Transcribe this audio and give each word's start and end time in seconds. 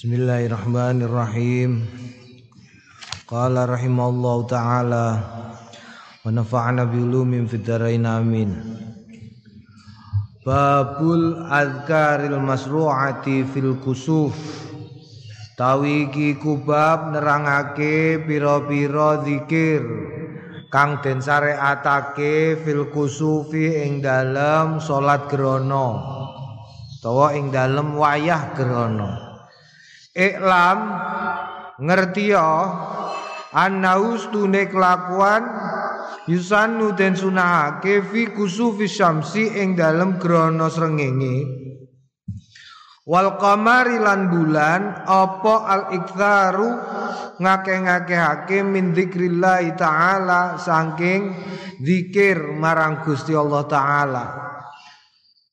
Bismillahirrahmanirrahim. 0.00 1.84
Qala 3.28 3.68
rahimallahu 3.68 4.48
taala 4.48 5.20
wa 6.24 6.24
nafa'ana 6.32 6.88
bi 6.88 7.04
ulumin 7.04 7.44
fid 7.44 7.68
dharain 7.68 8.08
amin. 8.08 8.48
Babul 10.40 11.44
azkaril 11.44 12.40
masru'ati 12.40 13.44
fil 13.52 13.76
kusuf. 13.84 14.32
Tawi 15.60 16.08
iki 16.08 16.40
kubab 16.40 17.12
nerangake 17.12 18.24
pira-pira 18.24 19.20
zikir 19.20 19.84
kang 20.72 21.04
den 21.04 21.20
syariatake 21.20 22.56
fil 22.64 22.88
kusufi 22.88 23.84
ing 23.84 24.00
dalem 24.00 24.80
salat 24.80 25.28
grana 25.28 25.92
utawa 26.88 27.36
ing 27.36 27.52
dalem 27.52 28.00
wayah 28.00 28.56
grana. 28.56 29.29
Iklam 30.10 30.78
ngerti 31.78 32.34
ya? 32.34 32.50
Annaus 33.50 34.30
tune 34.30 34.70
kelakuan 34.70 35.42
yusannu 36.30 36.94
den 36.94 37.18
sunahake 37.18 38.02
fi 38.06 38.30
kusufi 38.30 38.86
syamsi 38.86 39.58
ing 39.58 39.74
dalem 39.74 40.22
grana 40.22 40.70
srengenge. 40.70 41.46
Wal 43.10 43.42
qamari 43.42 43.98
lan 43.98 44.30
bulan 44.30 45.02
apa 45.02 45.54
al 45.66 45.82
iktharu 45.98 46.70
ngake-ngakehake 47.42 48.62
min 48.62 48.94
dzikrillah 48.94 49.66
taala 49.74 50.54
saking 50.54 51.34
zikir 51.82 52.54
marang 52.54 53.02
Gusti 53.02 53.34
Allah 53.34 53.66
taala 53.66 54.26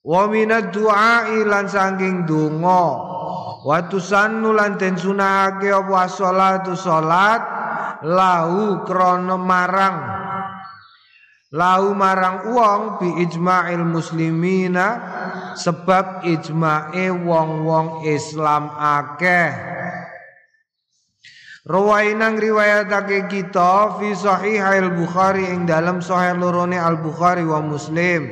wa 0.07 0.23
minad 0.31 0.71
du'a 0.71 1.27
lan 1.27 1.67
saking 1.67 2.23
donga 2.23 2.85
wa 3.67 3.77
tusannu 3.91 4.55
lan 4.55 4.79
den 4.79 4.95
sunahake 4.95 5.67
apa? 5.67 6.07
Salatu 6.07 6.79
salat. 6.79 7.43
Lahu 7.97 8.85
krana 8.85 9.35
marang. 9.35 9.97
Lahu 11.49 11.97
marang 11.97 12.53
wong 12.53 13.01
bi 13.01 13.09
ijma'il 13.25 13.81
muslimina 13.81 14.87
sebab 15.57 16.21
ijma'e 16.21 17.09
wong-wong 17.09 18.05
Islam 18.05 18.69
akeh. 18.69 19.49
Rawainang 21.67 22.39
riwayatake 22.39 23.27
kita 23.27 23.99
fi 23.99 24.13
sahih 24.15 24.61
al-Bukhari 24.61 25.51
ing 25.51 25.67
dalam 25.67 25.99
sahih 25.99 26.37
lorone 26.37 26.77
al-Bukhari 26.77 27.43
wa 27.43 27.59
Muslim. 27.59 28.29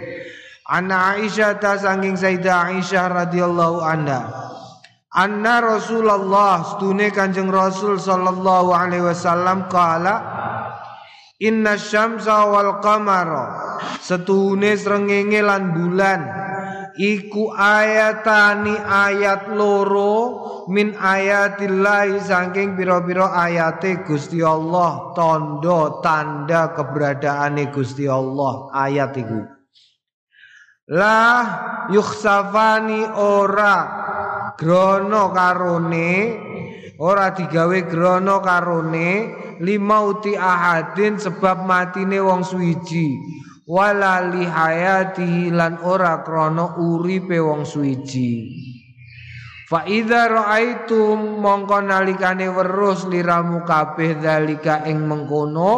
Ana 0.65 1.13
Aisyah 1.13 1.61
ta 1.61 1.77
sanging 1.77 2.17
Sayyidah 2.17 2.73
Aisyah 2.73 3.29
radhiyallahu 3.29 3.85
anha. 3.85 4.21
Anna 5.13 5.61
Rasulullah 5.61 6.65
stune 6.75 7.13
Kanjeng 7.13 7.53
Rasul 7.53 8.01
sallallahu 8.01 8.73
alaihi 8.73 9.05
wasallam 9.05 9.69
kala 9.69 10.25
Inna 11.37 11.77
syamsa 11.77 12.49
wal 12.49 12.81
qamara. 12.81 13.77
Setune 14.01 14.73
srengenge 14.73 15.45
lan 15.45 15.77
bulan. 15.77 16.21
Iku 16.97 17.53
ayatani 17.53 18.73
ayat 18.79 19.51
loro 19.53 20.65
min 20.71 20.97
ayatillahi 20.97 22.23
saking 22.23 22.73
pira-pira 22.79 23.35
ayate 23.35 24.01
Gusti 24.07 24.39
Allah 24.41 25.11
tondo 25.11 25.99
tanda 25.99 26.71
keberadaane 26.71 27.67
Gusti 27.69 28.07
Allah 28.07 28.71
ayat 28.71 29.11
iku 29.19 29.54
lah 30.85 31.41
yukhsafani 31.89 33.09
ora 33.17 33.75
grono 34.53 35.33
karone 35.33 36.11
ora 37.01 37.33
digawe 37.33 37.79
grono 37.89 38.37
karone 38.39 39.09
limauti 39.65 40.37
ahadin 40.37 41.17
sebab 41.17 41.65
matine 41.65 42.21
wong 42.21 42.45
suwiji. 42.45 43.17
Wala 43.65 44.21
li 44.29 44.45
hayatihi 44.45 45.49
lan 45.49 45.81
ora 45.81 46.21
krana 46.21 46.77
uripe 46.77 47.41
wong 47.41 47.65
suwiji. 47.65 48.53
Fa 49.65 49.89
idza 49.89 50.29
raaitum 50.29 51.41
mongko 51.41 51.81
nalikane 51.81 52.45
weruh 52.45 53.09
liramu 53.09 53.65
kabeh 53.65 54.21
dalika 54.21 54.85
ing 54.85 55.09
mengkono 55.09 55.73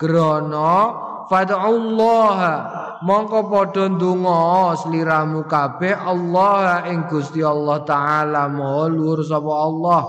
grono 0.00 1.05
fad'ullaha. 1.30 2.54
Mongko 3.04 3.40
padha 3.52 3.92
ndonga 3.92 4.72
sliramu 4.80 5.44
kabeh 5.44 5.94
Allah 5.94 6.88
ing 6.88 7.04
Gusti 7.06 7.44
Allah 7.44 7.84
taala. 7.84 8.48
Maha 8.48 8.88
luhur 8.88 9.20
sapa 9.20 9.52
Allah. 9.52 10.02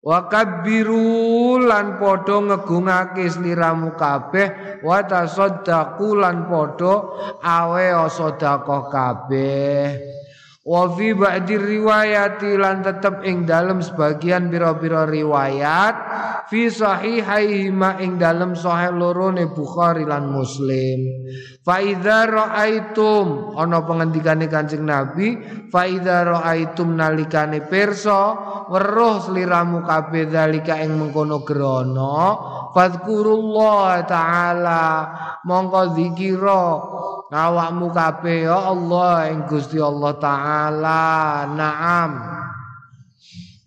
Wa 0.00 0.28
kabbiru 0.28 1.60
lan 1.64 1.96
padha 1.96 2.36
ngegungake 2.40 3.24
sliramu 3.32 3.96
kabeh. 3.96 4.80
Wa 4.84 5.00
tasaddaqu 5.02 6.20
lan 6.20 6.46
padha 6.46 6.94
awe 7.40 7.86
sedekah 8.12 8.82
kabeh 8.92 10.20
wa 10.60 10.92
fi 10.92 11.16
ba'di 11.16 11.56
riwayati 11.56 12.60
lan 12.60 12.84
tetep 12.84 13.24
ing 13.24 13.48
dalem 13.48 13.80
sebagian 13.80 14.52
pira-pira 14.52 15.08
riwayat 15.08 15.96
fi 16.52 16.68
sahihaihi 16.68 17.72
ma 17.72 17.96
ing 17.96 18.20
dalem 18.20 18.52
sahih 18.52 18.92
lorone 18.92 19.48
Bukhari 19.48 20.04
lan 20.04 20.28
Muslim 20.28 21.00
fa 21.70 21.78
idza 21.78 22.26
raaitum 22.26 23.54
ana 23.54 23.78
pengendikane 23.86 24.50
Kanjeng 24.50 24.82
Nabi 24.82 25.38
fa 25.70 25.86
idza 25.86 26.26
raaitum 26.26 26.98
nalikane 26.98 27.62
pirsa 27.70 28.34
weruh 28.66 29.22
sliramu 29.22 29.86
kabeh 29.86 30.26
dalika 30.26 30.82
ing 30.82 30.98
mengkono 30.98 31.46
grana 31.46 32.18
fadhkurullah 32.74 34.02
taala 34.02 34.82
mongko 35.46 35.94
zikira 35.94 36.66
awakmu 37.30 37.94
kabeh 37.94 38.50
ya 38.50 38.74
Allah 38.74 39.30
ing 39.30 39.46
Gusti 39.46 39.78
Allah 39.78 40.12
taala. 40.18 41.02
Naam 41.54 42.10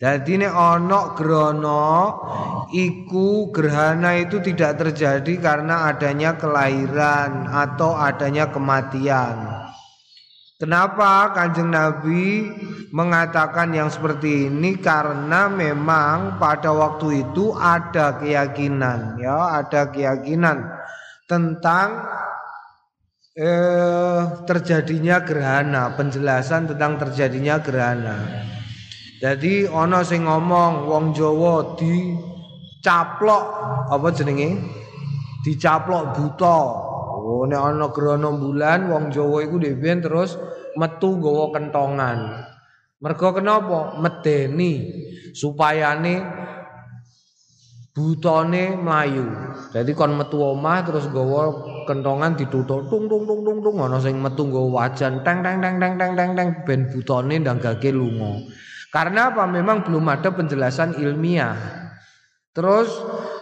Jadi 0.04 0.36
nek 0.36 0.52
ana 0.52 1.16
grana 1.16 2.12
iku 2.76 3.48
gerhana 3.56 4.20
itu 4.20 4.44
tidak 4.44 4.76
terjadi 4.84 5.40
karena 5.40 5.88
adanya 5.96 6.36
kelahiran 6.36 7.48
atau 7.48 7.96
adanya 7.96 8.52
kematian. 8.52 9.64
Kenapa 10.60 11.32
Kanjeng 11.32 11.72
Nabi 11.72 12.52
mengatakan 12.92 13.72
yang 13.72 13.88
seperti 13.88 14.52
ini 14.52 14.76
karena 14.76 15.48
memang 15.48 16.36
pada 16.36 16.76
waktu 16.76 17.24
itu 17.24 17.56
ada 17.56 18.20
keyakinan 18.20 19.24
ya, 19.24 19.56
ada 19.56 19.88
keyakinan 19.88 20.68
tentang 21.32 22.12
eh, 23.40 24.20
terjadinya 24.44 25.24
gerhana, 25.24 25.96
penjelasan 25.96 26.76
tentang 26.76 27.00
terjadinya 27.00 27.64
gerhana. 27.64 28.52
Jadi 29.24 29.72
ana 29.72 30.04
sing 30.04 30.28
ngomong 30.28 30.84
wong 30.84 31.16
Jawa 31.16 31.80
dicaplok 31.80 33.44
apa 33.88 34.12
jenenge? 34.12 34.60
Dicaplok 35.48 36.12
buta. 36.12 36.60
Oh 37.24 37.48
nek 37.48 37.56
ana 37.56 37.88
gerhana 37.96 38.36
bulan 38.36 38.92
wong 38.92 39.16
Jawa 39.16 39.48
iku 39.48 39.64
dhewe 39.64 39.96
terus 40.04 40.36
metu 40.76 41.16
nggawa 41.16 41.56
kentongan. 41.56 42.18
Mergo 43.00 43.32
kenapa? 43.32 43.96
Medeni 43.96 44.92
supayane 45.32 46.20
butone 47.96 48.76
mlayu. 48.76 49.24
Jadi 49.72 49.96
kon 49.96 50.20
metu 50.20 50.36
omah 50.44 50.84
terus 50.84 51.08
gawa 51.08 51.48
kentongan 51.88 52.36
ditutuk 52.36 52.92
tung 52.92 53.08
tung 53.08 53.24
tung 53.24 53.48
tung 53.48 53.64
tung 53.64 53.88
ana 53.88 54.04
sing 54.04 54.20
metu 54.20 54.52
nggawa 54.52 54.84
wajan 54.84 55.24
teng 55.24 55.40
teng 55.40 55.64
teng 55.64 55.80
teng 55.80 55.96
teng 55.96 56.32
teng 56.36 56.50
ben 56.68 56.92
butone 56.92 57.40
ndanggake 57.40 57.88
lunga. 57.96 58.52
Karena 58.94 59.34
apa? 59.34 59.50
Memang 59.50 59.82
belum 59.82 60.06
ada 60.06 60.30
penjelasan 60.30 61.02
ilmiah. 61.02 61.58
Terus 62.54 62.94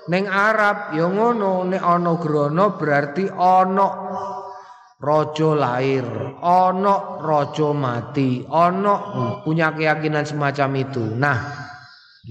neng 0.08 0.32
Arab 0.32 0.96
ya 0.96 1.12
ngono 1.12 1.68
ana 1.68 2.14
grana 2.16 2.72
berarti 2.80 3.28
ana 3.28 3.88
raja 4.96 5.52
lahir, 5.52 6.08
ana 6.40 7.20
raja 7.20 7.76
mati, 7.76 8.48
ana 8.48 8.96
punya 9.44 9.76
keyakinan 9.76 10.24
semacam 10.24 10.88
itu. 10.88 11.04
Nah, 11.20 11.61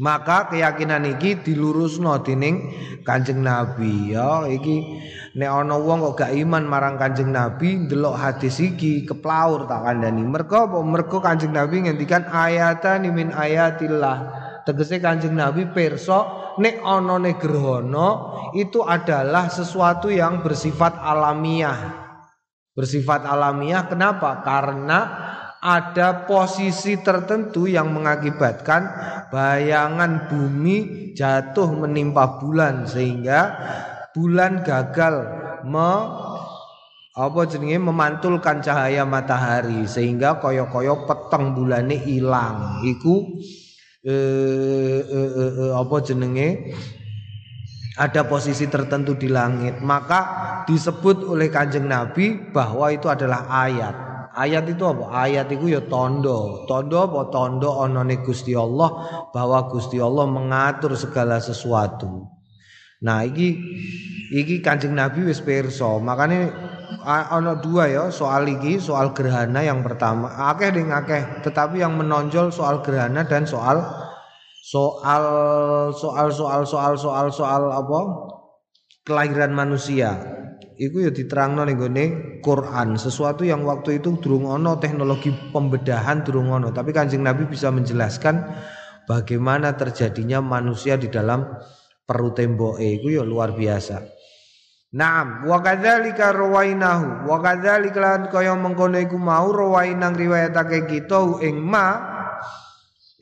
maka 0.01 0.49
keyakinan 0.49 1.05
iki 1.05 1.45
dilurusno 1.45 2.25
dening 2.25 2.73
Kanjeng 3.05 3.45
Nabi. 3.45 4.17
Ya 4.17 4.49
iki 4.49 4.99
nek 5.37 5.51
ana 5.53 5.77
wong 5.77 6.01
kok 6.11 6.25
gak 6.25 6.33
iman 6.33 6.65
marang 6.65 6.97
Kanjeng 6.97 7.31
Nabi 7.31 7.87
ndelok 7.87 8.17
hadis 8.17 8.59
iki 8.65 9.05
keplaur 9.05 9.69
tak 9.69 9.85
kandhani. 9.85 10.25
Mergo 10.25 10.57
apa? 10.67 10.79
Mergo 10.81 11.21
Kanjeng 11.21 11.53
Nabi 11.53 11.85
ngendikan 11.85 12.25
ayatan 12.33 13.13
min 13.13 13.31
ayatillah. 13.37 14.49
Tegese 14.65 14.99
Kanjeng 15.05 15.37
Nabi 15.37 15.69
perso 15.69 16.53
nek 16.57 16.81
ana 16.81 17.21
ne 17.21 17.37
gerhana 17.37 18.09
itu 18.57 18.81
adalah 18.81 19.53
sesuatu 19.53 20.09
yang 20.09 20.41
bersifat 20.41 20.97
alamiah. 20.97 22.09
Bersifat 22.73 23.29
alamiah 23.29 23.85
kenapa? 23.85 24.41
Karena 24.41 25.29
ada 25.61 26.25
posisi 26.25 26.97
tertentu 27.05 27.69
yang 27.69 27.93
mengakibatkan 27.93 28.89
bayangan 29.29 30.33
bumi 30.33 31.13
jatuh 31.13 31.69
menimpa 31.85 32.41
bulan 32.41 32.89
sehingga 32.89 33.61
bulan 34.17 34.65
gagal 34.65 35.29
me 35.69 35.93
apa 37.13 37.41
jenenge 37.45 37.77
memantulkan 37.77 38.65
cahaya 38.65 39.05
matahari 39.05 39.85
sehingga 39.85 40.41
koyo-koyo 40.41 41.05
peteng 41.05 41.53
bulane 41.53 42.09
ilang 42.09 42.81
iku 42.81 43.37
eh, 44.01 45.01
eh, 45.05 45.31
eh, 45.37 45.53
eh, 45.61 45.73
apa 45.77 45.97
jenenge 46.01 46.49
ada 48.01 48.25
posisi 48.25 48.65
tertentu 48.65 49.13
di 49.13 49.29
langit. 49.29 49.85
Maka 49.85 50.21
disebut 50.65 51.29
oleh 51.29 51.53
kanjeng 51.53 51.85
Nabi 51.85 52.49
bahwa 52.49 52.89
itu 52.89 53.13
adalah 53.13 53.45
ayat 53.53 54.10
ayat 54.35 54.65
itu 54.71 54.83
apa? 54.87 55.05
Ayat 55.11 55.51
itu 55.51 55.71
ya 55.71 55.83
tondo. 55.87 56.65
Tondo 56.67 56.97
apa? 57.03 57.31
Tondo 57.31 57.71
onone 57.71 58.23
Gusti 58.23 58.55
Allah 58.55 58.91
bahwa 59.35 59.67
Gusti 59.71 59.99
Allah 59.99 60.27
mengatur 60.27 60.95
segala 60.95 61.39
sesuatu. 61.43 62.27
Nah, 63.01 63.25
iki 63.25 63.57
iki 64.35 64.61
Kanjeng 64.61 64.93
Nabi 64.95 65.25
wis 65.27 65.41
pirsa. 65.41 65.99
Makane 65.99 66.53
ana 67.07 67.57
dua 67.59 67.89
ya 67.89 68.05
soal 68.13 68.47
iki, 68.49 68.79
soal 68.79 69.17
gerhana 69.17 69.65
yang 69.65 69.81
pertama. 69.81 70.31
Akeh 70.53 70.71
ding 70.71 70.93
akeh, 70.93 71.43
tetapi 71.47 71.81
yang 71.81 71.97
menonjol 71.97 72.53
soal 72.53 72.85
gerhana 72.85 73.25
dan 73.25 73.49
soal 73.49 73.81
soal 74.61 75.25
soal 75.97 76.29
soal 76.31 76.61
soal 76.69 76.93
soal 76.95 77.27
soal 77.33 77.63
apa? 77.73 78.01
kelahiran 79.01 79.51
manusia 79.51 80.40
iku 80.81 81.05
ya 81.05 81.13
diterangno 81.13 81.69
ning 81.69 81.77
gone 81.77 82.05
Quran, 82.41 82.97
sesuatu 82.97 83.45
yang 83.45 83.69
waktu 83.69 84.01
itu 84.01 84.17
durung 84.17 84.49
ono 84.49 84.81
teknologi 84.81 85.29
pembedahan 85.29 86.25
durung 86.25 86.49
ono, 86.49 86.73
tapi 86.73 86.97
Kanjeng 86.97 87.21
Nabi 87.21 87.45
bisa 87.45 87.69
menjelaskan 87.69 88.41
bagaimana 89.05 89.77
terjadinya 89.77 90.41
manusia 90.41 90.97
di 90.97 91.13
dalam 91.13 91.45
perut 92.09 92.33
tembok 92.33 92.81
iku 92.81 93.13
ya 93.13 93.21
luar 93.21 93.53
biasa. 93.53 94.01
Naam, 94.91 95.47
wa 95.47 95.63
kadzalika 95.63 96.35
rawainahu, 96.35 97.29
wa 97.29 97.39
kadzalika 97.39 98.01
lan 98.01 98.27
kaya 98.27 98.57
mengkono 98.59 98.99
iku 98.99 99.21
mau 99.21 99.53
rawainang 99.53 100.19
riwayatake 100.19 100.91
kita 100.91 101.39
ing 101.47 101.63
ma 101.63 101.95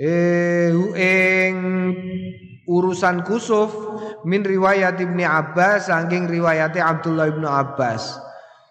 eh 0.00 0.72
ing 0.96 1.54
urusan 2.68 3.24
kusuf 3.24 3.72
min 4.28 4.44
riwayat 4.44 5.00
Ibni 5.00 5.24
Abbas 5.24 5.88
saking 5.88 6.28
riwayate 6.28 6.78
Abdullah 6.78 7.32
Ibnu 7.32 7.48
Abbas. 7.48 8.20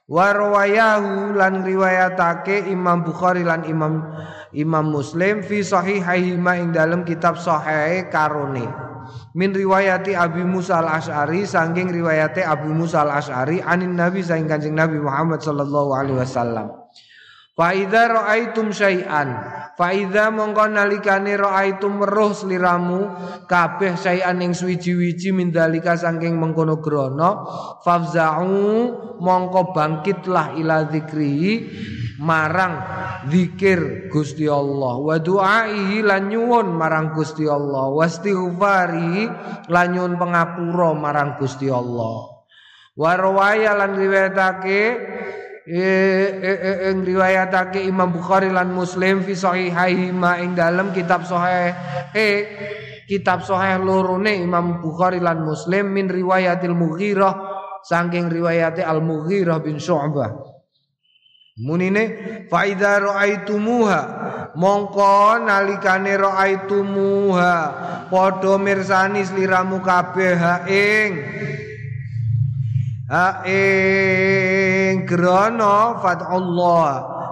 Wa 0.08 0.32
rawayahu 0.32 1.36
lan 1.36 1.68
riwayatake 1.68 2.72
Imam 2.72 3.04
Bukhari 3.04 3.44
lan 3.44 3.68
Imam 3.68 4.08
Imam 4.56 4.88
Muslim 4.88 5.44
fi 5.44 5.60
sahihaihi 5.60 6.40
ma 6.40 6.56
ing 6.56 6.72
dalam 6.72 7.04
kitab 7.04 7.36
sahih 7.36 8.08
karone. 8.08 8.64
Min 9.36 9.52
riwayati 9.52 10.16
Abi 10.16 10.48
Musa 10.48 10.80
al-Asy'ari 10.80 11.44
saking 11.44 11.92
riwayate 11.92 12.40
Abu 12.40 12.72
Musa 12.72 13.04
al-Asy'ari 13.04 13.60
anin 13.60 14.00
Nabi 14.00 14.24
saking 14.24 14.48
Kanjeng 14.48 14.80
Nabi 14.80 15.00
Muhammad 15.00 15.44
sallallahu 15.44 15.92
alaihi 15.92 16.20
wasallam 16.24 16.87
Fa 17.58 17.74
idza 17.74 18.06
raaitum 18.06 18.70
syai'an 18.70 19.34
fa 19.74 19.90
idza 19.90 20.30
mongko 20.30 20.78
nalikane 20.78 21.34
raaitum 21.42 21.98
weruh 21.98 22.30
sliramu 22.30 23.10
kabeh 23.50 23.98
syai'an 23.98 24.38
ing 24.46 24.54
suwiji-wiji 24.54 25.34
mindalika 25.34 25.98
saking 25.98 26.38
mengkono 26.38 26.78
grana 26.78 27.42
fafza'u 27.82 28.62
mongko 29.18 29.74
bangkitlah 29.74 30.54
ila 30.62 30.86
zikri 30.86 31.66
marang 32.22 32.78
zikir 33.30 34.10
Gusti 34.10 34.46
Allah. 34.46 34.98
Wa 35.02 35.18
nyuwun 36.22 36.68
marang 36.78 37.14
Gusti 37.14 37.46
Allah. 37.46 37.90
Wastighfari 37.94 39.30
lan 39.70 39.88
nyuwun 39.94 40.14
pangapura 40.18 40.94
marang 40.98 41.38
Gusti 41.42 41.70
Allah. 41.74 42.38
Wa 42.98 43.14
lan 43.18 43.92
riwayatake 43.94 44.82
ing 45.68 47.04
riwayatake 47.04 47.84
Imam 47.84 48.16
Bukhari 48.16 48.48
lan 48.48 48.72
Muslim 48.72 49.20
fi 49.28 49.36
sahihaihi 49.36 50.16
ma 50.16 50.40
ing 50.40 50.56
dalam 50.56 50.96
kitab 50.96 51.28
sahih 51.28 51.76
eh 52.16 52.40
kitab 53.04 53.44
sahih 53.44 53.84
lorone 53.84 54.32
Imam 54.40 54.80
Bukhari 54.80 55.20
lan 55.20 55.44
Muslim 55.44 55.92
min 55.92 56.08
riwayatil 56.08 56.72
Mughirah 56.72 57.36
saking 57.84 58.32
riwayate 58.32 58.80
Al 58.80 59.04
Mughirah 59.04 59.60
bin 59.60 59.76
Syu'bah. 59.76 60.56
Munine 61.58 62.04
fa 62.54 62.70
idza 62.70 63.02
raaitumuha 63.02 64.02
mongko 64.56 65.42
nalikane 65.42 66.14
raaitumuha 66.14 67.54
padha 68.14 68.56
mirsani 68.62 69.26
sliramu 69.26 69.82
kabeh 69.82 70.38
ing 70.70 71.12
ha 73.08 73.48
ing 73.48 75.08
grana 75.08 75.96
Allah 75.96 76.88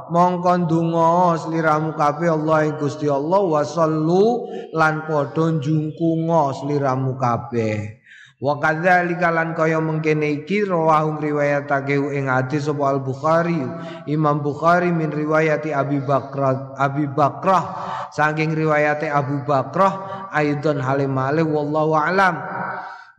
mongko 0.08 0.52
ndonga 0.64 1.36
sliramu 1.36 1.98
kabeh 2.00 2.32
Allah 2.32 2.58
ing 2.72 2.76
Gusti 2.80 3.12
Allah 3.12 3.44
wa 3.44 3.62
sallu 3.66 4.48
lan 4.72 5.04
padha 5.04 5.52
njungkunga 5.52 6.42
sliramu 6.64 7.20
kabeh. 7.20 8.06
Wa 8.36 8.60
kadzalika 8.60 9.32
lan 9.32 9.56
kaya 9.56 9.80
mengkene 9.80 10.44
iki 10.44 10.68
rawahu 10.68 11.24
riwayatake 11.24 11.96
ing 12.20 12.28
hadis 12.28 12.68
sapa 12.68 12.92
Al 12.92 13.00
Bukhari 13.00 13.64
Imam 14.12 14.44
Bukhari 14.44 14.92
min 14.92 15.08
riwayati 15.08 15.72
Abi 15.72 16.04
Bakrah 16.04 16.76
Abi 16.76 17.08
Bakrah. 17.08 17.64
Saking 18.12 18.52
riwayate 18.52 19.08
Abu 19.08 19.44
Bakrah 19.48 20.28
aidon 20.36 20.84
halim 20.84 21.16
wallahu 21.16 21.96
alam. 21.96 22.36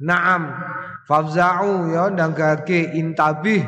Naam 0.05 0.53
Fafza'u 1.07 1.95
ya 1.95 2.11
ndangake 2.11 2.99
intabih. 2.99 3.63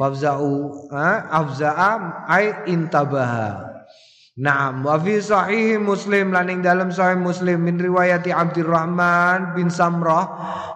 Fafza'u 0.00 0.88
ha? 0.88 1.28
Afza'a 1.28 2.24
ai 2.24 2.64
intabaha. 2.72 3.68
Naam 4.40 4.88
wa 4.88 4.96
fi 4.96 5.20
sahih 5.20 5.76
Muslim 5.76 6.32
laning 6.32 6.64
dalam 6.64 6.88
sahih 6.88 7.20
Muslim 7.20 7.60
min 7.60 7.76
riwayati 7.76 8.32
Abdurrahman 8.32 9.52
bin 9.52 9.68
Samrah 9.68 10.24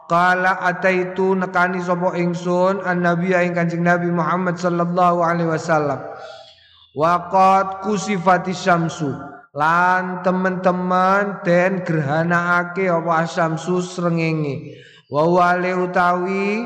qala 0.05 0.61
ataitu 0.61 1.33
nekani 1.33 1.81
sapa 1.81 2.13
ingsun 2.21 2.85
annabi 2.85 3.33
ing 3.33 3.57
Kanjeng 3.57 3.81
Nabi 3.81 4.13
Muhammad 4.13 4.61
sallallahu 4.61 5.25
alaihi 5.25 5.49
wasallam. 5.49 5.97
Waqad 6.93 7.89
kusifati 7.89 8.53
syamsu 8.53 9.17
lan 9.57 10.21
teman-teman 10.21 11.41
den 11.41 11.89
gerhanaake 11.89 12.93
apa 12.93 13.25
syamsu 13.25 13.81
srengenge 13.81 14.77
wa 15.11 15.25
wale 15.29 15.71
utawi 15.75 16.65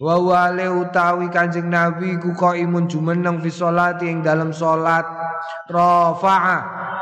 wa 0.00 0.16
wale 0.16 0.66
utawi 0.68 1.28
Kanjeng 1.28 1.68
Nabi 1.68 2.16
ku 2.18 2.32
imun 2.34 2.88
jumeneng 2.88 3.44
fi 3.44 3.50
sholati 3.52 4.08
ing 4.08 4.24
dalam 4.24 4.50
salat. 4.50 5.04
Rafa'a 5.68 6.58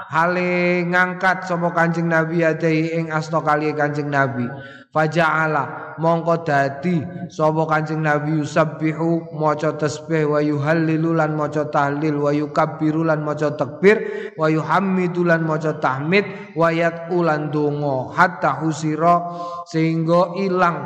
hale 0.08 0.82
ngangkat 0.86 1.46
sapa 1.46 1.68
Kanjeng 1.74 2.08
Nabi 2.10 2.42
adai 2.42 2.96
ing 2.96 3.06
asta 3.12 3.38
kali 3.42 3.70
Kanjeng 3.74 4.10
Nabi 4.10 4.46
faja'ala 4.88 5.96
mongko 6.00 6.46
dadi 6.46 7.02
sapa 7.28 7.66
Kanjeng 7.68 8.06
Nabi 8.06 8.40
yusabbihu 8.40 9.34
maca 9.36 9.74
tasbih 9.76 10.30
wa 10.30 10.40
yuhallilu 10.40 11.12
lan 11.12 11.36
maca 11.36 11.68
tahlil 11.68 12.16
wa 12.22 12.30
yukabbiru 12.32 13.04
lan 13.04 13.20
maca 13.26 13.52
takbir 13.52 14.32
wa 14.38 14.48
yuhammidu 14.48 15.26
lan 15.26 15.44
maca 15.44 15.76
tahmid 15.76 16.24
wa 16.54 16.72
yad'u 16.72 17.20
lan 17.20 17.50
donga 17.52 18.14
hatta 18.14 18.62
husira 18.62 19.20
sehingga 19.68 20.38
ilang. 20.38 20.78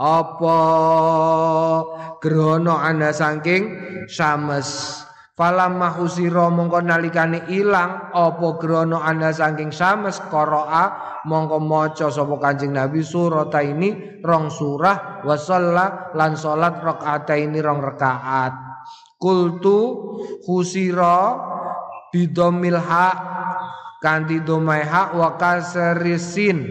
Apa 0.00 0.58
grana 2.18 2.74
ana 2.88 3.14
saking 3.14 3.62
syams 4.08 5.03
Falam 5.34 5.82
mahusiro 5.82 6.46
mongko 6.46 6.78
nalikane 6.86 7.50
ilang 7.50 8.14
apa 8.14 8.54
grana 8.54 9.02
anda 9.02 9.34
saking 9.34 9.74
sames 9.74 10.22
qara'a 10.30 11.18
mongko 11.26 11.58
maca 11.58 12.06
sapa 12.06 12.38
Kanjeng 12.38 12.70
Nabi 12.70 13.02
surata 13.02 13.58
ini 13.58 14.22
rong 14.22 14.46
surah 14.46 15.26
wa 15.26 15.34
lan 16.14 16.38
salat 16.38 16.74
ini 17.34 17.58
rong 17.58 17.82
rakaat. 17.82 18.54
Kultu 19.18 19.78
husira 20.46 21.34
bidomil 22.14 22.78
ha 22.78 23.08
kanthi 23.98 24.38
domai 24.38 24.86
hak 24.86 25.18
wa 25.18 25.34
kasrisin 25.34 26.62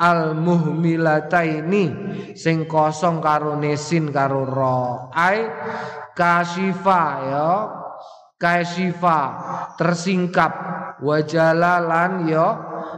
al 0.00 0.32
muhmilataini 0.32 1.84
sing 2.32 2.64
kosong 2.64 3.20
karo 3.20 3.60
nesin 3.60 4.08
karo 4.08 4.48
ro 4.48 5.12
ai 5.12 5.44
kasyifa 6.16 7.02
ya 7.28 7.48
kasyifa 8.40 9.20
tersingkap. 9.76 10.52
Wajalalan 11.00 12.24
ya 12.28 12.48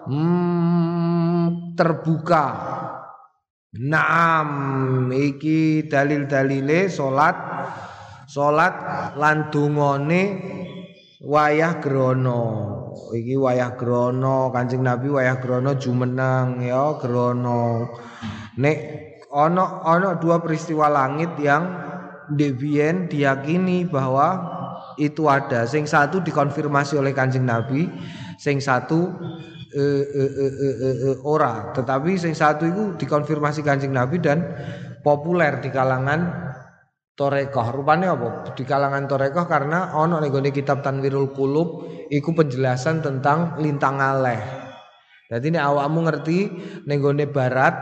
hmm, 0.06 1.74
terbuka. 1.74 2.46
Naam 3.78 5.12
iki 5.12 5.86
dalil-dalile 5.86 6.88
salat 6.88 7.36
salat 8.24 8.74
lan 9.16 9.52
dungane 9.52 10.22
wayah 11.24 11.80
grono 11.80 12.42
iki 13.12 13.34
wayah 13.34 13.74
grono 13.74 14.52
Kanjeng 14.54 14.84
Nabi 14.84 15.08
wayah 15.10 15.40
grono 15.40 15.74
jumeneng 15.74 16.62
ya 16.62 16.94
grono 17.00 17.88
nek 18.60 18.78
ono 19.32 19.64
ono 19.84 20.16
dua 20.20 20.38
peristiwa 20.40 20.86
langit 20.88 21.34
yang 21.40 21.88
Devien 22.28 23.08
diyakini 23.08 23.88
bahwa 23.88 24.57
itu 24.98 25.30
ada 25.30 25.64
sing 25.64 25.86
satu 25.86 26.20
dikonfirmasi 26.20 26.98
oleh 26.98 27.14
Kanjeng 27.14 27.46
Nabi 27.46 27.86
sing 28.36 28.58
satu 28.58 29.14
e, 29.72 29.84
e, 30.04 30.24
e, 30.24 30.46
e, 30.46 30.68
e, 30.68 30.90
e, 31.06 31.10
ora 31.22 31.70
tetapi 31.72 32.18
sing 32.18 32.34
satu 32.34 32.66
itu 32.66 32.82
dikonfirmasi 32.98 33.62
Kanjeng 33.62 33.94
Nabi 33.94 34.18
dan 34.18 34.42
populer 35.06 35.62
di 35.62 35.70
kalangan 35.70 36.48
Torekoh 37.18 37.74
rupanya 37.74 38.14
apa? 38.14 38.54
Di 38.54 38.62
kalangan 38.62 39.10
Torekoh 39.10 39.50
karena 39.50 39.90
ono 39.98 40.22
ning 40.22 40.30
kitab 40.54 40.86
Tanwirul 40.86 41.34
Kulub 41.34 41.82
iku 42.14 42.30
penjelasan 42.30 43.02
tentang 43.02 43.58
lintang 43.58 43.98
aleh. 43.98 44.38
Jadi 45.26 45.50
ini 45.50 45.58
awakmu 45.58 46.06
ngerti 46.06 46.38
ning 46.86 47.02
barat, 47.34 47.74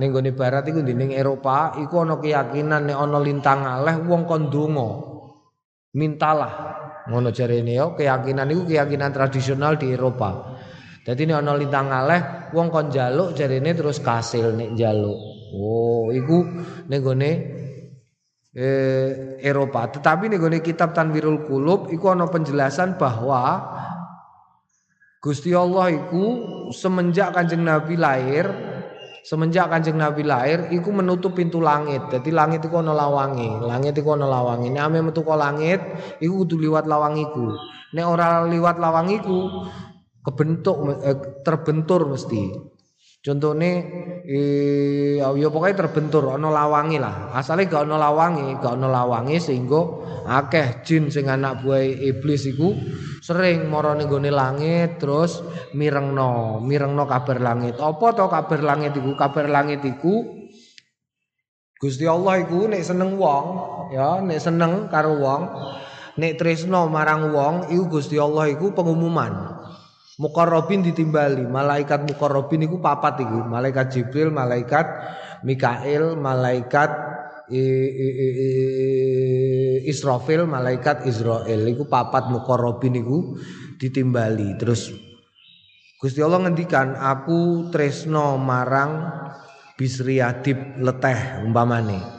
ning 0.00 0.08
barat 0.32 0.64
iku 0.72 0.80
ning 0.80 1.12
Eropa 1.12 1.76
iku 1.76 2.00
ono 2.00 2.16
keyakinan 2.16 2.88
ono 2.88 3.20
lintang 3.20 3.68
aleh 3.68 4.00
wong 4.08 4.24
kon 4.24 4.48
donga. 4.48 5.17
Mintalah. 5.96 6.52
Ngono 7.08 7.32
jarene 7.32 7.72
yo 7.72 7.96
keyakinan 7.96 8.52
iku 8.52 8.68
keyakinan 8.68 9.14
tradisional 9.14 9.80
di 9.80 9.96
Eropa. 9.96 10.58
Jadi 11.08 11.24
ini 11.24 11.32
ono 11.32 11.56
lintang 11.56 11.88
aleh 11.88 12.52
wong 12.52 12.68
kon 12.68 12.92
jaluk 12.92 13.32
jarene 13.32 13.72
terus 13.72 14.04
kasil 14.04 14.52
nek 14.52 14.76
jaluk. 14.76 15.16
Oh, 15.56 16.12
iku 16.12 16.44
ning 16.92 17.00
eh, 18.52 19.40
Eropa. 19.40 19.88
Tetapi 19.88 20.28
nih 20.28 20.60
kitab 20.60 20.92
Tanwirul 20.92 21.48
Kulub 21.48 21.88
iku 21.88 22.12
ana 22.12 22.28
penjelasan 22.28 23.00
bahwa 23.00 23.64
Gusti 25.18 25.50
Allah 25.50 25.90
iku 25.90 26.24
semenjak 26.70 27.34
Kanjeng 27.34 27.66
Nabi 27.66 27.98
lahir, 27.98 28.46
semenjak 29.28 29.68
Kanjeng 29.68 30.00
Nabi 30.00 30.24
lahir 30.24 30.72
iku 30.72 30.88
menutup 30.88 31.36
pintu 31.36 31.60
langit. 31.60 32.00
Jadi 32.08 32.32
langit 32.32 32.64
iku 32.64 32.80
ana 32.80 32.96
lawangi, 32.96 33.60
langit 33.60 34.00
iku 34.00 34.16
ana 34.16 34.24
lawangi. 34.24 34.72
Nek 34.72 34.82
ame 34.88 34.98
metu 35.04 35.20
langit 35.28 35.84
iku 36.24 36.48
kudu 36.48 36.56
liwat 36.56 36.88
lawangiku. 36.88 37.52
Nek 37.92 38.06
ora 38.08 38.48
liwat 38.48 38.80
lawangiku 38.80 39.68
kebentuk 40.24 40.76
eh, 41.04 41.44
terbentur 41.44 42.08
mesti. 42.08 42.67
Contohnya 43.18 43.82
eh 44.30 45.18
ya 45.18 45.48
pokoknya 45.50 45.74
terbentur 45.74 46.38
ana 46.38 46.54
lawangi 46.54 47.02
lah. 47.02 47.34
Asale 47.34 47.66
gak 47.66 47.90
ana 47.90 47.98
lawangi, 47.98 48.62
gak 48.62 48.78
ana 48.78 48.86
lawangi 48.86 49.42
sehingga 49.42 49.82
akeh 50.22 50.86
jin 50.86 51.10
sing 51.10 51.26
anak 51.26 51.66
buah 51.66 51.82
iblis 51.82 52.46
iku 52.46 52.78
sering 53.18 53.66
mara 53.66 53.98
ning 53.98 54.06
langit 54.30 55.02
terus 55.02 55.42
mirengno, 55.74 56.62
mirengno 56.62 57.10
kabar 57.10 57.42
langit. 57.42 57.82
Apa 57.82 58.14
to 58.14 58.30
kabar 58.30 58.60
langit 58.62 58.94
iku? 58.94 59.18
Kabar 59.18 59.50
langit 59.50 59.82
iku 59.82 60.38
Gusti 61.78 62.06
Allah 62.06 62.42
iku 62.42 62.70
nek 62.70 62.82
seneng 62.82 63.18
wong, 63.18 63.44
ya 63.94 64.18
nek 64.18 64.42
seneng 64.42 64.90
karo 64.90 65.14
wong, 65.14 65.42
nek 66.18 66.34
tresno 66.38 66.86
marang 66.90 67.30
wong 67.30 67.70
iku 67.70 67.98
Gusti 67.98 68.18
Allah 68.18 68.50
iku 68.50 68.74
pengumuman. 68.74 69.57
Mukarrabin 70.18 70.82
ditimbali, 70.82 71.46
malaikat 71.46 72.02
mukarrabin 72.02 72.66
iku 72.66 72.82
papat 72.82 73.22
iku, 73.22 73.46
malaikat 73.46 73.86
Jibril, 73.94 74.34
malaikat 74.34 74.86
Mikail, 75.46 76.18
malaikat 76.18 76.90
Israfil, 79.86 80.50
malaikat 80.50 81.06
Israel 81.06 81.62
iku 81.70 81.86
papat 81.86 82.34
mukarrabin 82.34 82.98
iku 82.98 83.38
ditimbali. 83.78 84.58
Terus 84.58 84.90
Gusti 86.02 86.18
Allah 86.18 86.50
ngendikan, 86.50 86.98
aku 86.98 87.70
tresno 87.70 88.34
marang 88.42 89.06
Bisriyadib 89.78 90.82
leteh 90.82 91.46
umpamane. 91.46 92.17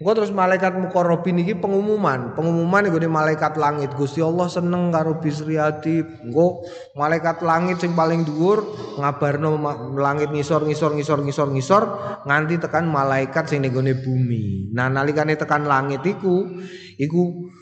Engko 0.00 0.16
terus 0.16 0.32
malaikat 0.32 0.80
mukarrabin 0.80 1.44
iki 1.44 1.60
pengumuman, 1.60 2.32
pengumuman 2.32 2.88
iku 2.88 2.96
malaikat 3.04 3.60
langit. 3.60 3.92
Gusti 3.92 4.24
Allah 4.24 4.48
seneng 4.48 4.88
karo 4.88 5.20
Bisriyati. 5.20 6.24
Engko 6.24 6.64
malaikat 6.96 7.44
langit 7.44 7.84
sing 7.84 7.92
paling 7.92 8.24
dhuwur 8.24 8.64
ngabarno 8.96 9.60
langit 10.00 10.32
ngisor 10.32 10.64
ngisor 10.64 10.96
ngisor 10.96 11.20
ngisor 11.20 11.48
ngisor 11.52 11.82
nganti 12.24 12.56
tekan 12.56 12.88
malaikat 12.88 13.44
sing 13.52 13.60
ning 13.60 13.76
bumi. 13.76 14.72
Nah 14.72 14.88
nalikane 14.88 15.36
tekan 15.36 15.68
langit 15.68 16.00
iku 16.08 16.48
iku 16.96 17.52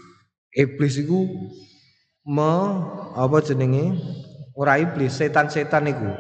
iblis 0.55 0.95
iku 1.03 1.27
me 2.23 2.55
apa 3.19 3.43
jenenge? 3.43 3.99
Ora 4.59 4.75
iblis, 4.79 5.15
setan-setan 5.15 5.87
iku 5.87 6.11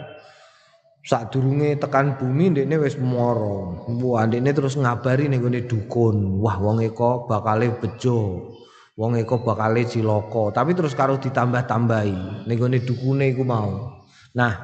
sadurunge 1.05 1.79
tekan 1.79 2.19
bumi 2.19 2.55
ndekne 2.55 2.77
wis 2.81 2.99
mara. 2.99 3.87
Wah, 3.89 4.25
ndekne 4.27 4.51
terus 4.53 4.77
ngabari 4.77 5.31
ning 5.31 5.41
gone 5.41 5.65
dukun. 5.65 6.41
Wah, 6.43 6.59
wong 6.59 6.85
eko 6.85 7.27
bakale 7.29 7.73
bejo. 7.79 8.53
Wong 8.99 9.15
eko 9.19 9.41
bakale 9.47 9.87
cilaka. 9.87 10.51
Tapi 10.63 10.75
terus 10.75 10.93
karo 10.93 11.17
ditambah-tambahi 11.23 12.47
ning 12.51 12.57
gone 12.59 12.79
dukune 12.83 13.31
iku 13.31 13.47
mau. 13.47 14.03
Nah, 14.35 14.59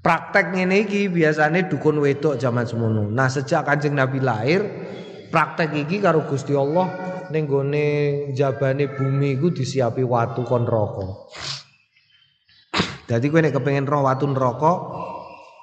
praktek 0.00 0.54
ngene 0.54 0.86
iki 0.86 1.10
biasane 1.10 1.66
dukun 1.66 1.98
wedok 2.00 2.38
zaman 2.38 2.64
semono. 2.64 3.10
Nah, 3.10 3.26
sejak 3.28 3.66
Kanjeng 3.66 3.98
Nabi 3.98 4.18
lahir, 4.22 4.62
praktek 5.28 5.74
iki 5.74 5.98
karo 5.98 6.24
Gusti 6.24 6.54
Allah 6.54 6.86
ning 7.28 7.50
gone 7.50 7.86
jabane 8.36 8.94
bumi 8.94 9.36
iku 9.36 9.50
disiapi 9.50 10.06
watu 10.06 10.46
kon 10.46 10.64
neraka. 10.64 11.06
Dadi 13.04 13.28
kowe 13.28 13.40
nek 13.44 13.52
kepengin 13.52 13.84
roh 13.84 14.00
watu 14.08 14.24
neraka, 14.24 14.72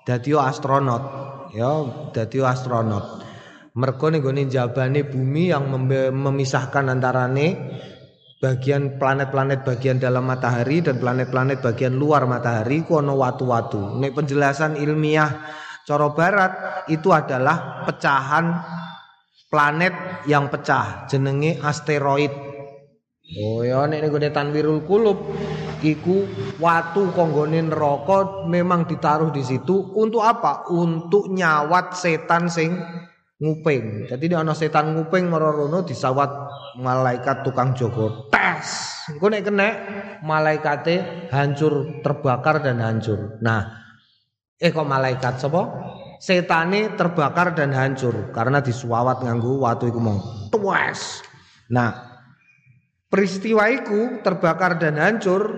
dadi 0.07 0.31
astronot. 0.33 1.03
Ya 1.51 1.71
dadi 2.15 2.39
astronot. 2.41 3.25
Mergo 3.71 4.11
gone 4.11 4.43
jabane 4.51 5.07
bumi 5.07 5.47
yang 5.47 5.71
memisahkan 6.11 6.91
antarane 6.91 7.55
bagian 8.43 8.99
planet-planet 8.99 9.63
bagian 9.63 10.01
dalam 10.01 10.27
matahari 10.27 10.83
dan 10.83 10.99
planet-planet 10.99 11.63
bagian 11.63 11.95
luar 11.95 12.27
matahari 12.27 12.83
ana 12.83 13.13
watu-watu. 13.15 13.95
Nek 14.01 14.11
penjelasan 14.11 14.75
ilmiah 14.75 15.29
cara 15.87 16.11
barat 16.11 16.51
itu 16.91 17.13
adalah 17.15 17.87
pecahan 17.87 18.59
planet 19.47 20.25
yang 20.27 20.51
pecah 20.51 21.07
jenenge 21.07 21.63
asteroid 21.63 22.50
Oh 23.39 23.63
ya 23.63 23.87
nek 23.87 24.03
ning 24.03 24.11
Tanwirul 24.35 24.83
Kulub 24.83 25.23
iku 25.79 26.27
watu 26.59 27.15
konggone 27.15 27.63
neraka 27.63 28.43
memang 28.43 28.83
ditaruh 28.83 29.31
di 29.31 29.39
situ 29.39 29.95
untuk 29.95 30.19
apa? 30.19 30.67
Untuk 30.67 31.31
nyawat 31.31 31.95
setan 31.95 32.51
sing 32.51 32.75
nguping. 33.39 34.11
Jadi 34.11 34.25
ana 34.35 34.51
setan 34.51 34.99
nguping 34.99 35.31
marorono 35.31 35.79
disawat 35.87 36.27
malaikat 36.83 37.47
tukang 37.47 37.71
jogo. 37.71 38.27
Tes. 38.27 38.99
Engko 39.15 39.31
nek 39.31 39.43
kena 39.47 39.67
malaikate 40.27 41.27
hancur 41.31 42.03
terbakar 42.03 42.59
dan 42.59 42.83
hancur. 42.83 43.39
Nah, 43.39 43.79
eh 44.59 44.75
kok 44.75 44.85
malaikat 44.85 45.39
sapa? 45.39 45.63
Setane 46.21 46.99
terbakar 46.99 47.55
dan 47.55 47.71
hancur 47.73 48.29
karena 48.35 48.59
disuawat 48.59 49.23
nganggo 49.23 49.57
watu 49.63 49.87
iku 49.87 49.97
mau. 50.03 50.19
Tuwes. 50.53 51.25
Nah, 51.71 52.10
peristiwa 53.11 53.67
itu 53.67 54.23
terbakar 54.23 54.79
dan 54.79 54.95
hancur 54.95 55.51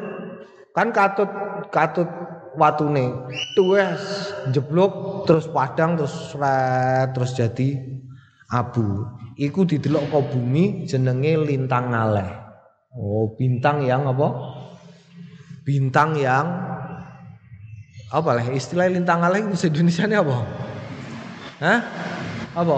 kan 0.74 0.90
katut 0.90 1.30
katut 1.70 2.10
watune. 2.58 3.30
Tuwes 3.54 4.34
jeblok 4.50 5.24
terus 5.30 5.46
padang 5.46 5.94
terus 5.94 6.34
red, 6.34 7.14
terus 7.14 7.38
jadi 7.38 7.78
abu. 8.50 9.06
Iku 9.38 9.70
didelok 9.70 10.10
ke 10.10 10.20
bumi 10.34 10.90
jenenge 10.90 11.38
lintang 11.46 11.94
ngaleh. 11.94 12.30
Oh 12.94 13.30
bintang 13.38 13.86
yang 13.86 14.10
apa? 14.10 14.28
Bintang 15.64 16.18
yang 16.18 16.46
apa 18.14 18.30
lah 18.38 18.46
istilah 18.54 18.90
lintang 18.90 19.26
ngaleh 19.26 19.46
bahasa 19.50 19.70
Indonesia 19.70 20.06
ini 20.06 20.18
apa? 20.18 20.38
Hah? 21.64 21.80
apa? 22.54 22.78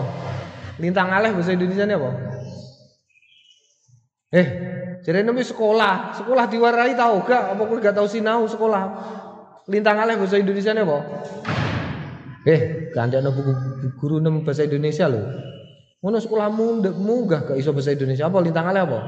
Lintang 0.79 1.11
ngaleh 1.11 1.31
bahasa 1.35 1.51
Indonesia 1.51 1.83
ini 1.83 1.95
apa? 1.95 2.09
Eh, 4.35 4.47
jadi 5.05 5.21
namanya 5.21 5.45
sekolah, 5.45 6.17
sekolah 6.17 6.49
diwarai 6.49 6.97
tahu 6.97 7.29
gak? 7.29 7.53
Apa 7.53 7.61
kau 7.61 7.77
gak 7.77 7.93
tahu 7.93 8.09
sinau 8.09 8.49
sekolah? 8.49 8.83
Lintang 9.69 10.01
aleh 10.01 10.17
bahasa 10.17 10.41
Indonesia 10.41 10.73
nih 10.73 10.81
apa? 10.81 10.97
Eh, 12.45 12.89
ada 12.89 13.29
buku 13.29 13.53
guru 14.01 14.17
nama 14.17 14.41
bahasa 14.41 14.65
Indonesia 14.65 15.05
loh. 15.05 15.29
Mana 16.01 16.17
sekolahmu 16.17 16.81
munggah 16.97 17.45
gak 17.45 17.57
iso 17.61 17.69
bahasa 17.69 17.93
Indonesia 17.93 18.25
apa? 18.25 18.37
Lintang 18.41 18.65
aleh 18.65 18.81
apa? 18.81 18.99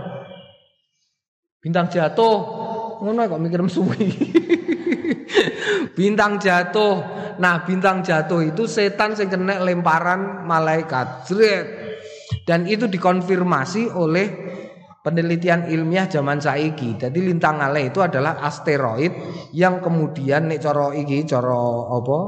Bintang 1.66 1.89
jatuh. 1.89 2.38
Mana 3.01 3.25
kok 3.25 3.42
mikir 3.42 3.66
mesuwi? 3.66 4.13
bintang 5.98 6.38
jatuh. 6.38 7.01
Nah, 7.42 7.66
bintang 7.66 8.06
jatuh 8.06 8.46
itu 8.46 8.70
setan 8.70 9.18
yang 9.18 9.34
kena 9.34 9.66
lemparan 9.66 10.46
malaikat. 10.46 11.25
Dan 12.46 12.70
itu 12.70 12.86
dikonfirmasi 12.86 13.94
oleh 13.98 14.47
penelitian 15.08 15.72
ilmiah 15.72 16.12
zaman 16.12 16.44
saiki. 16.44 17.00
Jadi 17.00 17.16
lintang 17.24 17.64
ale 17.64 17.88
itu 17.88 18.04
adalah 18.04 18.44
asteroid 18.44 19.16
yang 19.56 19.80
kemudian 19.80 20.52
nek 20.52 20.60
cara 20.60 20.92
iki 20.92 21.24
cara 21.24 21.56
apa? 21.96 22.20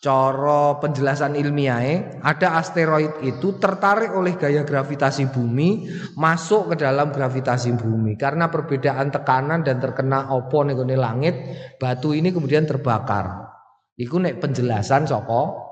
Cara 0.00 0.80
penjelasan 0.80 1.36
ilmiah 1.36 2.16
ada 2.24 2.56
asteroid 2.56 3.20
itu 3.20 3.60
tertarik 3.60 4.16
oleh 4.16 4.40
gaya 4.40 4.64
gravitasi 4.64 5.28
bumi 5.28 5.84
masuk 6.16 6.72
ke 6.72 6.74
dalam 6.80 7.12
gravitasi 7.12 7.76
bumi 7.76 8.16
karena 8.16 8.48
perbedaan 8.48 9.12
tekanan 9.12 9.60
dan 9.60 9.76
terkena 9.76 10.32
opo 10.32 10.64
nih 10.64 10.96
langit 10.96 11.34
batu 11.76 12.16
ini 12.16 12.32
kemudian 12.32 12.64
terbakar. 12.64 13.52
Iku 13.96 14.16
nek 14.20 14.40
penjelasan 14.40 15.08
soko 15.08 15.65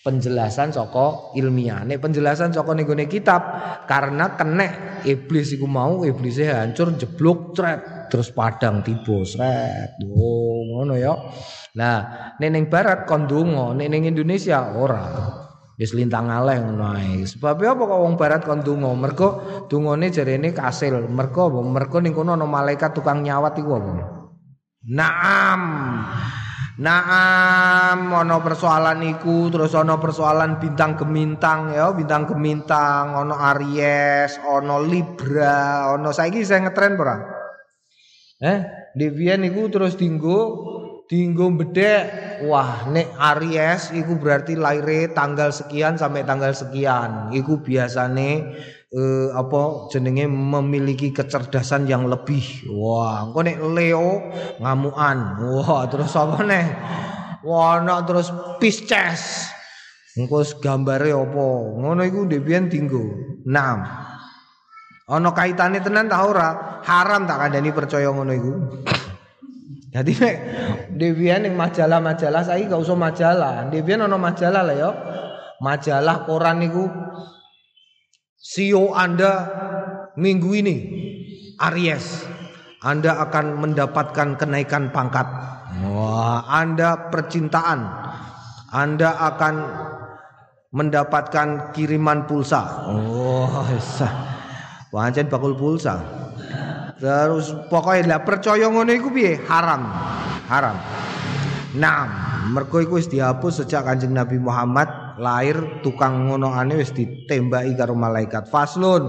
penjelasan 0.00 0.72
soko 0.72 1.36
ilmiah. 1.36 1.84
Nek 1.84 2.00
penjelasan 2.00 2.56
soko 2.56 2.72
nego 2.72 2.96
kitab 3.04 3.42
karena 3.84 4.32
kena 4.34 5.00
iblis 5.04 5.52
iku 5.52 5.68
mau 5.68 6.02
iblisnya 6.02 6.64
hancur 6.64 6.96
jeblok 6.96 7.52
cret 7.52 8.08
terus 8.08 8.32
padang 8.32 8.80
tiba 8.80 9.22
sret. 9.22 10.00
Oh, 10.08 10.64
ngono 10.64 10.96
ya. 10.96 11.14
Nah, 11.76 11.98
nek 12.40 12.66
barat 12.66 13.06
kondungo, 13.06 13.76
nek 13.76 13.88
ning 13.92 14.08
Indonesia 14.08 14.74
ora. 14.74 15.06
Wis 15.80 15.96
lintang 15.96 16.28
aleh 16.28 16.60
ngono. 16.60 16.92
Sebab 17.24 17.56
apa 17.56 17.82
kok 17.88 18.00
wong 18.04 18.14
barat 18.20 18.44
kon 18.44 18.60
donga? 18.60 18.92
Mergo 18.92 19.28
dungane 19.64 20.12
jarene 20.12 20.52
kasil. 20.52 21.08
Mergo 21.08 21.48
mergo 21.64 22.04
ning 22.04 22.12
kono 22.12 22.36
ana 22.36 22.44
malaikat 22.44 22.92
tukang 22.92 23.24
nyawat 23.24 23.56
iku 23.56 23.80
apa? 23.80 23.92
Naam. 24.92 25.62
Naam 26.78 28.14
ono 28.14 28.38
persoalan 28.38 29.02
iku 29.02 29.50
terus 29.50 29.74
ono 29.74 29.98
persoalan 29.98 30.62
bintang 30.62 30.94
gemintang 30.94 31.74
ya 31.74 31.90
bintang 31.90 32.30
gemintang 32.30 33.10
ono 33.10 33.34
Aries 33.34 34.38
ono 34.46 34.78
Libra 34.78 35.90
ono 35.90 36.14
saiki 36.14 36.46
saya 36.46 36.70
ngetren 36.70 36.94
ora? 36.94 37.16
Eh 38.38 38.58
Devian 38.94 39.42
iku 39.42 39.66
terus 39.66 39.98
dinggo 39.98 40.38
dinggo 41.10 41.50
bedek 41.58 42.38
wah 42.46 42.86
nek 42.86 43.18
Aries 43.18 43.90
iku 43.90 44.14
berarti 44.14 44.54
lahir 44.54 45.10
tanggal 45.10 45.50
sekian 45.50 45.98
sampai 45.98 46.22
tanggal 46.22 46.54
sekian. 46.54 47.34
Iku 47.34 47.66
biasane 47.66 48.54
eh, 48.90 49.28
apa 49.30 49.86
jenenge 49.94 50.26
memiliki 50.26 51.14
kecerdasan 51.14 51.86
yang 51.86 52.10
lebih. 52.10 52.66
Wah, 52.74 53.26
engko 53.26 53.40
nek 53.46 53.58
Leo 53.70 54.30
ngamuan. 54.58 55.18
Wah, 55.38 55.86
terus 55.86 56.12
apa 56.18 56.42
nih? 56.42 56.66
Wah, 57.46 57.80
nak 57.80 58.10
terus 58.10 58.28
Pisces. 58.58 59.48
Engko 60.18 60.42
gambare 60.58 61.14
apa? 61.14 61.46
Ngono 61.78 62.02
iku 62.02 62.26
ndek 62.26 62.42
biyen 62.42 62.66
dinggo. 62.66 63.02
6. 63.46 65.10
Ana 65.10 65.30
kaitane 65.34 65.78
tenan 65.82 66.10
ta 66.10 66.22
ora? 66.26 66.82
Haram 66.82 67.26
tak 67.26 67.38
kandhani 67.46 67.70
percaya 67.70 68.10
ngono 68.10 68.32
iku. 68.34 68.52
Jadi 69.90 70.12
nek 70.22 70.36
Devian 70.94 71.42
yang 71.42 71.58
majalah-majalah 71.58 72.46
saya 72.46 72.62
gak 72.62 72.78
usah 72.78 72.94
majalah. 72.94 73.66
Devian 73.74 74.06
ono 74.06 74.22
majalah 74.22 74.62
lah 74.62 74.76
ya. 74.78 74.90
Majalah 75.58 76.24
koran 76.30 76.62
niku 76.62 76.86
CEO 78.40 78.96
Anda 78.96 79.32
minggu 80.16 80.50
ini 80.56 80.76
Aries 81.60 82.24
Anda 82.80 83.20
akan 83.28 83.60
mendapatkan 83.60 84.40
kenaikan 84.40 84.88
pangkat 84.88 85.28
Wah, 85.84 86.48
Anda 86.48 87.12
percintaan 87.12 87.84
Anda 88.72 89.12
akan 89.12 89.54
mendapatkan 90.72 91.76
kiriman 91.76 92.24
pulsa 92.24 92.88
Oh, 92.88 93.44
Wancen 94.88 95.28
bakul 95.28 95.52
pulsa 95.52 96.00
Terus 97.00 97.52
pokoknya 97.72 98.16
lah 98.16 98.20
percaya 98.28 98.68
ngono 98.68 98.92
iku 98.92 99.08
piye? 99.08 99.40
Haram. 99.48 99.88
Haram. 100.52 100.76
Nah, 101.80 102.04
mergo 102.52 102.76
iku 102.76 103.00
wis 103.00 103.08
dihapus 103.08 103.64
sejak 103.64 103.88
Kanjeng 103.88 104.12
Nabi 104.12 104.36
Muhammad 104.36 104.99
lahir 105.20 105.84
tukang 105.84 106.26
ngono 106.26 106.48
ane 106.56 106.80
wis 106.80 106.96
ditembaki 106.96 107.76
karo 107.76 107.92
malaikat. 107.92 108.48
Faslun 108.48 109.04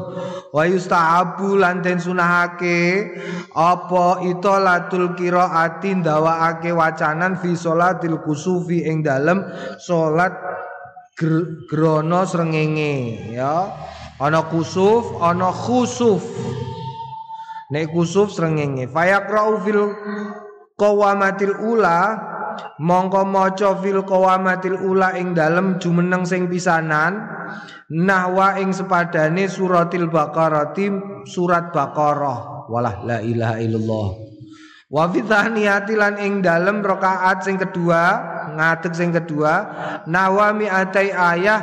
wa 0.51 0.63
yustahabu 0.67 1.55
lan 1.55 1.79
den 1.79 2.03
sunahake 2.03 3.07
apa 3.55 4.19
itolatul 4.27 5.15
qiraati 5.15 6.03
ndawakake 6.03 6.75
wacanan 6.75 7.39
fi 7.39 7.55
salatil 7.55 8.19
kusufi 8.19 8.83
ing 8.83 9.07
dalem 9.07 9.47
salat 9.79 10.35
grono 11.71 12.27
srengenge 12.27 13.31
ya. 13.31 13.71
Ana 14.19 14.45
kusuf 14.51 15.17
ana 15.23 15.49
khusuf. 15.49 16.21
Nek 17.71 17.89
kusuf 17.95 18.35
srengenge. 18.35 18.91
Fayaqra'u 18.91 19.63
fil 19.63 19.95
qawamatil 20.75 21.55
ula 21.57 22.19
mongko 22.79 23.27
maca 23.27 23.77
fil 23.79 24.03
qawamatil 24.05 24.77
ula 24.79 25.15
ing 25.17 25.33
dalem 25.35 25.77
jumeneng 25.77 26.25
sing 26.25 26.47
pisanan 26.51 27.23
nahwa 27.91 28.55
ing 28.59 28.71
sepadane 28.71 29.51
suratil 29.51 30.07
baqarah 30.07 30.71
surat 31.27 31.75
baqarah. 31.75 32.67
Walah 32.71 33.03
la 33.03 33.17
ilaha 33.19 33.55
illallah. 33.59 34.07
Wa 34.91 35.07
fi 35.07 35.23
lan 35.23 36.19
ing 36.19 36.43
dalem 36.43 36.83
rakaat 36.83 37.47
sing 37.47 37.55
kedua 37.55 38.31
ngadeg 38.51 38.91
sing 38.91 39.15
kedua 39.15 39.53
nahwa 40.03 40.51
mi'atai 40.51 41.15
ayah 41.15 41.59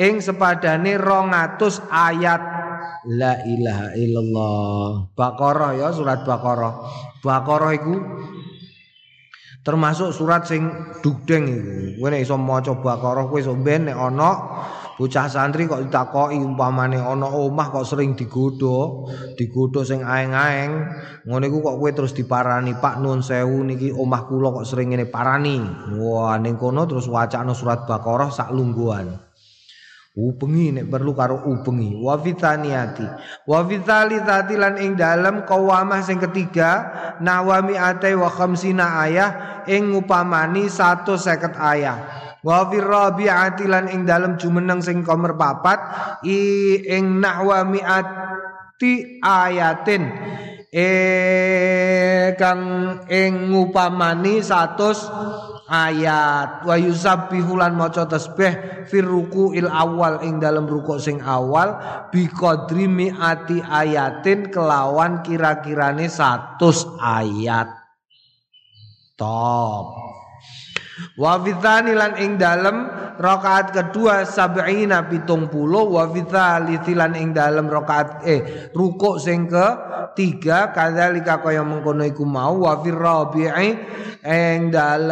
ing 0.00 0.24
sepadane 0.24 0.96
200 0.96 1.60
ayat. 1.92 2.40
La 3.12 3.36
ilaha 3.44 3.92
illallah. 3.96 5.12
Baqarah 5.12 5.72
ya 5.76 5.88
surat 5.92 6.24
baqarah. 6.24 6.72
Baqarah 7.20 7.72
iku 7.76 7.96
termasuk 9.60 10.16
surat 10.16 10.48
sing 10.48 10.72
dugdeng 11.04 11.44
iku. 11.44 12.00
Kowe 12.00 12.08
nek 12.08 12.24
iso 12.24 12.36
maca 12.40 12.72
Baqarah 12.72 13.28
kowe 13.28 13.38
iso 13.40 13.52
ben 13.56 13.92
nek 13.92 13.96
ana 13.96 14.30
bocah 14.96 15.32
santri 15.32 15.64
kok 15.64 15.80
ditakoki 15.88 16.36
umpamane 16.36 17.00
ana 17.00 17.28
omah 17.28 17.72
kok 17.72 17.88
sering 17.88 18.16
digodho 18.16 19.08
digodho 19.36 19.84
sing 19.84 20.00
aeng-aeng. 20.00 20.72
Ngono 21.28 21.44
iku 21.44 21.58
kok 21.60 21.76
kowe 21.76 21.90
terus 21.92 22.16
diparani 22.16 22.72
Pak 22.80 23.04
Nun 23.04 23.20
sewu 23.20 23.60
niki 23.64 23.92
omah 23.92 24.24
kula 24.24 24.48
kok 24.60 24.66
sering 24.68 24.96
ngene 24.96 25.12
parani. 25.12 25.60
Wah 26.00 26.40
ning 26.40 26.56
kono 26.56 26.88
terus 26.88 27.04
wacana 27.08 27.52
surat 27.52 27.84
Baqarah 27.84 28.32
sak 28.32 28.52
lungguhan 28.56 29.29
ubengi 30.16 30.74
nek 30.74 30.86
perlu 30.90 31.12
karo 31.14 31.46
ubengi. 31.46 31.94
Wa 31.98 32.18
fitaniati 32.18 33.06
wa 33.46 33.60
fitalitati 33.62 34.54
lan 34.58 34.74
ing 34.78 34.98
dalem 34.98 35.46
qawamah 35.46 36.02
sing 36.02 36.18
ketiga 36.18 36.70
nawami 37.22 37.78
atai 37.78 38.14
wa 38.18 38.30
khamsina 38.30 39.06
ayah 39.06 39.30
ing 39.70 39.94
upamani 39.94 40.66
150 40.66 41.54
ayah. 41.58 41.96
Wa 42.40 42.64
firabiati 42.72 43.68
lan 43.68 43.92
ing 43.92 44.08
dalem 44.08 44.40
jumeneng 44.40 44.80
sing 44.80 45.04
komer 45.04 45.36
papat 45.36 45.78
i 46.24 46.40
ing 46.88 47.20
nahwa 47.20 47.68
miati 47.68 49.20
ayatin. 49.20 50.08
E 50.70 50.88
kang 52.38 52.62
ing 53.10 53.50
upamani 53.50 54.38
100 54.38 55.49
ayat. 55.70 56.66
Wa 56.66 56.74
yusabbihu 56.74 57.56
lan 57.56 57.78
maca 57.78 58.04
tasbih 58.04 58.84
fir 58.90 59.06
il 59.54 59.70
awal 59.70 60.20
ing 60.26 60.42
dalam 60.42 60.66
rukuk 60.66 60.98
sing 60.98 61.22
awal 61.22 61.78
bi 62.10 62.26
qadri 62.26 62.90
mi'ati 62.90 63.62
ayatin 63.62 64.50
kelawan 64.50 65.22
kira-kirane 65.22 66.10
100 66.10 66.58
ayat. 66.98 67.70
Top 69.14 70.19
Wa 71.16 71.40
fitsani 71.40 71.92
lan 71.96 72.16
ing 72.16 72.36
dalem 72.40 72.88
rakaat 73.20 73.76
kedua 73.76 74.24
sab'ina 74.24 75.04
pitung 75.08 75.52
puluh 75.52 75.84
wa 75.96 76.08
fitsalithi 76.08 76.96
lan 76.96 77.12
ing 77.12 77.36
dalem 77.36 77.68
rakaat 77.68 78.24
eh 78.24 78.72
rukuk 78.72 79.20
sing 79.20 79.44
ke 79.48 79.66
tiga 80.16 80.72
kadzalika 80.72 81.44
kaya 81.44 81.60
mengkono 81.60 82.04
iku 82.08 82.24
mau 82.24 82.64
wa 82.64 82.80
rabi'i 82.80 83.70
ing 84.24 84.72
dalem 84.72 85.08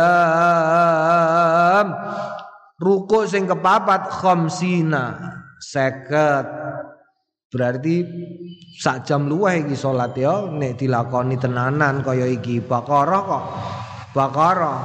rukuk 2.81 3.29
sing 3.29 3.45
kepapat 3.45 4.09
khamsina 4.09 5.19
seket. 5.61 6.47
Berarti 7.49 8.05
sak 8.77 9.09
jam 9.09 9.25
luweh 9.25 9.65
iki 9.65 9.73
salat 9.73 10.13
ya 10.21 10.53
nek 10.53 10.77
dilakoni 10.77 11.41
tenanan 11.41 12.05
kaya 12.05 12.29
iki 12.29 12.61
bakara 12.61 13.19
kok. 13.25 13.45
Bakara 14.13 14.77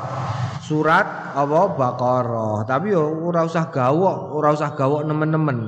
surat 0.64 1.36
apa 1.36 1.76
Baqarah. 1.76 2.64
Tapi 2.64 2.96
yo 2.96 3.04
ora 3.04 3.44
usah 3.44 3.68
gawok, 3.68 4.32
ora 4.32 4.56
usah 4.56 4.72
gawok 4.74 5.04
nemen-nemen. 5.04 5.60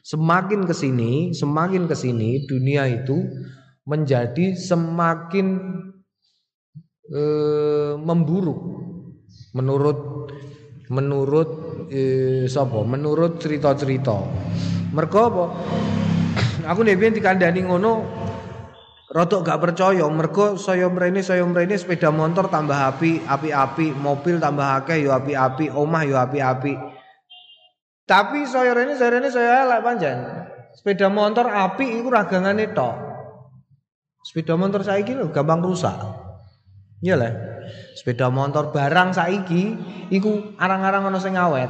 Semakin 0.00 0.64
ke 0.64 0.72
sini, 0.72 1.36
semakin 1.36 1.84
ke 1.84 1.92
sini 1.92 2.48
dunia 2.48 2.88
itu 2.88 3.28
menjadi 3.84 4.56
semakin 4.56 5.46
eh, 7.12 7.92
memburuk. 8.00 8.60
Menurut 9.52 9.98
menurut 10.88 11.50
eh, 11.92 12.48
sapa? 12.48 12.80
Menurut 12.88 13.36
cerita-cerita. 13.44 14.16
Mergo 14.96 15.20
apa? 15.20 15.44
aku 16.72 16.80
nek 16.84 17.12
dikandani 17.12 17.68
ngono 17.68 18.17
Rotok 19.08 19.40
gak 19.40 19.60
percaya, 19.64 20.04
mergo 20.12 20.60
saya 20.60 20.84
mrene 20.84 21.24
saya 21.24 21.40
mrene 21.40 21.80
sepeda 21.80 22.12
motor 22.12 22.52
tambah 22.52 22.76
api, 22.76 23.24
api-api, 23.24 23.96
mobil 23.96 24.36
tambah 24.36 24.84
akeh 24.84 25.00
yo 25.00 25.16
api-api, 25.16 25.72
omah 25.72 26.04
yo 26.04 26.20
api-api. 26.20 26.76
Tapi 28.04 28.44
saya 28.44 28.76
rene 28.76 28.96
saya 28.96 29.16
rene 29.16 29.28
saya 29.32 29.64
elek 29.68 29.80
panjang. 29.84 30.18
Sepeda 30.76 31.12
motor 31.12 31.48
api 31.48 32.00
iku 32.00 32.08
ragangane 32.08 32.72
tok. 32.72 32.96
Sepeda 34.24 34.56
motor 34.56 34.80
saiki 34.80 35.12
lho 35.12 35.28
gampang 35.28 35.60
rusak. 35.60 35.96
Iya 37.04 37.20
lah. 37.20 37.32
Sepeda 37.96 38.32
motor 38.32 38.72
barang 38.72 39.12
saiki 39.12 39.76
iku 40.08 40.56
arang-arang 40.56 41.08
ana 41.08 41.20
sing 41.20 41.36
awet. 41.36 41.68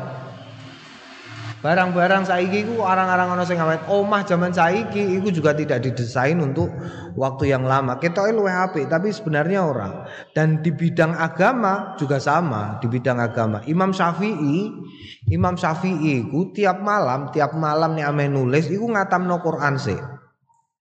Barang-barang 1.59 2.23
saiki 2.23 2.71
ku 2.71 2.79
orang-orang 2.87 3.35
ono 3.35 3.43
sing 3.43 3.59
awet 3.59 3.83
omah 3.91 4.23
zaman 4.23 4.55
saiki 4.55 5.19
iku 5.19 5.35
juga 5.35 5.51
tidak 5.59 5.83
didesain 5.83 6.39
untuk 6.39 6.71
waktu 7.19 7.51
yang 7.51 7.67
lama. 7.67 7.99
Ketoke 7.99 8.31
luwih 8.31 8.55
apik 8.55 8.87
tapi 8.87 9.11
sebenarnya 9.11 9.67
orang. 9.67 10.07
Dan 10.31 10.63
di 10.63 10.71
bidang 10.71 11.19
agama 11.19 11.99
juga 11.99 12.23
sama, 12.23 12.79
di 12.79 12.87
bidang 12.87 13.19
agama. 13.19 13.59
Imam 13.67 13.91
Syafi'i, 13.91 14.71
Imam 15.35 15.59
Syafi'i 15.59 16.31
iku 16.31 16.55
tiap 16.55 16.79
malam, 16.79 17.35
tiap 17.35 17.59
malam 17.59 17.99
nih 17.99 18.07
ame 18.07 18.31
nulis 18.31 18.71
iku 18.71 18.87
ngatamno 18.95 19.43
Quran 19.43 19.75
sih. 19.83 19.99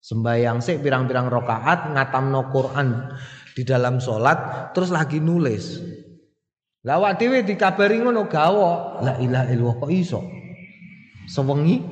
Sembayang 0.03 0.59
sih 0.59 0.83
pirang-pirang 0.83 1.31
rakaat 1.31 1.95
ngatamno 1.95 2.51
Quran 2.51 3.15
di 3.55 3.63
dalam 3.63 4.03
sholat 4.03 4.71
terus 4.75 4.91
lagi 4.91 5.23
nulis. 5.23 5.79
Lah 6.83 6.99
awak 6.99 7.23
dhewe 7.23 7.47
dikabari 7.47 8.03
ngono 8.03 8.27
gawo. 8.27 8.99
La 8.99 9.15
ilaha 9.15 9.47
illallah 9.47 9.79
kok 9.79 9.91
iso 9.95 10.36
sewengi 11.27 11.83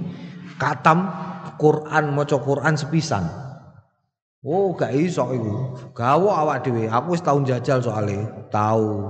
katam 0.55 1.11
Quran 1.59 2.15
maca 2.15 2.39
Quran 2.39 2.75
sepisan. 2.79 3.23
Oh, 4.45 4.77
gak 4.77 4.93
iso 4.93 5.25
iku. 5.33 5.73
Gawo 5.97 6.29
awak 6.29 6.61
dhewe. 6.69 6.85
Aku 6.85 7.17
tau 7.17 7.41
jajal 7.41 7.81
soalnya, 7.81 8.29
tahu 8.53 9.09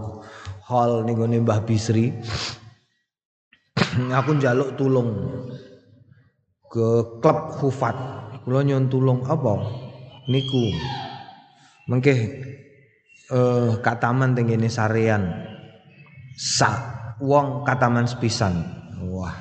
hall 0.64 1.04
ning 1.04 1.20
gone 1.20 1.38
Mbah 1.44 1.68
Bisri. 1.68 2.16
aku 4.20 4.40
njaluk 4.40 4.80
tulung 4.80 5.12
ke 6.72 7.20
klub 7.20 7.40
Hufat. 7.60 7.96
Kula 8.48 8.62
nyon 8.62 8.88
tulung 8.88 9.26
apa? 9.28 9.58
Niku. 10.30 10.72
Mengke 11.90 12.16
eh 13.30 13.72
kataman 13.82 14.38
tenggene 14.38 14.70
sarean. 14.72 15.46
Sak 16.38 17.18
wong 17.20 17.68
kataman 17.68 18.08
sepisan. 18.08 18.54
Wah, 19.12 19.36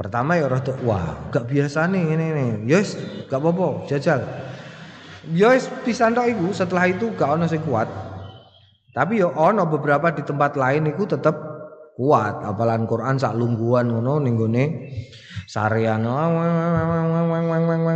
Pertama 0.00 0.32
ya 0.32 0.48
roh 0.48 0.64
wah 0.88 1.28
gak 1.28 1.44
biasa 1.44 1.84
nih 1.92 2.16
ini 2.16 2.26
nih. 2.32 2.50
Yes, 2.64 2.96
gak 3.28 3.36
apa-apa, 3.36 3.84
jajal. 3.84 4.24
Yes, 5.28 5.68
pisan 5.84 6.16
tok 6.16 6.24
iku 6.24 6.56
setelah 6.56 6.88
itu 6.88 7.12
gak 7.12 7.36
ono 7.36 7.44
sing 7.44 7.60
kuat. 7.60 7.84
Tapi 8.96 9.20
yo 9.20 9.28
ono 9.36 9.68
beberapa 9.68 10.08
di 10.08 10.24
tempat 10.24 10.56
lain 10.56 10.88
iku 10.88 11.04
tetep 11.04 11.36
kuat. 12.00 12.48
Apalan 12.48 12.88
Quran 12.88 13.20
sak 13.20 13.36
lungguan 13.36 13.92
ngono 13.92 14.24
ning 14.24 14.40
gone. 14.40 14.64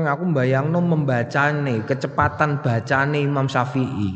Aku 0.04 0.24
mbayangno 0.28 0.78
membacane, 0.84 1.88
kecepatan 1.88 2.60
bacane 2.60 3.16
Imam 3.24 3.48
Syafi'i. 3.48 4.12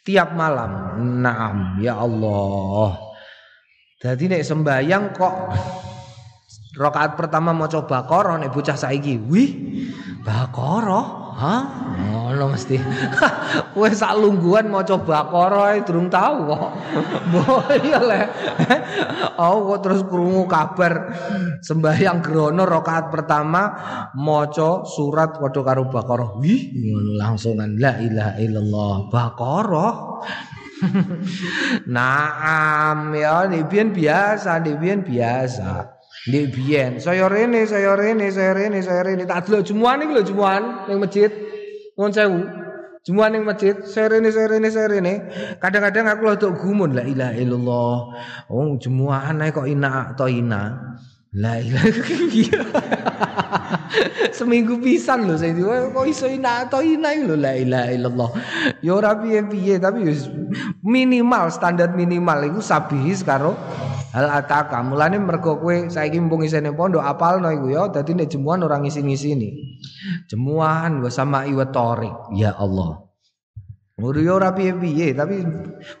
Tiap 0.00 0.32
malam. 0.32 0.96
Naam, 1.20 1.76
ya 1.84 2.00
Allah. 2.00 2.96
Jadi 4.00 4.32
nek 4.32 4.48
sembayang 4.48 5.04
kok 5.12 5.34
Rakaat 6.72 7.20
pertama 7.20 7.52
mau 7.52 7.68
coba 7.68 8.08
koro 8.08 8.32
nek 8.40 8.48
bocah 8.48 8.80
saiki. 8.80 9.20
Wih, 9.28 9.50
bakoro? 10.24 11.20
Hah? 11.36 11.62
Ngono 12.00 12.56
mesti. 12.56 12.80
Kowe 13.76 13.88
sak 13.92 14.16
mau 14.16 14.80
coba 14.80 15.28
koro 15.28 15.68
durung 15.84 16.08
tahu 16.08 16.48
kok. 16.48 16.70
Mbok 17.28 17.68
iya. 17.76 18.00
Oh 19.42 19.68
kok 19.68 19.84
terus 19.84 20.00
krungu 20.08 20.48
kabar 20.48 21.12
sembahyang 21.60 22.24
grono 22.24 22.64
rakaat 22.64 23.12
pertama 23.12 23.62
maca 24.16 24.88
surat 24.88 25.36
padha 25.36 25.60
karo 25.60 25.92
Baqarah. 25.92 26.40
Wih, 26.40 26.72
langsungan 27.20 27.76
la 27.76 28.00
ilaha 28.00 28.32
illallah. 28.40 28.94
Baqarah. 29.12 29.94
Naam 31.86 33.14
ya, 33.14 33.46
ini 33.46 33.62
biasa, 33.92 34.58
ini 34.64 34.98
biasa. 34.98 36.01
Ndek 36.22 36.54
biyen, 36.54 36.92
saya 37.02 37.26
rene, 37.26 37.66
saya 37.66 37.98
rene, 37.98 38.30
saya 38.30 38.54
rene, 38.54 38.78
saya 38.78 39.02
rene. 39.02 39.26
Tak 39.26 39.50
delok 39.50 39.66
jumuan 39.66 40.06
iki 40.06 40.14
lho 40.14 40.22
jumuan 40.22 40.86
ning 40.86 41.02
masjid. 41.02 41.30
Nuwun 41.98 42.14
sewu. 42.14 42.46
Jumuan 43.02 43.34
ning 43.34 43.42
masjid, 43.42 43.74
saya 43.82 44.14
rene, 44.14 44.30
saya 44.30 44.46
rene, 44.54 44.68
saya 44.70 44.86
rene. 44.86 45.14
Kadang-kadang 45.58 46.06
aku 46.06 46.30
lho 46.30 46.54
gumun 46.54 46.94
la 46.94 47.02
ilaha 47.02 47.34
illallah. 47.34 47.96
Oh, 48.54 48.70
jumuan 48.78 49.42
ae 49.42 49.50
kok 49.50 49.66
ina 49.66 50.14
atau 50.14 50.30
ina. 50.30 50.94
La 51.34 51.58
ilaha 51.58 51.90
Seminggu 54.38 54.78
pisan 54.78 55.26
lho 55.26 55.34
saya 55.34 55.58
kok 55.90 56.06
iso 56.06 56.30
ina 56.30 56.70
atau 56.70 56.86
ina 56.86 57.18
lho 57.18 57.34
la 57.34 57.58
ilaha 57.58 57.90
illallah. 57.90 58.30
Ya 58.78 58.94
ora 58.94 59.18
piye-piye 59.18 59.82
tapi 59.82 60.06
minimal 60.86 61.50
standar 61.50 61.90
minimal 61.98 62.46
iku 62.46 62.62
sabihis 62.62 63.26
karo 63.26 63.58
Hal 64.12 64.28
ataka 64.28 64.84
mulane 64.84 65.16
mergo 65.16 65.56
kowe 65.56 65.88
saiki 65.88 66.20
mumpung 66.20 66.44
isine 66.44 66.76
pondok 66.76 67.00
apalno 67.00 67.48
iku 67.48 67.72
ya 67.72 67.88
dadi 67.88 68.12
nek 68.12 68.28
jemuan 68.28 68.60
ora 68.60 68.76
ngisi-ngisini. 68.76 69.80
Jemuan 70.28 71.00
wa 71.00 71.08
sama 71.08 71.48
iwa 71.48 71.72
torik 71.72 72.12
ya 72.36 72.52
Allah. 72.52 73.08
Nguru 73.96 74.20
yo 74.20 74.36
ora 74.36 74.52
piye-piye 74.52 75.16
tapi 75.16 75.40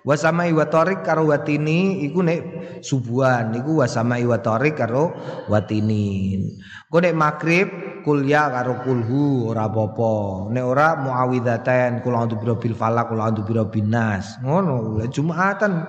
wa 0.04 0.16
sama 0.20 0.44
iwa 0.44 0.68
torik 0.68 1.00
karo 1.00 1.24
watini 1.28 2.04
iku 2.04 2.20
nek 2.20 2.40
subuhan 2.84 3.56
iku 3.56 3.80
wa 3.80 3.88
sama 3.88 4.20
iwa 4.20 4.44
torik 4.44 4.76
karo 4.76 5.16
watinin. 5.48 6.60
Kok 6.92 7.00
nek 7.00 7.16
magrib 7.16 7.68
kulya 8.04 8.52
karo 8.52 8.84
kulhu 8.84 9.48
ora 9.48 9.72
apa-apa. 9.72 10.12
Nek 10.52 10.64
ora 10.68 11.00
muawidzatain 11.00 12.04
kul 12.04 12.12
a'udzu 12.12 12.36
birabbil 12.36 12.76
falaq 12.76 13.08
kul 13.08 13.24
a'udzu 13.24 13.40
birabbin 13.48 13.88
nas. 13.88 14.36
Ngono, 14.44 15.00
Jumatan 15.08 15.86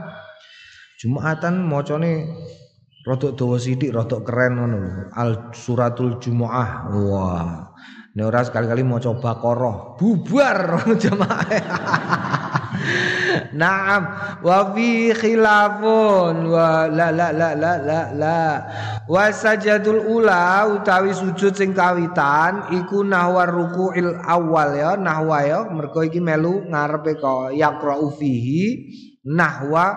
Jumatan 1.04 1.68
macane 1.68 2.32
rodok 3.04 3.36
dawa 3.36 3.60
sithik, 3.60 3.92
rodok 3.92 4.24
keren 4.24 4.56
ngono 4.56 5.12
Al 5.12 5.52
suratul 5.52 6.16
Jumuah. 6.16 6.88
Wah. 6.96 7.76
Nek 8.16 8.24
ora 8.24 8.40
sekali-kali 8.40 8.88
maca 8.88 9.12
Baqarah, 9.12 10.00
bubar 10.00 10.80
jamaah. 11.04 11.50
Naam 13.52 14.02
wa 14.48 14.72
fi 14.72 15.12
khilafun 15.12 16.48
wa 16.48 16.88
la 16.88 17.12
la 17.12 17.36
la 17.36 17.50
la 17.52 17.74
la 17.84 18.02
la 18.16 18.40
wa 19.10 19.24
sajadul 19.28 20.08
ula 20.08 20.72
utawi 20.72 21.12
sujud 21.12 21.52
sing 21.52 21.76
kawitan 21.76 22.72
iku 22.80 23.04
nahwa 23.04 23.50
ruku'il 23.50 24.24
awal 24.24 24.72
ya 24.78 24.96
nahwa 24.96 25.38
ya 25.44 25.60
mergo 25.68 26.06
iki 26.06 26.22
melu 26.24 26.66
ngarepe 26.70 27.18
kok 27.18 27.52
yaqra'u 27.56 28.14
fihi 28.16 28.90
nahwa 29.24 29.96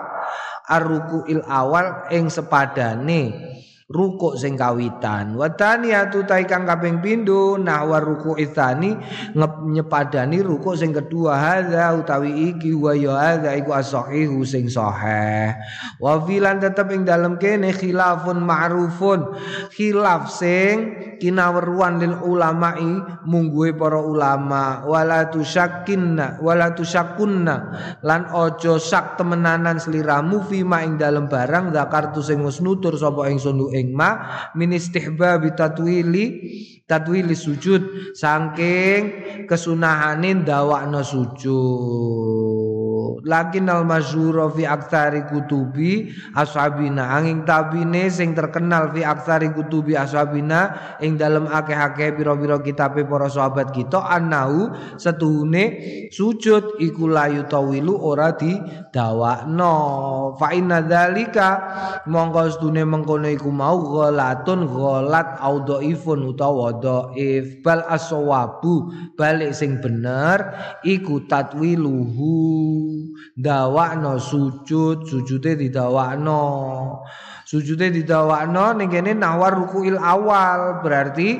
il 1.31 1.39
awal 1.47 2.11
ing 2.11 2.27
sepadane 2.27 3.21
rukuk 3.87 4.35
sing 4.35 4.59
kawitan. 4.59 5.39
Wa 5.39 5.47
taniyatu 5.55 6.27
ta 6.27 6.43
kang 6.43 6.67
kaping 6.67 6.99
pindho 6.99 7.55
nahwa 7.55 8.03
ruku 8.03 8.35
itsani 8.35 8.99
nyepadani 9.71 10.43
rukuk 10.43 10.75
sing 10.75 10.91
kedua. 10.91 11.39
Hadza 11.39 11.95
utawi 11.95 12.51
iki 12.51 12.75
wa 12.75 12.91
ya 12.91 13.15
hadza 13.15 13.55
iku 13.55 13.71
as-sahihu 13.71 14.43
sing 14.43 14.67
sahih. 14.67 15.55
Wa 16.03 16.19
filan 16.19 16.59
tetep 16.59 16.91
ing 16.91 17.07
dalem 17.07 17.39
kene 17.39 17.71
khilafun 17.71 18.43
ma'rufun. 18.43 19.31
Khilaf 19.71 20.35
sing 20.35 20.75
kinaweruan 21.23 22.03
lil 22.03 22.15
ulama'i 22.27 23.23
mungguhe 23.23 23.71
para 23.71 24.03
ulama. 24.03 24.83
Wala 24.83 25.31
tusakkinna 25.31 26.43
wala 26.43 26.75
tusakkunna 26.75 27.55
lan 28.03 28.35
ojo 28.35 28.75
sak 28.83 29.15
temenanan 29.15 29.79
sliramu 29.79 30.43
fima 30.43 30.83
ing 30.83 30.99
dalem 30.99 31.31
barang 31.31 31.71
zakartu 31.71 32.19
sing 32.19 32.43
wis 32.43 32.59
nutur 32.59 32.91
sapa 32.99 33.31
ingsun 33.31 33.76
ing 33.77 33.93
ma 33.93 34.49
min 34.57 34.73
istihbab 34.73 35.45
tatwili 35.53 36.25
tatwili 36.89 37.37
sujud. 37.37 38.13
Saking 38.17 39.01
kesunahanin 39.45 40.41
dawakno 40.41 41.05
sujud 41.05 42.56
lakin 43.23 43.71
al 43.71 43.83
masyhur 43.87 44.49
fi 44.53 44.63
aktsari 44.67 45.23
kutubi 45.29 46.11
ashabina 46.35 47.15
angin 47.17 47.43
tabine 47.47 48.11
sing 48.11 48.35
terkenal 48.35 48.91
fi 48.91 49.03
aktsari 49.05 49.51
kutubi 49.53 49.95
ashabina 49.95 50.95
ing 50.99 51.15
dalam 51.15 51.47
akeh-akeh 51.47 52.15
pira-pira 52.17 52.59
kitabe 52.59 53.07
para 53.07 53.29
sahabat 53.31 53.71
kita 53.71 54.01
annahu 54.01 54.71
setuhune 54.97 55.79
sujud 56.09 56.79
iku 56.81 57.05
layu 57.07 57.45
tawilu 57.45 57.95
ora 57.97 58.33
didawakno. 58.35 59.75
Fa 60.37 60.53
inna 60.53 60.83
dzalika 60.83 61.49
mongko 62.07 62.41
sedune 62.57 62.83
mengkono 62.83 63.27
iku 63.29 63.49
mau 63.53 63.77
ghalatun 63.79 64.67
ghalat 64.67 65.37
audhaifun 65.41 66.33
utawa 66.33 66.77
dhaif. 66.77 67.61
Bal 67.61 67.83
aswabu 67.87 68.91
balik 69.15 69.53
sing 69.53 69.79
bener 69.81 70.53
iku 70.83 71.23
tatwiluhu 71.25 72.35
dawakno 73.35 74.21
sujud 74.21 75.07
sujude 75.07 75.57
didawakno. 75.57 76.43
Sujude 77.47 77.89
didawakno 77.93 78.75
ning 78.75 78.91
kene 78.91 79.15
nawar 79.15 79.55
rukuil 79.55 79.95
awal 79.95 80.83
berarti 80.83 81.39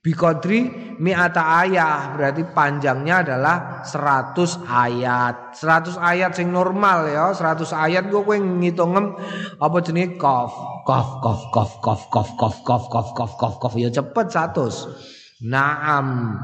bikodri 0.00 0.72
mi'ata 0.96 1.42
ayah 1.62 2.16
berarti 2.16 2.48
panjangnya 2.56 3.22
adalah 3.28 3.84
100 3.84 4.64
ayat. 4.64 5.52
100 5.52 6.00
ayat 6.00 6.32
sing 6.32 6.48
normal 6.48 7.12
ya 7.12 7.30
100 7.36 7.68
ayat 7.76 8.08
gue 8.08 8.24
kowe 8.24 8.36
ngitungem 8.40 9.14
apa 9.60 9.76
jenis 9.84 10.16
kof 10.16 10.52
kof 10.88 11.08
kof 11.20 11.40
kof 11.52 11.72
kof 11.84 12.00
kof 12.08 12.28
kof 12.34 12.54
kof 12.64 12.84
kof 12.88 13.08
kof 13.12 13.32
kof 13.36 13.54
kof 13.60 13.72
ya 13.76 13.92
cepet 13.92 14.26
100 14.32 15.44
naam. 15.44 16.38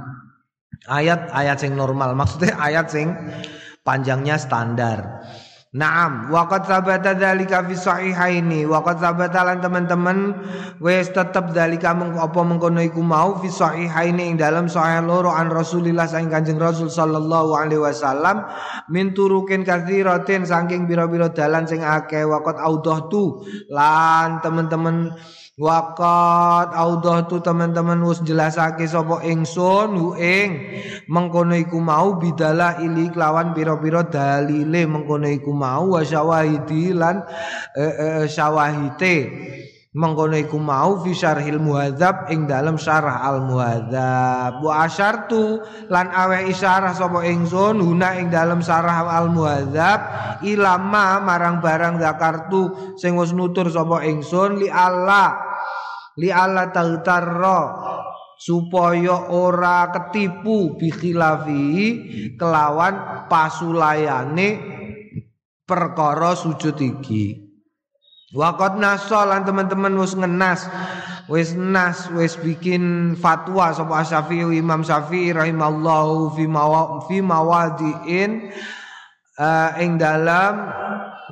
Ayat-ayat 0.85 1.57
sing 1.65 1.73
normal. 1.73 2.13
Maksudnya 2.13 2.61
ayat 2.61 2.93
sing 2.93 3.17
panjangnya 3.85 4.41
standar. 4.41 5.23
Naam, 5.75 6.31
waqad 6.31 6.71
sabata 6.71 7.19
dzalika 7.19 7.67
fi 7.67 7.75
sahihaini, 7.75 8.63
waqad 8.63 9.03
sabata 9.03 9.43
lan 9.43 9.59
teman-teman 9.59 10.47
wis 10.79 11.11
tetep 11.11 11.51
dzalika 11.51 11.91
apa 11.99 12.41
mengkono 12.47 12.79
iku 12.79 13.03
mau 13.03 13.43
fi 13.43 13.51
sahihaini 13.51 14.31
ing 14.31 14.39
dalam 14.39 14.71
sahih 14.71 15.03
loro 15.03 15.35
an 15.35 15.51
Rasulillah 15.51 16.07
saing 16.07 16.31
Kanjeng 16.31 16.63
Rasul 16.63 16.95
sallallahu 16.95 17.59
alaihi 17.59 17.83
wasallam 17.83 18.47
min 18.87 19.19
turukin 19.19 19.67
katsiratin 19.67 20.47
saking 20.47 20.87
bira-bira 20.87 21.35
dalan 21.35 21.67
sing 21.67 21.83
akeh. 21.83 22.23
Waqad 22.23 22.55
audah 22.63 23.11
tu 23.11 23.43
lan 23.67 24.39
teman-teman 24.47 25.11
Wakat. 25.55 26.75
Audah 26.75 27.31
tu 27.31 27.39
teman-teman 27.39 28.03
wis 28.03 28.19
jelasake 28.27 28.91
sapa 28.91 29.23
ingsun. 29.23 29.95
Hu 29.95 30.19
ing. 30.19 30.51
Mengkono 31.07 31.55
iku 31.55 31.79
mau 31.79 32.19
bidalah 32.19 32.83
ili 32.83 33.07
kelawan 33.15 33.55
pira-pira 33.55 34.03
dalile. 34.03 34.83
Mengkono 34.83 35.31
iku 35.31 35.55
mau 35.55 35.95
wa 35.95 36.03
syawahidi 36.03 36.91
lan 36.91 37.23
e, 37.79 37.85
e, 37.87 38.07
syawahite 38.27 39.17
mengkono 39.95 40.35
iku 40.35 40.59
mau 40.59 40.99
fi 40.99 41.15
syarhil 41.15 41.63
muhadzab 41.63 42.27
ing 42.35 42.51
dalam 42.51 42.75
syarah 42.75 43.23
al 43.23 43.47
muhadzab 43.47 44.59
wa 44.59 44.83
asyartu 44.83 45.63
lan 45.87 46.11
awe 46.11 46.51
isyarah 46.51 46.99
sapa 46.99 47.23
ingsun 47.23 47.79
huna 47.79 48.19
ing 48.19 48.27
dalam 48.27 48.59
syarah 48.59 49.07
al 49.07 49.31
muhadzab 49.31 50.01
ilama 50.43 51.23
marang 51.23 51.63
barang 51.63 52.03
zakartu 52.03 52.75
sing 52.99 53.15
wis 53.15 53.31
nutur 53.31 53.71
sapa 53.71 54.03
ingsun 54.03 54.59
li 54.59 54.67
Allah 54.67 55.39
li 56.19 56.27
Allah 56.27 56.75
tautarra 56.75 57.63
supaya 58.35 59.31
ora 59.31 59.95
ketipu 59.95 60.75
bikhilafi 60.75 61.71
kelawan 62.35 63.31
pasulayane 63.31 64.59
perkara 65.63 66.35
sujud 66.35 66.75
iki 66.83 67.44
Wakot 68.35 68.83
nasolan 68.83 69.47
teman-teman 69.47 69.95
wis 69.95 70.19
ngenas. 70.19 70.67
Wis 71.31 71.55
nas 71.57 72.11
wis 72.13 72.37
bikin 72.37 73.17
fatwa 73.17 73.73
sapa 73.73 74.05
Syafi'i 74.05 74.61
Imam 74.61 74.85
Syafi'i 74.85 75.33
rahimallahu 75.33 76.37
fi 76.37 76.45
fi 77.09 77.17
mawadiin 77.25 78.53
uh, 79.41 79.71
ing 79.81 79.97
dalam 79.97 80.69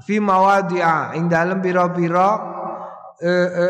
fi 0.01 0.17
mawadi'a 0.17 1.13
ing 1.13 1.29
dalam 1.29 1.61
pira-pira 1.61 2.29
uh, 3.21 3.49
uh, 3.53 3.69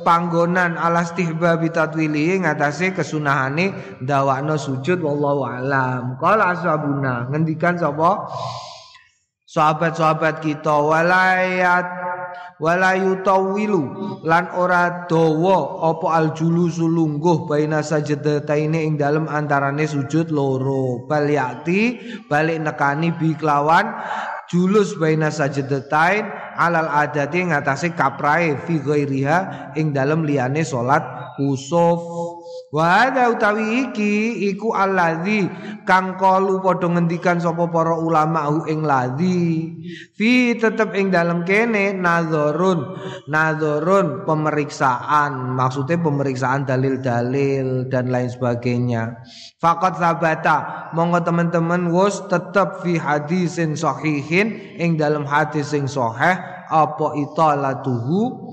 panggonan 0.00 0.80
alas 0.80 1.12
tihba 1.12 1.60
bitatwili 1.60 2.48
ngatasé 2.48 2.96
kesunahane 2.96 4.00
ndawakno 4.00 4.56
sujud 4.56 5.04
wallahu 5.04 5.44
alam. 5.44 6.16
Qala 6.16 6.56
ashabuna 6.56 7.28
ngendikan 7.28 7.76
sapa 7.76 8.24
sahabat-sahabat 9.54 10.42
kita 10.42 10.74
walayat 10.82 11.86
walayutawilu 12.58 13.82
lan 14.26 14.50
ora 14.58 15.06
dawa 15.06 15.86
apa 15.94 16.06
aljulusu 16.18 16.90
lungguh 16.90 17.46
baina 17.46 17.78
sajdataine 17.78 18.82
ing 18.82 18.98
dalem 18.98 19.30
antarane 19.30 19.86
sujud 19.86 20.34
loro. 20.34 21.06
Bal 21.06 21.30
yakti 21.30 22.02
balik 22.26 22.66
nekani 22.66 23.14
bi 23.14 23.38
kelawan 23.38 23.94
julus 24.50 24.98
baina 24.98 25.30
sajdatain 25.30 26.26
alal 26.58 26.90
adati 26.90 27.46
ngatasé 27.54 27.94
kaprae 27.94 28.58
fi 28.66 28.82
ghairiha 28.82 29.38
ing 29.78 29.94
dalem 29.94 30.26
liyane 30.26 30.66
salat 30.66 31.02
kusuf 31.38 32.02
wa 32.74 33.06
utawi 33.30 33.86
iki 33.86 34.42
iku 34.50 34.74
alladzi 34.74 35.46
kang 35.86 36.18
kalu 36.18 36.58
padha 36.58 36.90
ngendikan 36.90 37.38
sapa 37.38 37.70
para 37.70 37.94
ulama 37.94 38.50
hu 38.50 38.66
ing 38.66 38.82
ladzi. 38.82 39.70
Fi 40.18 40.58
tetep 40.58 40.90
ing 40.98 41.14
dalam 41.14 41.46
kene 41.46 41.94
nazarun 41.94 42.98
nazarun 43.30 44.26
pemeriksaan. 44.26 45.54
Maksudnya 45.54 46.02
pemeriksaan 46.02 46.66
dalil-dalil 46.66 47.86
dan 47.86 48.10
lain 48.10 48.26
sebagainya. 48.26 49.22
Faqat 49.62 50.02
sabata 50.02 50.90
monggo 50.98 51.22
teman-teman 51.22 51.94
wus 51.94 52.26
tetep 52.26 52.82
fi 52.82 52.98
hadisin 52.98 53.78
sahihin 53.78 54.50
ing 54.82 54.98
dalam 54.98 55.22
hadis 55.22 55.70
sing 55.70 55.86
sahih 55.86 56.34
apa 56.74 57.06
italatuhu 57.22 58.50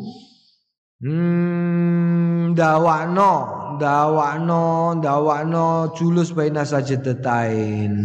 Hmm, 1.02 2.54
dawakno, 2.54 3.34
dawakno, 3.82 5.02
dawakno 5.02 5.98
julus 5.98 6.30
baina 6.30 6.62
sajdatain. 6.62 7.98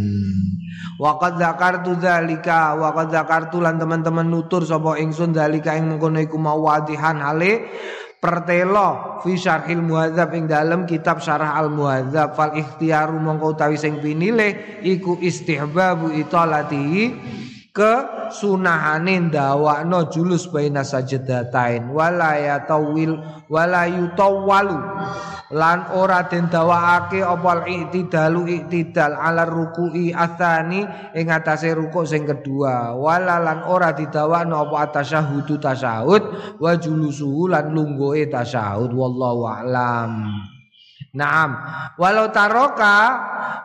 Wa 0.97 1.21
qad 1.21 1.37
zakartu 1.37 1.93
dzalika, 2.01 2.73
wa 2.73 2.97
qad 2.97 3.13
zakartu 3.13 3.61
lan 3.61 3.77
teman-teman 3.77 4.33
nutur 4.33 4.65
sapa 4.65 4.97
ingsun 4.97 5.37
dzalika 5.37 5.77
ing 5.77 5.93
mengkono 5.93 6.25
iku 6.25 6.41
mawadihan 6.41 7.21
hale 7.21 7.69
pertelo 8.17 9.21
fi 9.21 9.37
syarhil 9.37 9.85
muhadzab 9.85 10.33
ing 10.33 10.49
dalem 10.49 10.89
kitab 10.89 11.21
syarah 11.21 11.53
al 11.53 11.69
muhadzab 11.69 12.33
fal 12.33 12.57
ikhtiaru 12.57 13.21
mongko 13.21 13.61
utawi 13.61 13.77
sing 13.77 14.01
pinilih 14.01 14.81
iku 14.81 15.21
istihbabu 15.21 16.17
italati 16.17 17.13
ke 17.77 17.93
sunahane 18.33 19.29
ndawakno 19.29 20.09
julus 20.09 20.49
baina 20.49 20.81
sajdatain 20.81 21.93
wala 21.93 22.41
yatawil 22.41 23.21
wala 23.53 23.85
yutawwalu 23.85 24.81
lan 25.53 25.93
ora 25.95 26.27
den 26.27 26.51
dawakake 26.51 27.23
apa 27.23 27.69
iktidalu 27.69 28.51
iktidal 28.51 29.15
ala 29.15 29.47
ruku'i 29.47 30.11
atsani 30.11 30.83
ing 31.15 31.31
atase 31.31 31.71
ruku 31.71 32.03
sing 32.03 32.27
kedua. 32.27 32.99
Wala 32.99 33.39
lan 33.39 33.63
ora 33.63 33.95
didawakno 33.95 34.67
apa 34.67 34.91
atasyahud 34.91 35.47
tasyahud 35.63 36.23
wa 36.59 36.73
julusuhu 36.75 37.47
lan 37.47 37.71
lungguhe 37.71 38.27
tasyahud. 38.27 38.91
Wallahu 38.91 39.47
a'lam 39.47 40.11
Naam, 41.17 41.57
walau 41.97 42.29
taroka 42.29 43.17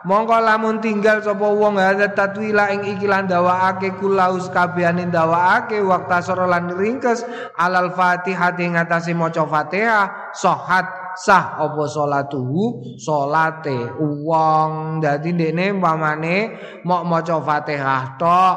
mongko 0.08 0.40
lamun 0.40 0.80
tinggal 0.80 1.20
sapa 1.20 1.44
wong 1.44 1.76
hadza 1.76 2.08
tatwila 2.16 2.72
ing 2.72 2.96
iki 2.96 3.04
lan 3.04 3.28
dawaake 3.28 3.92
kulaus 4.00 4.48
kabehane 4.48 5.12
dawaake 5.12 5.78
waktu 5.84 6.18
soro 6.24 6.48
lan 6.48 6.72
ringkes 6.72 7.28
alal 7.60 7.92
Fatihah 7.92 8.56
ing 8.56 8.80
atase 8.80 9.12
maca 9.12 9.44
Fatihah 9.44 10.32
sahat 10.32 11.01
sah 11.16 11.60
apa 11.60 11.84
salatuhu 11.88 12.96
salate 12.98 13.96
wong 14.00 15.00
dadi 15.00 15.32
ndekne 15.32 15.76
umpamane 15.76 16.36
mok 16.84 17.02
maca 17.06 17.36
Fatihah 17.40 18.16
tok 18.20 18.56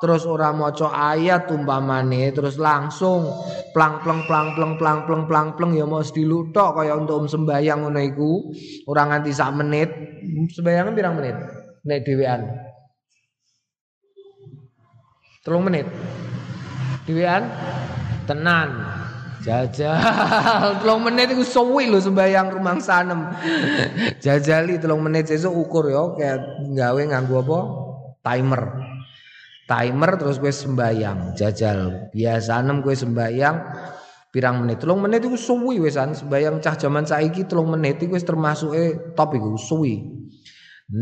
terus 0.00 0.26
ora 0.26 0.50
maca 0.50 0.90
ayat 0.90 1.50
umpamane 1.50 2.30
terus 2.32 2.56
langsung 2.56 3.30
plang 3.76 4.00
pleng 4.00 4.24
plang 4.24 4.56
pleng 4.56 4.74
plang 4.80 5.04
pleng 5.04 5.24
plang 5.28 5.48
pleng 5.52 5.72
ya 5.76 5.84
mau 5.84 6.00
sedilu 6.00 6.48
tok 6.50 6.80
kaya 6.80 6.96
untuk 6.96 7.28
sembayang 7.28 7.78
ngono 7.84 8.00
iku. 8.00 8.32
Ora 8.88 9.04
nganti 9.04 9.30
sak 9.30 9.50
menit. 9.52 9.90
Sembayang 10.56 10.96
pirang 10.96 11.14
menit? 11.20 11.36
Nek 11.84 12.00
dhewean. 12.02 12.40
Telung 15.44 15.62
menit. 15.68 15.86
Dhewean? 17.06 17.46
Tenan. 18.26 18.68
Jajal. 19.46 19.94
Telung 20.82 21.06
menit 21.06 21.30
iku 21.30 21.46
suwi 21.46 21.86
lho 21.86 22.02
sembayang 22.02 22.50
rumang 22.50 22.82
sanem. 22.82 23.30
Jajali 24.24 24.82
telung 24.82 25.06
menit 25.06 25.30
sesuk 25.30 25.54
ukur 25.54 25.86
ya 25.86 26.02
kayak 26.18 26.38
gawe 26.74 27.02
nganggo 27.06 27.46
apa? 27.46 27.58
timer. 28.26 28.62
Timer 29.70 30.10
terus 30.18 30.42
gue 30.42 30.50
sembayang 30.50 31.34
jajal. 31.38 32.10
Biasa 32.14 32.62
enam 32.62 32.82
gue 32.82 32.94
sembayang 32.94 33.56
pirang 34.34 34.66
menit. 34.66 34.82
Telung 34.82 34.98
menit 35.02 35.22
itu 35.22 35.38
suwi 35.38 35.78
wesan 35.78 36.14
sembayang 36.14 36.58
cah 36.58 36.74
zaman 36.74 37.06
saiki 37.06 37.46
telung 37.46 37.70
menit 37.70 38.02
itu 38.02 38.18
termasuk 38.18 38.74
eh 38.74 39.14
top 39.14 39.38
itu 39.38 39.54
suwi. 39.58 39.94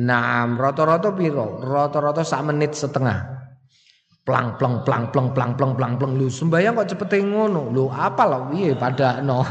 Nah 0.05 0.49
rata-rata 0.57 1.13
piro? 1.13 1.61
Rata-rata 1.61 2.25
sak 2.25 2.45
menit 2.45 2.73
setengah 2.73 3.44
plang 4.25 4.57
plang 4.57 4.81
plang 4.89 5.13
plang 5.13 5.37
plang 5.37 5.53
plang 5.53 5.77
plang 5.77 5.95
plang 6.01 6.13
lu 6.17 6.33
sembayang 6.33 6.81
kok 6.81 6.97
cepet 6.97 7.21
ngono? 7.29 7.69
Lu 7.69 7.93
apa 7.93 8.25
lo 8.25 8.49
iya 8.57 8.73
pada 8.73 9.21
no 9.21 9.45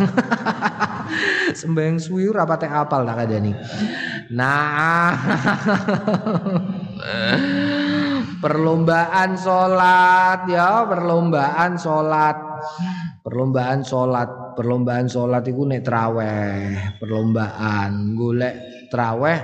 sembayang 1.61 2.01
suwi 2.01 2.25
rapate 2.33 2.65
apal 2.65 3.05
tak 3.05 3.29
ada 3.29 3.37
nih 3.37 3.55
nah. 4.33 5.13
Perlombaan 8.43 9.39
sholat 9.39 10.51
ya 10.51 10.83
perlombaan 10.83 11.79
sholat. 11.79 12.35
Perlombaan 13.23 13.87
sholat. 13.87 14.59
Perlombaan 14.59 15.07
sholat 15.07 15.47
itu 15.47 15.63
nek 15.63 15.79
traweh. 15.79 16.99
Perlombaan 16.99 18.19
golek 18.19 18.72
traweh 18.93 19.37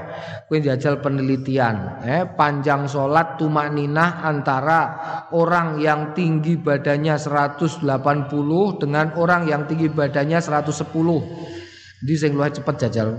kuwi 0.46 0.62
jajal 0.62 1.02
penelitian. 1.02 2.06
Eh 2.06 2.30
panjang 2.38 2.86
sholat 2.86 3.42
tumak 3.42 3.74
ninah 3.74 4.22
antara 4.22 4.82
orang 5.34 5.82
yang 5.82 6.14
tinggi 6.14 6.62
badannya 6.62 7.18
180 7.18 7.82
dengan 8.78 9.18
orang 9.18 9.50
yang 9.50 9.66
tinggi 9.66 9.90
badannya 9.90 10.38
110 10.38 10.86
di 12.06 12.14
sing 12.14 12.38
luwih 12.38 12.54
cepet 12.54 12.76
jajal. 12.86 13.18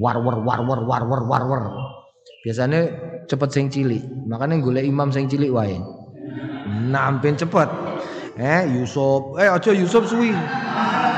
War 0.00 0.16
war 0.24 0.40
war 0.40 0.60
war 0.64 0.80
war 0.88 1.02
war 1.04 1.22
war 1.28 1.44
war. 1.44 1.64
Biasanya 2.42 2.80
cepet 3.28 3.48
sing 3.52 3.68
cilik. 3.68 4.00
Makanya 4.24 4.56
golek 4.64 4.88
imam 4.88 5.12
sing 5.12 5.28
cilik 5.28 5.52
wae. 5.52 5.76
Nampen 6.88 7.36
cepet. 7.36 7.68
Eh 8.40 8.64
Yusuf, 8.72 9.36
eh 9.36 9.52
aja 9.52 9.70
Yusuf 9.76 10.08
suwi. 10.08 10.32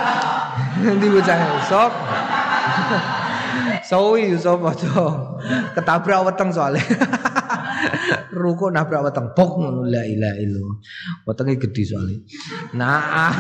Nanti 0.83 1.07
bocah 1.07 1.39
Yusuf. 1.39 1.93
Suwi 3.85 4.33
Yusuf 4.33 4.65
aja. 4.65 5.37
Ketabrak 5.77 6.33
weteng 6.33 6.49
soalnya. 6.49 6.81
Ruko 8.35 8.73
nabrak 8.73 9.05
weteng 9.05 9.37
pok 9.37 9.61
ngono 9.61 9.85
la 9.85 10.09
ilaha 10.09 10.37
illallah. 10.41 10.77
Wetenge 11.29 11.61
gedhe 11.61 11.83
soalnya. 11.85 12.19
Nah. 12.73 13.33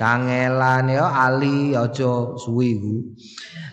Kangelan 0.00 0.88
ya 0.88 1.12
Ali 1.12 1.76
aja 1.76 2.32
suwi 2.40 2.80
ku. 2.80 3.12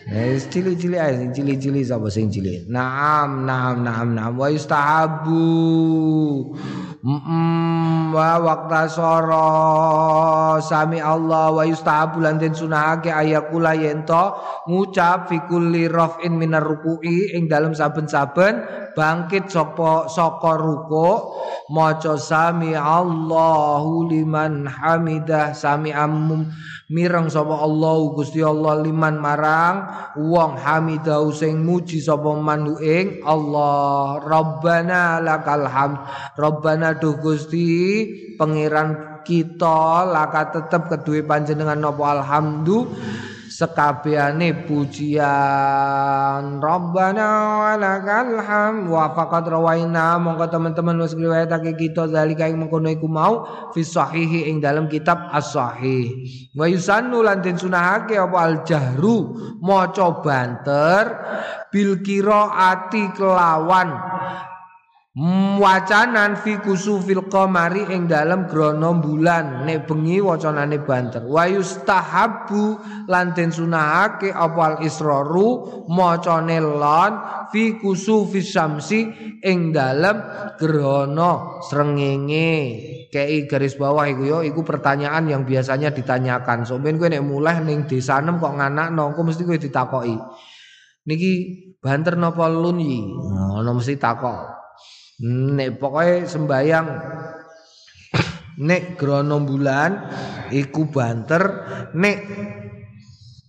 Eh 0.07 0.39
cilik-cilik 0.39 0.99
ae 0.99 1.27
cilik-cilik 1.35 1.83
sapa 1.83 2.07
sing 2.07 2.31
cilik. 2.31 2.63
Naam, 2.71 3.43
naam, 3.43 3.83
naam, 3.83 4.15
naam 4.15 4.39
wa 4.39 4.47
yustahabu. 4.47 5.43
Wa 7.07 8.35
waqta 8.35 8.83
soro 8.91 10.59
sami 10.59 10.99
Allah 10.99 11.55
wa 11.55 11.63
yustahabu 11.63 12.19
lan 12.19 12.35
den 12.35 12.51
sunahake 12.51 13.07
ayakula 13.07 13.71
yento 13.79 14.35
ngucap 14.67 15.31
fi 15.31 15.39
kulli 15.47 15.87
raf'in 15.87 16.35
minar 16.35 16.67
ruku'i 16.67 17.31
ing 17.31 17.47
dalam 17.47 17.71
saben-saben 17.71 18.59
bangkit 18.91 19.47
sapa 19.47 20.11
saka 20.11 20.59
ruku 20.59 21.31
maca 21.71 22.19
sami 22.19 22.75
Allahu 22.75 24.11
liman 24.11 24.67
hamidah 24.67 25.55
sami 25.55 25.95
amum 25.95 26.51
mireng 26.91 27.31
sapa 27.31 27.55
Allah 27.55 27.99
Gusti 28.19 28.43
Allah 28.43 28.83
liman 28.83 29.15
marang 29.15 29.75
wong 30.19 30.59
hamidau 30.59 31.31
sing 31.31 31.63
muji 31.63 32.03
sapa 32.03 32.35
manhu 32.35 32.83
ing 32.83 33.23
Allah. 33.23 34.19
Rabbana 34.23 35.23
lakal 35.23 35.67
hamd 35.67 35.99
Rabbana 36.35 36.96
duh 36.99 37.17
Gusti 37.17 38.05
pangeran 38.37 39.21
kita 39.25 40.07
laka 40.07 40.55
tetep 40.55 40.87
kedue 40.87 41.25
panjenengan 41.27 41.75
napa 41.75 42.15
alhamdu 42.15 42.87
sekabehane 43.57 44.69
pujian. 44.69 46.61
Rabbana 46.61 47.29
walakal 47.57 48.37
ham 48.45 48.85
wa 48.85 49.09
faqad 49.17 49.49
rawaina. 49.49 50.21
Monggo 50.21 50.45
teman-teman 50.45 51.01
wis 51.01 51.17
riwayatake 51.17 51.73
kita 51.73 52.05
zalika 52.05 52.45
ing 52.45 52.61
mengkono 52.61 52.93
iku 52.93 53.09
mau 53.09 53.49
fi 53.73 53.81
sahihi 53.81 54.45
ing 54.53 54.61
dalam 54.61 54.85
kitab 54.85 55.33
as-sahih. 55.33 56.29
Wa 56.53 56.69
yusannu 56.69 57.25
lan 57.25 57.41
den 57.41 57.57
sunahake 57.57 58.13
apa? 58.13 58.37
Al 58.37 58.61
jahru 58.61 59.33
maca 59.57 60.21
banter. 60.21 61.17
Bil 61.73 61.99
kelawan 61.99 63.89
wacanan 65.57 66.37
fi 66.37 66.61
kusufil 66.61 67.25
qamari 67.25 67.89
ing 67.89 68.05
dalam 68.05 68.45
grono 68.45 68.93
bulan 69.01 69.65
nek 69.65 69.89
bengi 69.89 70.21
wacanane 70.21 70.77
banter. 70.85 71.25
Wa 71.25 71.49
yustahabbu 71.49 72.63
lan 73.09 73.33
den 73.33 73.49
sunahake 73.49 74.29
apa 74.29 74.61
al 74.61 74.77
israru? 74.85 75.83
Macane 75.89 76.61
lon 76.61 77.13
fi 77.49 77.81
kusufis 77.81 78.53
syamsi 78.53 79.09
ing 79.41 79.73
dalam 79.73 80.21
grono 80.61 81.65
srengenge. 81.65 82.53
Kei 83.09 83.49
garis 83.49 83.73
bawah 83.73 84.05
iku 84.05 84.21
yo 84.21 84.39
iku 84.45 84.61
pertanyaan 84.61 85.25
yang 85.25 85.41
biasanya 85.49 85.89
ditanyakan. 85.89 86.61
So 86.69 86.77
ben 86.77 87.01
kowe 87.01 87.09
nek 87.09 87.25
mulai 87.25 87.57
ning 87.65 87.89
desanem 87.89 88.37
kok 88.37 88.53
nganakno 88.53 89.17
kok 89.17 89.25
mesti 89.25 89.41
kowe 89.49 89.57
ditakoki. 89.57 90.13
Niki 91.09 91.31
banter 91.81 92.19
napa 92.19 92.45
lun 92.51 92.77
yi? 92.77 93.01
Ngono 93.17 93.81
mesti 93.81 93.97
takok 93.97 94.56
Nek 95.25 95.81
pokoknya 95.81 96.29
sembayang 96.29 96.87
nek 98.61 98.83
grono 99.01 99.41
bulan 99.41 99.91
iku 100.53 100.93
banter 100.93 101.41
nek 101.97 102.17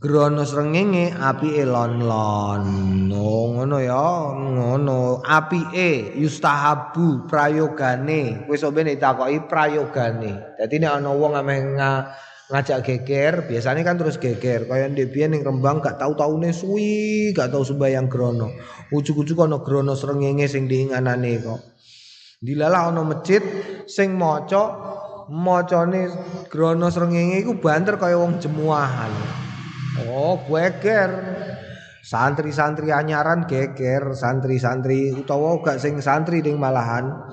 grono 0.01 0.49
srengenge 0.49 1.13
api 1.13 1.61
elon-lon 1.61 2.65
no, 3.05 3.53
ngono 3.53 3.77
ya 3.85 4.33
ngono. 4.33 5.21
Api 5.21 5.61
e 5.77 6.17
yustahabu 6.17 7.29
prayogane. 7.29 8.49
Wis 8.49 8.65
sampe 8.65 8.81
nek 8.81 8.97
takoki 8.97 9.45
prayogane. 9.45 10.57
Dadi 10.57 10.81
nek 10.81 11.05
ana 11.05 11.13
wong 11.13 11.37
ameh 11.37 11.77
ngajak 12.49 12.81
geger 12.81 13.35
biasanya 13.45 13.85
kan 13.85 14.01
terus 14.01 14.17
geger. 14.17 14.65
Kaya 14.65 14.89
ndek 14.89 15.13
ning 15.13 15.45
Rembang 15.45 15.85
gak 15.85 16.01
tau 16.01 16.17
taune 16.17 16.51
suwi 16.51 17.31
gak 17.37 17.53
tau 17.53 17.63
sembayang 17.65 18.09
grono. 18.09 18.49
Ujug-ujug 18.89 19.37
ana 19.45 19.61
grono 19.61 19.93
srengenge 19.93 20.49
sing 20.49 20.65
diinganane 20.65 21.33
kok. 21.45 21.61
Dilalah 22.41 22.89
ana 22.89 23.05
masjid 23.05 23.45
sing 23.85 24.17
maca 24.17 24.65
macane 25.29 26.09
grono 26.49 26.89
srengenge 26.89 27.45
iku 27.45 27.61
banter 27.61 28.01
kaya 28.01 28.17
wong 28.17 28.41
jemuahan. 28.41 29.13
Oh 30.09 30.41
geger. 30.49 31.13
Santri-santri 32.09 32.89
anyaran 32.89 33.45
geger 33.45 34.17
santri-santri 34.17 35.13
utawa 35.13 35.61
gak 35.61 35.77
sing 35.77 36.01
santri 36.01 36.41
ding 36.41 36.57
malahan 36.57 37.29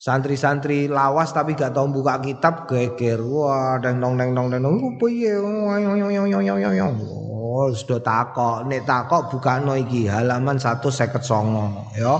Santri-santri 0.00 0.88
lawas 0.88 1.28
tapi 1.36 1.52
gak 1.52 1.76
tau 1.76 1.84
buka 1.84 2.24
kitab 2.24 2.64
geger. 2.64 3.20
Wah, 3.20 3.76
deng 3.84 4.00
nong 4.00 4.16
deng 4.16 4.32
nong 4.32 4.48
deng 4.48 4.64
nong. 4.64 4.96
Piye? 4.96 5.36
Oh, 5.36 7.68
sudah 7.68 8.00
takok. 8.00 8.64
Nek 8.64 8.88
takok 8.88 9.28
bukano 9.28 9.76
iki 9.76 10.08
halaman 10.08 10.56
159 10.56 12.00
ya. 12.00 12.16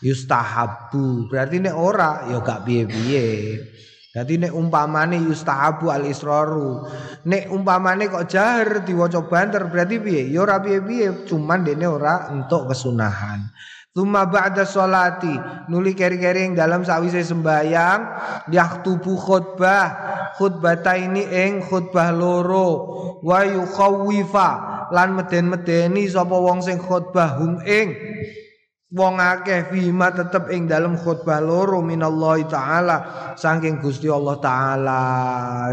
Yustahabu. 0.00 1.28
Berarti 1.28 1.60
nek 1.60 1.76
ora 1.76 2.24
ya 2.32 2.40
gak 2.40 2.64
piye-piye. 2.64 3.60
Jadi 4.08 4.48
nek 4.48 4.56
umpamane 4.56 5.20
yustahabu 5.20 5.92
al 5.92 6.08
israru. 6.08 6.80
Nek 7.28 7.52
umpamane 7.52 8.08
kok 8.08 8.24
jahar 8.24 8.88
diwaca 8.88 9.20
banter 9.28 9.68
berarti 9.68 10.00
piye? 10.00 10.32
Ya 10.32 10.48
ora 10.48 10.64
piye-piye, 10.64 11.28
cuman 11.28 11.60
dene 11.60 11.84
ora 11.84 12.32
entuk 12.32 12.72
kesunahan. 12.72 13.52
Tuma 13.98 14.30
ba'da 14.30 14.62
sholati. 14.62 15.34
Nuli 15.66 15.90
keri-keri 15.90 16.46
yang 16.46 16.54
dalam 16.54 16.86
sawise 16.86 17.18
sembayang 17.18 18.00
yaktubu 18.46 19.18
khutbah. 19.18 19.86
Khutbata 20.38 20.94
ini 20.94 21.26
ing 21.26 21.66
khutbah 21.66 22.14
loro. 22.14 22.70
Wa 23.26 23.42
yukhawifa. 23.42 24.50
Lan 24.94 25.18
meden-medeni 25.18 26.06
sapa 26.06 26.30
wong 26.30 26.62
sing 26.62 26.78
khutbah 26.78 27.42
hum 27.42 27.58
ing. 27.66 27.98
Wong 28.94 29.18
akeh 29.18 29.66
fima 29.66 30.14
tetep 30.14 30.46
ing 30.54 30.70
dalam 30.70 30.94
khutbah 30.94 31.42
loro 31.42 31.82
minallahi 31.82 32.46
taala. 32.46 32.96
Saking 33.34 33.82
Gusti 33.82 34.06
Allah 34.06 34.38
taala. 34.38 35.02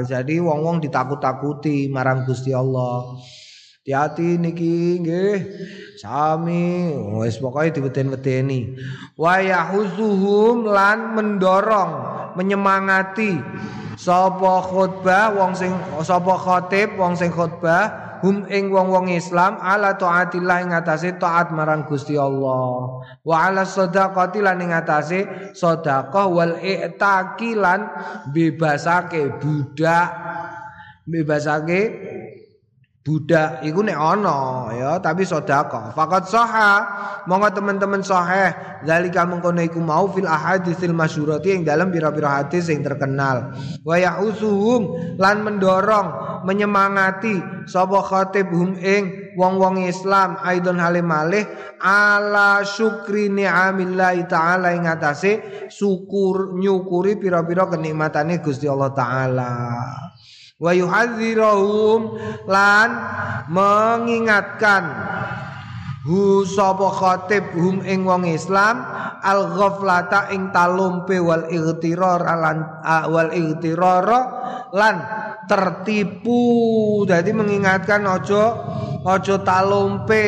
Jadi 0.02 0.42
wong-wong 0.42 0.82
ditakut-takuti 0.82 1.94
marang 1.94 2.26
Gusti 2.26 2.50
Allah 2.58 3.22
Hati-hati 3.86 4.42
niki 4.42 4.98
nggih. 4.98 5.38
Sami 6.02 6.90
wis 7.22 7.38
pokoke 7.38 7.70
diweden-wedeni. 7.70 8.74
Wa 9.14 9.38
yahuzuhum 9.38 10.66
lan 10.66 11.14
mendorong, 11.14 11.94
menyemangati 12.34 13.38
sapa 13.94 14.66
khutbah 14.66 15.38
wong 15.38 15.54
sing 15.54 15.70
sapa 16.02 16.34
khatib 16.34 16.98
wong 16.98 17.14
sing 17.14 17.30
khutbah 17.30 18.18
hum 18.26 18.50
ing 18.50 18.74
wong-wong 18.74 19.06
Islam 19.14 19.62
ala 19.62 19.94
taatillah 19.94 20.66
ing 20.66 20.74
atase 20.74 21.22
taat 21.22 21.54
marang 21.54 21.86
Gusti 21.86 22.18
Allah 22.18 23.06
wa 23.22 23.36
ala 23.38 23.70
shadaqati 23.70 24.42
lan 24.42 24.66
ing 24.66 24.74
atase 24.74 25.54
sedekah 25.54 26.26
wal 26.26 26.58
i'taqilan 26.58 27.86
bebasake 28.34 29.30
budak 29.38 30.10
bebasake 31.06 31.82
budak 33.06 33.62
iku 33.62 33.86
nek 33.86 33.94
ana 33.94 34.74
ya 34.74 34.92
tapi 34.98 35.22
sedekah. 35.22 35.94
Faqat 35.94 36.26
saha 36.26 36.74
monggo 37.30 37.54
teman-teman 37.54 38.02
sahih. 38.02 38.50
Zalika 38.82 39.30
mengkono 39.30 39.62
iku 39.62 39.78
mau 39.78 40.10
fil 40.10 40.26
ahaditsil 40.26 40.90
masyhurati 40.90 41.54
yang 41.54 41.62
dalam 41.62 41.94
pira-pira 41.94 42.42
hadis 42.42 42.66
yang 42.74 42.82
terkenal. 42.82 43.54
Wa 43.86 44.02
ya'usuhum 44.02 45.16
lan 45.22 45.46
mendorong 45.46 46.08
menyemangati 46.50 47.70
sapa 47.70 48.02
khatib 48.02 48.50
hum 48.50 48.74
ing 48.82 49.34
wong-wong 49.38 49.86
Islam 49.86 50.42
aidon 50.42 50.82
halim 50.82 51.06
malih 51.06 51.46
ala 51.82 52.66
syukri 52.66 53.30
ni'amillahi 53.30 54.26
taala 54.26 54.74
ing 54.74 54.90
atase 54.90 55.68
syukur 55.70 56.58
nyukuri 56.58 57.22
pira-pira 57.22 57.70
kenikmatane 57.70 58.42
Gusti 58.42 58.66
Allah 58.70 58.94
taala 58.94 59.52
wa 60.56 60.72
yuhadzirahum 60.72 62.16
lan 62.48 62.90
mengingatkan 63.52 64.84
hu 66.08 66.48
sapa 66.48 66.88
khatib 66.96 67.44
hum 67.58 67.84
ing 67.84 68.08
wong 68.08 68.24
Islam 68.30 68.80
al 69.26 69.52
ghaflata 69.52 70.32
ing 70.32 70.54
talumpe 70.56 71.18
wal 71.20 71.50
igtirar 71.52 72.22
lan 72.24 72.58
wal 73.10 73.34
igtirar 73.34 74.08
lan 74.72 74.96
tertipu. 75.50 76.42
Jadi 77.10 77.34
mengingatkan 77.34 78.06
ojo 78.06 78.44
ojo 79.04 79.36
talumpe 79.42 80.26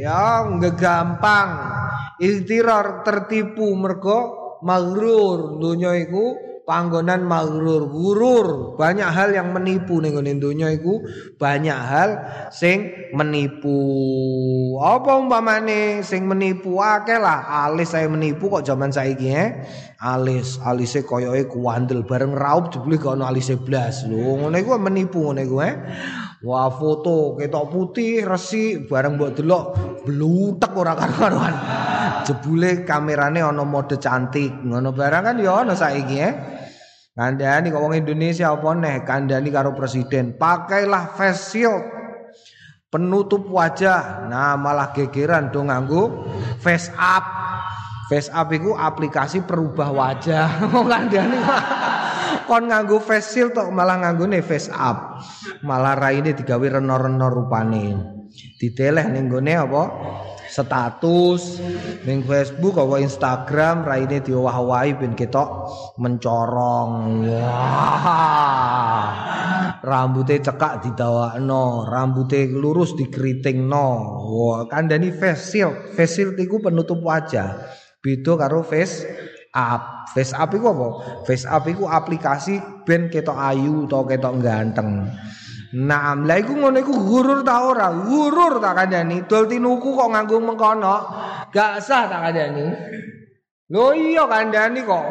ya 0.00 0.48
ngegampang 0.48 1.50
igtirar 2.22 3.02
tertipu 3.02 3.74
mergo 3.74 4.18
magrur 4.62 5.58
dunya 5.58 5.94
iku 5.98 6.47
panggonan 6.68 7.24
maghrur 7.24 7.88
gurur 7.88 8.76
banyak 8.76 9.08
hal 9.08 9.32
yang 9.32 9.56
menipu 9.56 10.04
ning 10.04 10.12
ngene 10.12 10.36
donya 10.36 10.68
banyak 11.40 11.80
hal 11.80 12.10
sing 12.52 13.08
menipu. 13.16 13.80
Apa 14.76 15.16
umpamane 15.16 16.04
sing 16.04 16.28
menipu? 16.28 16.76
Akeh 16.76 17.16
lah 17.16 17.64
alis 17.64 17.96
saya 17.96 18.04
menipu 18.12 18.52
kok 18.52 18.68
zaman 18.68 18.92
saiki 18.92 19.32
eh 19.32 19.64
alis 20.04 20.60
alise 20.60 21.08
koyoke 21.08 21.48
kuandel 21.48 22.04
bareng 22.04 22.36
raup 22.36 22.68
jebule 22.68 23.00
gak 23.00 23.16
ono 23.16 23.24
alise 23.24 23.56
blas. 23.56 24.04
Lho 24.04 24.36
ngene 24.36 24.60
iku 24.60 24.76
menipu 24.76 25.24
ngene 25.24 25.42
iku 25.48 25.56
eh 25.64 25.74
Wah 26.38 26.70
foto 26.70 27.34
ketok 27.34 27.66
putih 27.66 28.22
resi 28.22 28.86
bareng 28.86 29.18
mbok 29.18 29.42
delok 29.42 29.64
blutek 30.06 30.70
ora 30.70 30.94
karo-karuan. 30.94 31.54
Jebule 32.22 32.86
kamerane 32.86 33.42
ana 33.42 33.66
mode 33.66 33.98
cantik. 33.98 34.52
Ngono 34.62 34.94
barang 34.94 35.22
kan 35.26 35.36
ya 35.42 35.66
ana 35.66 35.74
saiki 35.74 36.16
eh. 36.22 36.34
Kandani 37.18 37.74
kok 37.74 37.82
wong 37.82 37.98
Indonesia 37.98 38.54
apa 38.54 38.78
neh 38.78 39.02
kandani 39.02 39.50
karo 39.50 39.74
presiden. 39.74 40.38
Pakailah 40.38 41.18
face 41.18 41.50
shield. 41.50 41.82
Penutup 42.94 43.50
wajah. 43.50 44.30
Nah, 44.30 44.54
malah 44.54 44.94
gegeran 44.94 45.50
dong 45.50 45.66
nganggo 45.66 46.22
face 46.62 46.94
up. 46.94 47.26
Face 48.06 48.30
up 48.30 48.54
itu 48.54 48.70
aplikasi 48.70 49.42
perubah 49.42 49.90
wajah. 49.90 50.46
Wong 50.72 50.86
kandani 50.86 51.42
kon 52.48 52.70
nganggo 52.70 53.02
face 53.02 53.34
shield 53.34 53.52
tok 53.52 53.68
malah 53.74 53.98
nganggo 53.98 54.30
nih 54.30 54.40
face 54.40 54.70
up. 54.70 55.18
Malah 55.66 55.98
raine 55.98 56.32
digawe 56.32 56.78
reno-reno 56.78 57.26
rupane. 57.28 57.84
Diteleh 58.62 59.10
ning 59.10 59.26
apa? 59.28 59.82
Status 60.64 61.62
ning 62.02 62.26
Facebook 62.26 62.74
apa 62.82 62.98
Instagram 62.98 63.86
raine 63.86 64.18
diowah-owahi 64.18 64.98
ben 64.98 65.14
ketok 65.14 65.70
mencorong. 66.02 67.22
Wah. 67.30 69.06
Rambutnya 69.78 70.42
cekak 70.42 70.82
didawakno, 70.82 71.86
rambutnya 71.86 72.50
lurus 72.50 72.98
dikeritingno. 72.98 73.88
Wah, 74.26 74.66
kandhani 74.66 75.14
face 75.14 75.54
shield. 75.54 75.94
Face 75.94 76.18
shield 76.18 76.34
iku 76.34 76.58
penutup 76.58 76.98
wajah. 76.98 77.62
Beda 78.02 78.34
karo 78.34 78.66
face 78.66 79.06
up. 79.54 80.10
Face 80.10 80.34
up 80.34 80.50
iku 80.50 80.66
apa? 80.74 80.88
Face 81.28 81.46
up 81.46 81.64
iku 81.70 81.86
aplikasi 81.86 82.58
ben 82.82 83.06
ketok 83.06 83.38
ayu 83.38 83.86
atau 83.86 84.02
ketok 84.08 84.34
ganteng. 84.42 85.06
Naam, 85.68 86.24
lah 86.24 86.40
iku 86.40 86.56
ngono 86.56 86.80
iku 86.80 86.96
gurur 87.04 87.44
ta 87.44 87.60
ora? 87.60 87.92
Gurur 87.92 88.56
tak 88.56 88.72
kandhani. 88.72 89.28
Dol 89.28 89.44
tinuku 89.44 89.92
kok 89.92 90.08
nganggo 90.08 90.40
mengkono. 90.40 90.96
Gak 91.52 91.84
sah 91.84 92.08
tak 92.08 92.24
kandhani. 92.24 92.66
Lho 93.68 93.92
iya 93.92 94.24
kandhani 94.24 94.80
kok. 94.80 95.04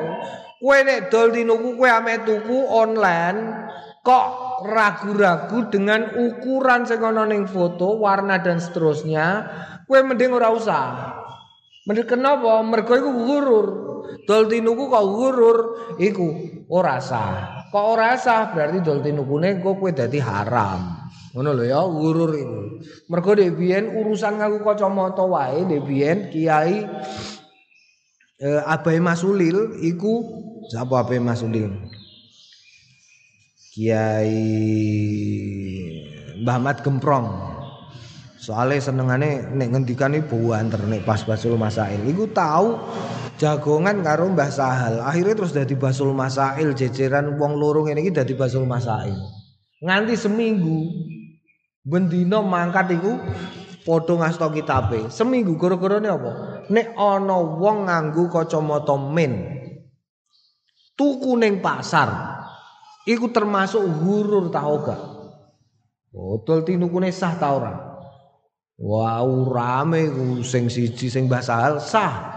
Kowe 0.58 0.78
nek 0.82 1.14
dol 1.14 1.30
tinuku 1.30 1.78
kowe 1.78 1.86
ame 1.86 2.26
tuku 2.26 2.58
online 2.74 3.70
kok 4.02 4.28
ragu-ragu 4.66 5.70
dengan 5.70 6.18
ukuran 6.18 6.90
sing 6.90 7.06
ana 7.06 7.30
ning 7.30 7.46
foto, 7.46 7.94
warna 8.02 8.42
dan 8.42 8.58
seterusnya, 8.58 9.46
kowe 9.86 10.00
mending 10.02 10.34
ora 10.34 10.50
usah. 10.50 10.86
Mending 11.86 12.10
kenapa? 12.10 12.66
Mergo 12.66 12.98
iku 12.98 13.12
gurur. 13.14 13.68
Dol 14.26 14.50
tinuku 14.50 14.90
kok 14.90 15.06
gurur 15.06 15.58
iku 16.02 16.28
ora 16.74 16.98
sah. 16.98 17.57
Kok 17.68 17.86
ora 18.00 18.16
sah 18.16 18.56
berarti 18.56 18.80
dol 18.80 19.04
tinukune 19.04 19.60
kok 19.60 19.76
kowe 19.76 19.92
dadi 19.92 20.24
haram. 20.24 21.08
Ngono 21.36 21.52
lho 21.52 21.64
ya 21.68 21.84
gurur 21.84 22.32
iku. 22.32 22.62
Mergo 23.12 23.32
dek 23.36 23.54
biyen 23.60 23.92
urusan 23.92 24.40
ngaku 24.40 24.64
kacamata 24.64 25.28
wae 25.28 25.68
dek 25.68 25.84
biyen 25.84 26.32
kiai 26.32 26.88
eh, 28.40 28.62
Abai 28.64 29.04
Masulil 29.04 29.84
iku 29.84 30.24
sapa 30.72 31.04
Abai 31.04 31.20
Masulil? 31.20 31.68
Kiai 33.76 34.42
Mbah 36.42 36.58
Mat 36.64 36.82
Gemprong. 36.82 37.28
Soalnya 38.40 38.80
senengane 38.80 39.44
nek 39.52 39.76
ngendikan 39.76 40.16
ibu 40.16 40.56
anter 40.56 40.80
nek 40.88 41.04
pas 41.04 41.20
basul 41.28 41.60
masail. 41.60 42.00
Iku 42.08 42.32
tahu 42.32 42.80
jagongan 43.38 44.02
karo 44.02 44.34
Mbah 44.34 44.52
Sahal. 44.52 45.00
Akhirnya 45.06 45.38
terus 45.38 45.54
dadi 45.54 45.78
basul 45.78 46.12
masail 46.12 46.74
jejeran 46.74 47.38
wong 47.38 47.56
loro 47.56 47.86
ngene 47.86 48.04
iki 48.04 48.12
dadi 48.12 48.34
basul 48.34 48.66
masail. 48.66 49.16
Nganti 49.80 50.18
seminggu 50.18 50.90
bendino 51.86 52.42
mangkat 52.42 52.98
iku 52.98 53.22
padha 53.86 54.14
ngasto 54.18 54.50
kitabe. 54.52 55.08
Seminggu 55.14 55.56
gara-garane 55.56 56.10
apa? 56.10 56.32
Nek 56.74 56.98
ana 56.98 57.38
wong 57.38 57.88
nganggo 57.88 58.28
kacamata 58.28 58.98
min 58.98 59.56
tuku 60.98 61.38
ning 61.38 61.62
pasar 61.62 62.42
iku 63.06 63.30
termasuk 63.30 63.86
hurur 63.86 64.50
ta 64.50 64.66
ora? 64.66 64.98
Botol 66.10 66.66
tinukune 66.66 67.14
sah 67.14 67.38
ta 67.38 67.54
ora? 67.54 67.74
Wow 68.78 69.50
rame 69.50 70.10
ku 70.10 70.26
sing 70.46 70.70
siji 70.70 71.10
sing 71.10 71.30
Mbah 71.30 71.46
Sahal 71.46 71.78
sah. 71.78 72.37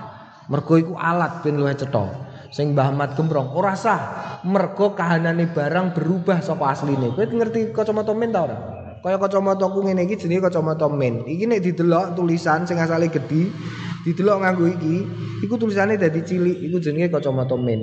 Mergo 0.51 0.75
iku 0.75 0.99
alat 0.99 1.47
ben 1.47 1.57
luwih 1.63 1.79
cetha. 1.79 2.11
Sing 2.51 2.75
Mbah 2.75 2.91
Ahmad 2.91 3.15
Gembrong 3.15 3.55
ora 3.55 3.79
sah. 3.79 4.43
Mergo 4.43 4.99
kahanane 4.99 5.55
barang 5.55 5.95
berubah 5.95 6.43
saka 6.43 6.75
asline. 6.75 7.15
Kowe 7.15 7.23
ngerti 7.23 7.71
kacamata 7.71 8.11
min 8.11 8.35
ta 8.35 8.43
ora? 8.51 8.59
Kaya 9.01 9.17
kacamata 9.17 9.71
ku 9.71 9.87
ngene 9.87 10.05
iki 10.11 10.27
jenenge 10.27 10.51
kacamata 10.51 10.91
min. 10.91 11.23
Iki 11.25 11.47
nek 11.47 11.63
didelok 11.63 12.19
tulisan 12.19 12.67
sing 12.67 12.77
asale 12.83 13.09
gedhi, 13.09 13.49
didelok 14.05 14.45
nganggo 14.45 14.67
iki, 14.69 14.97
iku 15.47 15.55
tulisane 15.57 15.97
dadi 15.97 16.21
cilik, 16.21 16.59
iku 16.67 16.83
jenenge 16.83 17.09
kacamata 17.15 17.55
min. 17.55 17.81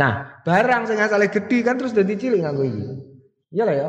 Nah, 0.00 0.42
barang 0.42 0.88
sing 0.88 0.96
asale 0.96 1.28
gedhi 1.28 1.60
kan 1.60 1.76
terus 1.76 1.92
dadi 1.92 2.16
cilik 2.16 2.42
nganggo 2.42 2.64
iki. 2.64 2.84
Iya 3.52 3.62
lah 3.68 3.74
ya. 3.76 3.88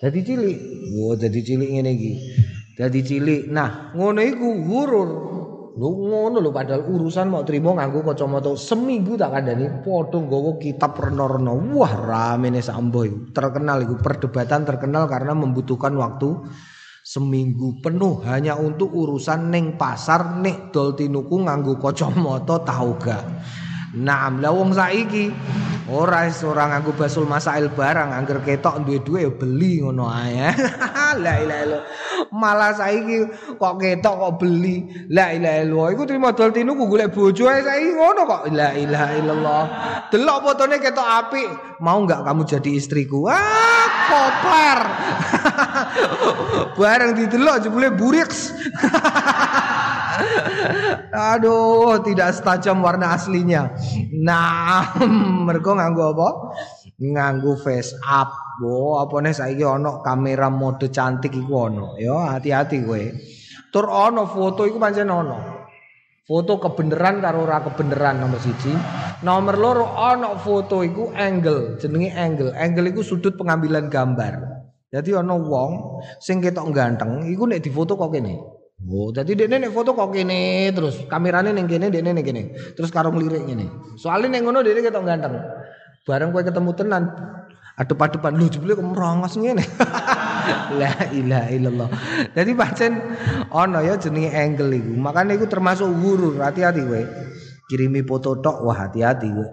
Dadi 0.00 0.20
cilik. 0.24 0.58
Wo 0.96 1.12
dadi 1.14 1.40
cilik 1.44 1.68
ngene 1.68 1.90
iki. 1.92 2.12
Dadi 2.74 3.00
cilik. 3.04 3.52
Nah, 3.52 3.92
ngono 3.92 4.24
iku 4.24 4.48
gurur. 4.64 5.10
Lho 5.74 5.90
ngono 5.90 6.38
lho 6.38 6.54
padahal 6.54 6.86
urusan 6.86 7.34
mau 7.34 7.42
trimo 7.42 7.74
nganggo 7.74 8.06
kacamata 8.06 8.54
seminggu 8.54 9.18
tak 9.18 9.34
kandhani 9.34 9.82
padha 9.82 10.22
nggawa 10.22 10.54
kitab 10.62 10.94
rena-rena. 10.94 11.50
Wah, 11.50 11.92
ramene 11.98 12.62
samboy. 12.62 13.34
Terkenal 13.34 13.82
iku 13.82 13.98
perdebatan 13.98 14.62
terkenal 14.62 15.10
karena 15.10 15.34
membutuhkan 15.34 15.98
waktu 15.98 16.46
seminggu 17.02 17.82
penuh 17.82 18.22
hanya 18.22 18.54
untuk 18.54 18.94
urusan 18.94 19.50
ning 19.50 19.74
pasar 19.74 20.38
nek 20.38 20.70
dol 20.70 20.94
tinuku 20.94 21.42
nganggo 21.42 21.82
kacamata 21.82 22.62
tahu 22.62 22.94
gak. 23.02 23.26
Nah, 23.98 24.30
lah 24.30 24.54
wong 24.54 24.78
saiki 24.78 25.34
Ora 25.84 26.24
ora 26.48 26.64
nganggo 26.72 26.96
basul 26.96 27.28
masail 27.28 27.68
barang, 27.68 28.16
angger 28.16 28.40
ketok 28.40 28.88
duwe-duwe 28.88 29.28
ya 29.28 29.32
beli 29.36 29.84
ngono 29.84 30.08
ae. 30.08 30.48
La 31.24 31.44
ilaha 31.44 31.60
illallah. 31.60 31.82
Malah 32.32 32.72
saiki 32.72 33.28
kok 33.60 33.74
ketok 33.76 34.14
kok 34.16 34.32
beli. 34.40 34.88
La 35.12 35.36
ilaha 35.36 35.60
illallah. 35.60 35.86
Iku 35.92 36.02
trimo 36.08 36.32
dol 36.32 36.56
tinu 36.56 36.72
ku 36.72 36.88
golek 36.88 37.12
bojo 37.12 37.52
ae 37.52 37.60
saiki 37.60 38.00
ngono 38.00 38.24
kok. 38.24 38.42
La 38.56 38.72
ilaha 38.72 39.08
illallah. 39.12 39.62
Delok 40.08 40.38
fotone 40.40 40.80
ketok 40.80 41.04
apik. 41.04 41.48
Mau 41.84 42.00
enggak 42.00 42.24
kamu 42.24 42.48
jadi 42.48 42.70
istriku? 42.80 43.28
Ah, 43.28 43.84
kopar. 44.08 44.78
Bareng 46.80 47.12
didelok 47.12 47.60
jebule 47.60 47.92
buriks. 47.92 48.56
Aduh, 51.34 52.00
tidak 52.02 52.34
setajam 52.34 52.82
warna 52.82 53.14
aslinya. 53.14 53.74
Nah, 54.12 54.94
mereka 55.46 55.76
nganggo 55.76 56.14
apa? 56.16 56.28
Nganggo 56.98 57.58
face 57.58 57.94
up. 58.02 58.30
Oh, 58.62 59.02
apa 59.02 59.18
nih 59.18 59.34
saiki 59.34 59.66
ono 59.66 59.98
kamera 59.98 60.46
mode 60.46 60.90
cantik 60.94 61.34
iku 61.34 61.66
ono. 61.66 61.98
Yo, 61.98 62.14
hati-hati 62.22 62.86
kowe. 62.86 63.02
Tur 63.74 63.90
ono 63.90 64.30
foto 64.30 64.62
iku 64.62 64.78
pancen 64.78 65.10
ono. 65.10 65.66
Foto 66.24 66.56
kebenaran 66.56 67.20
karo 67.20 67.44
ora 67.44 67.60
kebenaran 67.66 68.22
nomor 68.22 68.40
siji. 68.40 68.72
Nomor 69.26 69.60
loro 69.60 69.84
ono 69.92 70.38
foto 70.40 70.80
iku 70.80 71.12
angle, 71.12 71.76
jenenge 71.76 72.14
angle. 72.14 72.54
Angle 72.54 72.94
iku 72.94 73.02
sudut 73.02 73.36
pengambilan 73.36 73.90
gambar. 73.92 74.54
Jadi 74.94 75.10
ono 75.10 75.42
wong 75.42 75.72
sing 76.22 76.38
ketok 76.38 76.70
ganteng 76.70 77.26
iku 77.26 77.50
nek 77.50 77.58
difoto 77.58 77.98
kok 77.98 78.14
kene. 78.14 78.53
Oh, 78.82 79.14
jadi 79.14 79.32
dia 79.38 79.46
nek 79.46 79.70
foto 79.70 79.94
kok 79.94 80.10
kene 80.10 80.68
terus 80.74 81.06
kamerane 81.06 81.54
ning 81.54 81.70
kene 81.70 81.94
dene 81.94 82.10
ning 82.10 82.26
kene. 82.26 82.42
Terus 82.74 82.90
karo 82.90 83.14
ngelirik 83.14 83.46
ngene. 83.46 83.96
Soalnya 83.96 84.34
ning 84.34 84.42
ngono 84.44 84.60
dia 84.66 84.74
ketok 84.74 85.06
ganteng. 85.06 85.38
Bareng 86.04 86.34
kowe 86.34 86.42
ketemu 86.44 86.70
tenan 86.76 87.08
adep-adepan 87.80 88.36
lu 88.36 88.44
jebule 88.52 88.76
kok 88.76 88.84
merongos 88.84 89.40
ngene. 89.40 89.64
La 90.80 90.92
ilaha 91.16 91.48
illallah. 91.48 91.88
Jadi 92.36 92.52
pancen 92.52 92.92
ono 93.48 93.80
ya 93.80 93.96
jenenge 93.96 94.36
angle 94.36 94.76
iku. 94.76 94.92
Makane 95.00 95.40
iku 95.40 95.48
termasuk 95.48 95.88
guru, 96.02 96.36
hati-hati 96.36 96.84
kowe. 96.84 97.02
Kirimi 97.70 98.04
foto 98.04 98.36
tok 98.42 98.68
wah 98.68 98.84
hati-hati 98.84 99.28
kowe. 99.32 99.48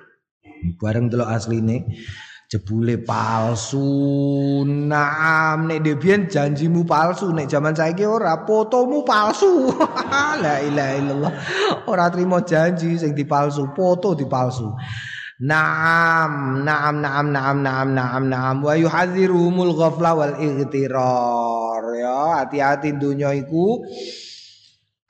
Bareng 0.84 1.08
delok 1.08 1.32
asline 1.32 1.88
jebule 2.50 2.98
palsu. 2.98 3.78
Naam 4.66 5.70
nek 5.70 5.86
debian 5.86 6.26
janjimu 6.26 6.82
palsu 6.82 7.30
nek 7.30 7.46
zaman 7.46 7.78
saiki 7.78 8.02
ora 8.02 8.42
fotomu 8.42 9.06
palsu. 9.06 9.70
La 10.42 10.58
ilaha 10.58 10.92
illallah. 10.98 11.32
Ora 11.86 12.10
trimo 12.10 12.42
janji 12.42 12.98
sing 12.98 13.14
dipalsu 13.14 13.70
foto 13.78 14.18
dipalsu. 14.18 14.74
Naam, 15.40 16.60
naam, 16.68 17.00
naam, 17.00 17.26
naam, 17.32 17.56
naam, 17.64 17.88
naam, 17.96 18.22
naam. 18.28 18.56
Wa 18.60 18.76
yuhadzirumul 18.76 19.72
ghafla 19.72 20.12
wal 20.12 20.34
ightirar. 20.36 21.84
Ya, 21.96 22.44
hati-hati 22.44 22.92
dunya 23.00 23.32
iku 23.32 23.80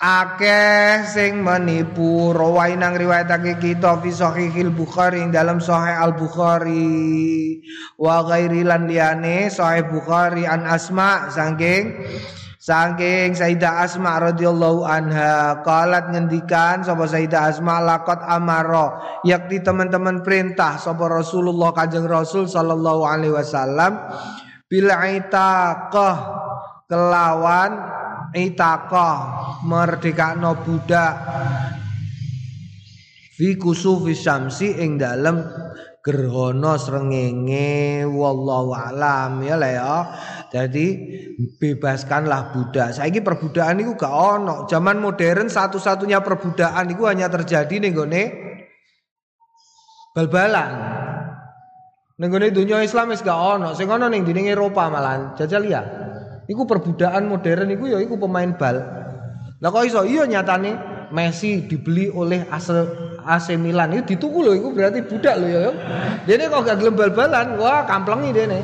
akeh 0.01 1.05
sing 1.05 1.45
menipu 1.45 2.33
rawai 2.33 2.73
nang 2.73 2.97
riwayatake 2.97 3.61
kita 3.61 4.01
fi 4.01 4.09
sahihil 4.09 4.73
bukhari 4.73 5.29
dalam 5.29 5.61
sahih 5.61 5.93
al 5.93 6.17
bukhari 6.17 7.61
wa 8.01 8.25
ghairi 8.25 8.65
lan 8.65 8.89
liyane 8.89 9.53
sahih 9.53 9.85
bukhari 9.93 10.49
an 10.49 10.65
asma 10.65 11.29
saking 11.29 12.01
saking 12.57 13.37
Sayyidah 13.37 13.89
Asma 13.89 14.21
radhiyallahu 14.21 14.85
anha. 14.85 15.65
Qalat 15.65 16.13
ngendikan 16.13 16.85
sapa 16.85 17.09
Sayyidah 17.09 17.57
Asma? 17.57 17.81
Laqad 17.81 18.21
amara. 18.21 19.01
Yakti 19.25 19.65
teman-teman 19.65 20.21
perintah 20.21 20.77
sapa 20.77 21.09
Rasulullah 21.09 21.73
Kanjeng 21.73 22.05
Rasul 22.05 22.45
sallallahu 22.49 23.01
alaihi 23.09 23.33
wasallam 23.33 23.97
bil 24.69 24.93
kelawan 26.91 28.00
itaqah 28.35 29.19
merdekakno 29.67 30.59
budak. 30.63 31.15
Fi 33.35 33.57
kusufi 33.57 34.13
syamsi 34.13 34.77
ing 34.85 35.01
dalem 35.01 35.41
gerhana 36.05 36.77
srengenge 36.77 38.05
wallahu 38.05 38.77
alam. 38.77 39.41
Ya 39.41 39.57
lah 39.57 39.71
ya. 39.71 39.95
Jadi 40.51 40.87
bebaskanlah 41.57 42.53
budak. 42.53 43.01
Saiki 43.01 43.25
perbudakan 43.25 43.81
itu 43.81 43.95
gak 43.97 44.13
ono. 44.13 44.67
Zaman 44.69 45.01
modern 45.01 45.49
satu-satunya 45.49 46.21
perbudakan 46.21 46.91
itu 46.91 47.03
hanya 47.07 47.31
terjadi 47.31 47.81
ning 47.81 47.97
gone 47.97 48.23
bal-balan. 50.13 50.73
Ning 52.21 52.29
gone 52.29 52.53
dunia 52.53 52.83
Islam 52.85 53.15
wis 53.15 53.25
gak 53.25 53.41
ono. 53.41 53.73
Sing 53.73 53.89
ono 53.89 54.11
ning 54.11 54.27
dinding 54.27 54.53
Eropa 54.53 54.91
malah 54.93 55.33
jajal 55.39 55.65
ya 55.65 56.00
Iku 56.51 56.67
perbudakan 56.67 57.31
modern 57.31 57.71
iku 57.71 57.87
ya 57.87 58.03
iku 58.03 58.19
pemain 58.19 58.51
bal. 58.59 58.83
Lah 59.63 59.69
kok 59.71 59.87
iso 59.87 60.03
iya 60.03 60.27
nyatane 60.27 60.75
Messi 61.15 61.67
dibeli 61.67 62.07
oleh 62.11 62.47
AC, 62.51 62.71
AC 63.27 63.55
Milan 63.59 63.95
itu 63.95 64.15
dituku 64.15 64.47
loh 64.47 64.55
iku 64.55 64.75
berarti 64.75 65.07
budak 65.07 65.39
loh 65.39 65.47
ya. 65.51 65.71
Dene 66.27 66.51
kok 66.51 66.67
gak 66.67 66.79
gelem 66.83 66.95
bal-balan, 66.95 67.59
wah 67.59 67.87
kamplengi 67.87 68.31
dene. 68.35 68.63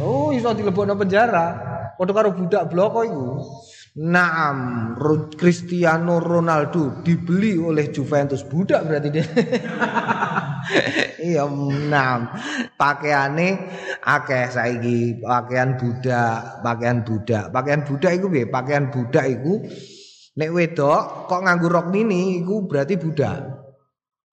Oh 0.00 0.32
iso 0.32 0.52
dilebokno 0.52 0.96
penjara. 0.96 1.72
Padha 1.96 2.12
karo 2.16 2.32
budak 2.32 2.72
bloko 2.72 3.00
iku. 3.04 3.28
Naam, 3.92 4.96
Cristiano 5.36 6.16
Ronaldo 6.16 7.04
dibeli 7.04 7.60
oleh 7.60 7.92
Juventus 7.92 8.40
budak 8.40 8.88
berarti 8.88 9.08
dia. 9.12 9.20
iya, 11.28 11.44
naam. 11.92 12.32
Pakaiane 12.80 13.68
akeh 14.00 14.48
saiki, 14.48 15.20
pakaian 15.20 15.76
budak, 15.76 16.64
pakaian 16.64 17.04
budak. 17.04 17.52
Pakaian 17.52 17.84
budak 17.84 18.16
iku 18.16 18.26
piye? 18.32 18.48
Pakaian 18.48 18.88
budak 18.88 19.28
iku 19.28 19.60
nek 20.40 20.50
wedok 20.56 21.28
kok 21.28 21.42
nganggo 21.44 21.68
rok 21.68 21.86
mini 21.92 22.40
iku 22.40 22.64
berarti 22.64 22.96
budak. 22.96 23.44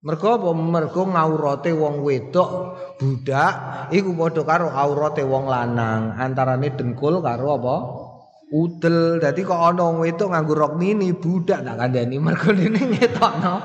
Mergo 0.07 0.39
apa? 0.39 0.55
Mergo 0.55 1.03
ngaurate 1.03 1.75
wong 1.75 1.99
wedok 2.07 2.49
budak 2.95 3.51
iku 3.91 4.15
padha 4.15 4.47
karo 4.47 4.71
aurate 4.71 5.27
wong 5.27 5.51
lanang, 5.51 6.15
antarane 6.15 6.71
dengkul 6.71 7.19
karo 7.19 7.59
apa? 7.59 7.75
Udel. 8.49 9.21
Dadi 9.21 9.41
kok 9.45 9.57
ana 9.57 9.81
wong 9.89 10.01
wedok 10.01 10.33
nganggo 10.33 10.53
rok 10.57 10.73
mini 10.77 11.13
budak 11.13 11.61
tak 11.61 11.75
kandhani. 11.77 12.17
Mergo 12.17 12.49
dene 12.53 12.81
ngetokno 12.81 13.55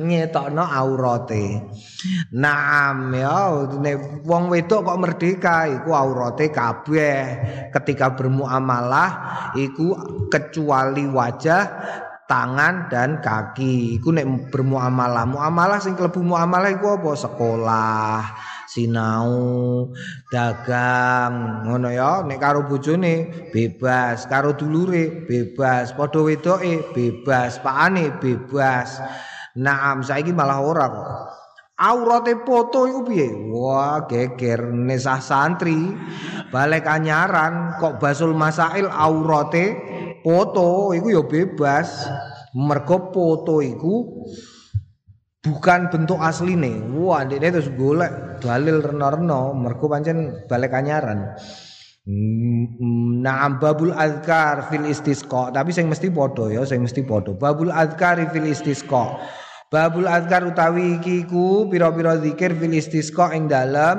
ngetokno 0.00 0.64
aurate 0.64 1.46
naam 2.36 3.12
ya. 3.16 3.52
Wong 4.24 4.44
wedok 4.52 4.80
kok 4.86 5.00
merdeka 5.00 5.56
iku 5.68 5.90
aurate 5.96 6.52
kabeh. 6.52 7.20
Ketika 7.72 8.12
bermuamalah 8.12 9.10
iku 9.56 9.96
kecuali 10.28 11.08
wajah 11.08 11.62
tangan 12.26 12.90
dan 12.90 13.22
kaki. 13.22 13.96
Iku 14.02 14.12
nek 14.12 14.52
bermuamalah 14.52 15.24
muamalah 15.24 15.78
sing 15.80 15.96
klebu 15.96 16.20
muamalah 16.20 16.70
iku 16.74 17.00
apa? 17.00 17.10
Sekolah 17.14 18.20
sinau. 18.76 19.88
Dagang 20.28 21.64
ngono 21.64 21.88
ya 21.88 22.20
nek 22.28 22.36
karo 22.36 22.68
bojone 22.68 23.48
bebas. 23.48 24.28
Karo 24.28 24.52
dulure 24.52 25.24
bebas. 25.24 25.96
Padha 25.96 26.20
wedoke 26.20 26.92
bebas. 26.92 27.56
Pakane 27.64 28.12
bebas. 28.20 29.00
Naam 29.56 30.04
saiki 30.04 30.36
malah 30.36 30.60
ora 30.60 30.86
kok. 30.92 31.10
Aurate 31.76 32.40
foto 32.44 32.88
iku 32.88 33.00
piye? 33.04 33.28
Wah 33.52 34.04
geger. 34.04 34.68
Nesah 34.68 35.20
santri 35.20 35.92
balik 36.52 36.84
anyaran 36.84 37.80
kok 37.80 37.96
basul 37.96 38.32
masail 38.36 38.88
aurate 38.92 39.76
foto 40.20 40.92
iku 40.92 41.08
ya 41.08 41.22
bebas. 41.24 42.04
Mergo 42.56 43.12
foto 43.12 43.60
iku 43.60 44.24
bukan 45.46 45.86
bentuk 45.94 46.18
asline. 46.18 46.82
Wah, 46.98 47.22
ndekne 47.22 47.54
terus 47.54 47.70
golek 47.78 48.42
dalil 48.42 48.82
rena-rena 48.82 49.54
mergo 49.54 49.86
pancen 49.86 50.42
balik 50.50 50.74
anyaran. 50.74 51.38
Naam 53.22 53.58
babul 53.62 53.94
azkar 53.94 54.70
fil 54.70 54.86
istisqa, 54.86 55.50
tapi 55.54 55.70
sing 55.70 55.86
mesti 55.86 56.10
padha 56.10 56.50
ya, 56.50 56.62
sing 56.66 56.82
mesti 56.82 57.06
padha. 57.06 57.34
Babul 57.38 57.70
azkar 57.70 58.18
fil 58.34 58.50
istisqa. 58.50 59.22
Babul 59.66 60.06
azkar 60.06 60.46
utawi 60.46 61.02
iki 61.02 61.26
ku 61.26 61.66
pira-pira 61.66 62.14
zikir 62.22 62.54
fil 62.54 62.78
istisqa 62.78 63.34
ing 63.34 63.50
dalam 63.50 63.98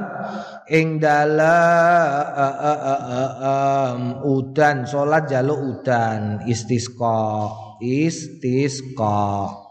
ing 0.71 1.03
dalam 1.03 2.23
uh, 2.31 2.57
uh, 2.71 3.33
uh, 3.43 3.91
udan 4.23 4.87
salat 4.87 5.27
jaluk 5.27 5.59
udan 5.59 6.39
istisqa 6.47 7.51
istisqa 7.83 9.66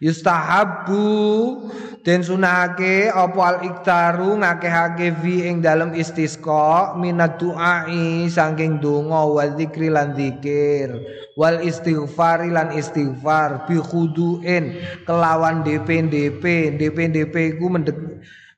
yustahabu 0.00 1.68
den 2.00 2.24
sunake 2.24 3.12
apa 3.12 3.40
al 3.44 3.58
iktaru 3.68 4.40
ngakehake 4.40 5.12
fi 5.20 5.52
ing 5.52 5.60
dalem 5.60 5.92
istisqa 5.92 6.96
minat 6.96 7.36
duai 7.36 8.24
saking 8.32 8.80
donga 8.80 9.28
wa 9.28 9.44
zikri 9.52 9.92
lan 9.92 10.16
zikir 10.16 10.96
wal 11.36 11.60
istighfar 11.60 12.48
lan 12.48 12.72
istighfar 12.72 13.68
bi 13.68 13.76
khuduin 13.76 14.80
kelawan 15.04 15.60
DP 15.60 16.08
DP 16.08 16.44
DP 16.80 16.98
DP 17.12 17.34
iku 17.56 17.68
mendek, 17.68 17.96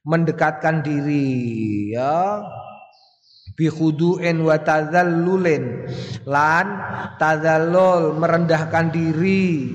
mendekatkan 0.07 0.83
diri 0.87 1.95
ya. 1.95 2.43
Bi 3.53 3.69
khuduin 3.69 4.41
wa 4.41 4.57
tadzallulin 4.57 5.85
lan 6.25 6.67
tadzallul 7.21 8.17
merendahkan 8.17 8.89
diri 8.89 9.69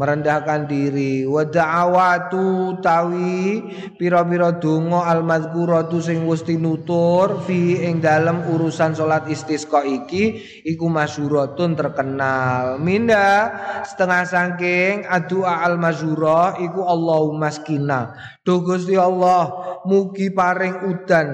merendahkan 0.00 0.64
diri. 0.64 1.28
Wa 1.28 1.44
da'awatu 1.44 2.80
tawi 2.80 3.60
pira-pira 4.00 4.56
donga 4.56 5.04
al 5.04 5.20
mazkuratu 5.20 6.00
sing 6.00 6.24
wis 6.24 6.40
tinutur 6.40 7.44
fi 7.44 7.84
ing 7.84 8.00
dalem 8.00 8.48
urusan 8.48 8.96
salat 8.96 9.28
istisqa 9.28 9.84
iki 9.84 10.40
iku 10.64 10.88
masyhuratun 10.88 11.76
terkenal. 11.76 12.80
Minda 12.80 13.52
setengah 13.84 14.24
saking 14.24 15.04
adua 15.04 15.68
al 15.68 15.76
masyhurah 15.76 16.56
iku 16.64 16.80
Allahumma 16.88 17.52
skina. 17.52 18.16
Do 18.40 18.64
Gusti 18.64 18.96
Allah 18.96 19.52
mugi 19.84 20.32
paring 20.32 20.88
udan 20.88 21.28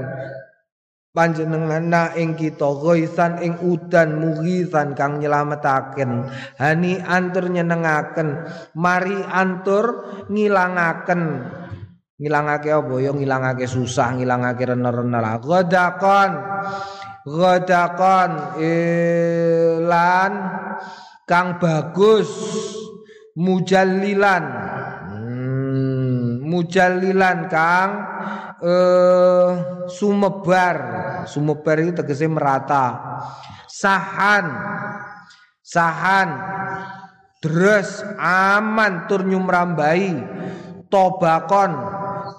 panjenengan 1.17 2.13
ing 2.13 2.37
kita 2.37 2.69
ghaisan 2.85 3.41
ing 3.41 3.57
udan 3.65 4.21
mughisan 4.21 4.93
kang 4.93 5.17
nyelametaken 5.17 6.29
hani 6.61 7.01
antur 7.01 7.49
nyenengaken. 7.49 8.45
Mari 8.77 9.25
antur 9.25 10.05
ngilangaken. 10.29 11.23
Ngilangake 12.21 12.69
apa? 12.73 12.95
Ya 13.01 13.13
ngilangake 13.17 13.65
susah 13.65 14.13
ngilangake 14.21 14.69
rene-rene 14.69 15.19
lah. 15.21 15.41
Ghadaqan 15.41 16.31
ghadaqan 17.25 18.61
ilan 18.61 20.33
kang 21.25 21.57
bagus. 21.57 22.29
Mujallilan. 23.37 24.45
Hmm, 25.13 26.41
mujallilan 26.41 27.53
kang 27.53 28.16
eh, 28.63 29.49
sumebar. 29.91 30.77
Sumebar 31.29 31.77
itu 31.83 31.93
tegese 31.97 32.29
merata. 32.31 32.97
Sahan. 33.69 34.47
Sahan. 35.61 36.29
Deres 37.45 38.03
aman 38.19 39.07
tur 39.07 39.23
nyumrambai 39.23 40.19
tobakon 40.91 41.77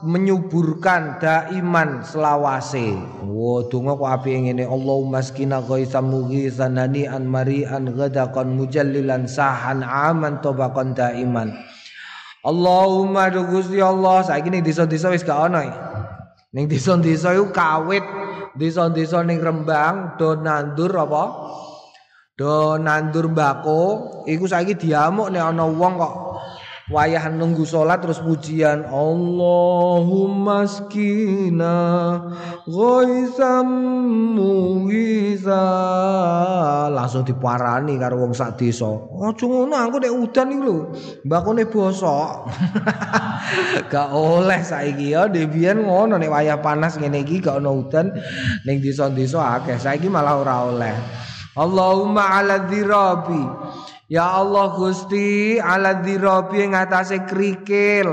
menyuburkan 0.04 1.22
daiman 1.22 2.04
selawase. 2.04 2.98
Wo 3.24 3.64
donga 3.70 3.96
kok 3.96 4.10
api 4.20 4.50
ngene 4.50 4.66
Allahumma 4.68 5.24
skina 5.24 5.64
ghaitsan 5.64 6.12
mughisan 6.12 6.76
an 6.82 7.24
mari'an 7.24 7.94
ghadaqan 7.94 8.58
mujallilan 8.58 9.30
sahan 9.30 9.86
aman 9.86 10.42
tobakon 10.44 10.98
daiman. 10.98 11.56
Allahumma 12.48 13.28
do 13.28 13.44
Gusti 13.44 13.82
Allah 13.84 14.24
saiki 14.24 14.48
ning 14.48 14.64
desa-desa 14.64 15.12
wis 15.12 15.26
gak 15.26 15.52
ono 15.52 15.68
Ning 16.56 16.72
desa-desa 16.72 17.36
iku 17.36 17.52
kawit 17.52 18.06
desa-desa 18.56 19.20
ning 19.28 19.44
Rembang 19.44 20.16
do 20.16 20.40
nandur 20.40 20.92
apa? 20.96 21.24
Do 22.38 22.78
nandur 22.80 23.34
mbako 23.34 23.82
iku 24.30 24.46
saiki 24.48 24.78
diamuk 24.78 25.34
nek 25.34 25.44
ana 25.44 25.66
wong 25.66 25.94
kok 25.98 26.16
wayah 26.88 27.28
nunggu 27.32 27.68
sholat 27.68 28.00
terus 28.00 28.24
pujian. 28.24 28.88
Allahumma 28.88 30.64
skina 30.68 31.76
ghaisam 32.64 33.68
mughisa 34.36 35.66
langsung 36.92 37.28
diparani 37.28 38.00
karo 38.00 38.24
wong 38.24 38.32
sak 38.32 38.56
desa. 38.60 38.88
Aja 38.88 39.46
ngono 39.46 39.76
aku 39.76 39.98
nek 40.00 40.14
udan 40.16 40.48
iki 40.56 40.64
lho 40.64 40.78
mbakone 41.28 41.64
bosok. 41.68 42.48
Gak 43.92 44.10
oleh 44.12 44.60
saiki 44.60 45.16
ya 45.16 45.32
debian 45.32 45.84
ngono 45.84 46.20
nek 46.20 46.32
wayah 46.32 46.60
panas 46.60 47.00
ngene 47.00 47.24
iki 47.24 47.40
gak 47.40 47.64
ono 47.64 47.80
udan 47.84 48.12
ning 48.68 48.84
desa-desa 48.84 49.60
akeh. 49.60 49.80
Saiki 49.80 50.12
malah 50.12 50.36
ora 50.40 50.56
oleh. 50.68 50.96
Allahumma 51.58 52.38
ala 52.38 52.70
dzirabi 52.70 53.42
Ya 54.08 54.24
Allah 54.40 54.72
Gusti 54.72 55.60
ala 55.60 56.00
dirabi 56.00 56.64
ing 56.64 56.72
atase 56.72 57.28
krikil 57.28 58.08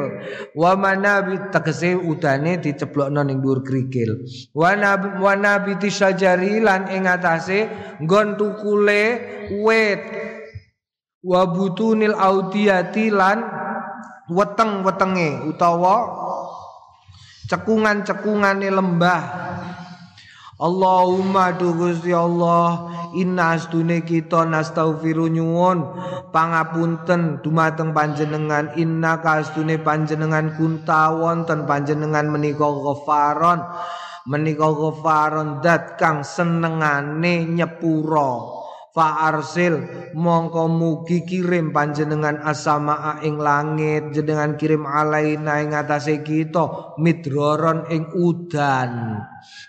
wa 0.58 0.74
manabi 0.74 1.38
tegese 1.54 1.94
udane 1.94 2.58
diceblokno 2.58 3.22
ning 3.22 3.38
dhuwur 3.38 3.62
krikil 3.62 4.26
wa 4.58 4.74
nabi 4.74 5.22
wa 5.22 5.38
nabi 5.38 5.78
tisajari 5.78 6.58
lan 6.58 6.90
ing 6.90 7.06
atase 7.06 7.70
nggon 8.02 8.34
tukule 8.34 9.02
wit. 9.62 10.02
Wa 11.24 11.48
butunil 11.48 12.12
audiyati 12.12 13.08
lan 13.08 13.40
weteng-wetenge 14.28 15.48
utawa 15.48 16.04
cekungan-cekungane 17.48 18.68
lembah 18.68 19.22
Allahumma 20.54 21.50
du 21.58 21.74
Gusti 21.74 22.14
Allah 22.14 22.86
inna 23.18 23.58
astune 23.58 24.06
kita 24.06 24.46
nastaghfiru 24.46 25.26
nyuwun. 25.26 25.82
Pangapunten 26.30 27.42
dumateng 27.42 27.90
panjenengan 27.90 28.70
inna 28.78 29.18
kastune 29.18 29.82
panjenengan 29.82 30.54
kunta 30.54 31.10
wonten 31.10 31.66
panjenengan 31.66 32.30
menika 32.30 32.70
ghafaron. 32.70 33.66
Menika 34.30 34.70
ghafaron 34.70 35.58
dat 35.58 35.98
kang 35.98 36.22
senengane 36.22 37.50
nyepuro. 37.50 38.62
Fa 38.94 39.26
arsil 39.26 39.82
mongko 40.14 40.70
mugi 40.70 41.26
kirim 41.26 41.74
panjenengan 41.74 42.38
asama 42.46 43.18
ing 43.26 43.42
langit 43.42 44.14
jenengan 44.14 44.54
kirim 44.54 44.86
alaina 44.86 45.58
ing 45.66 45.74
atase 45.74 46.22
kita 46.22 46.94
midroron 47.02 47.90
ing 47.90 48.06
udan 48.14 49.18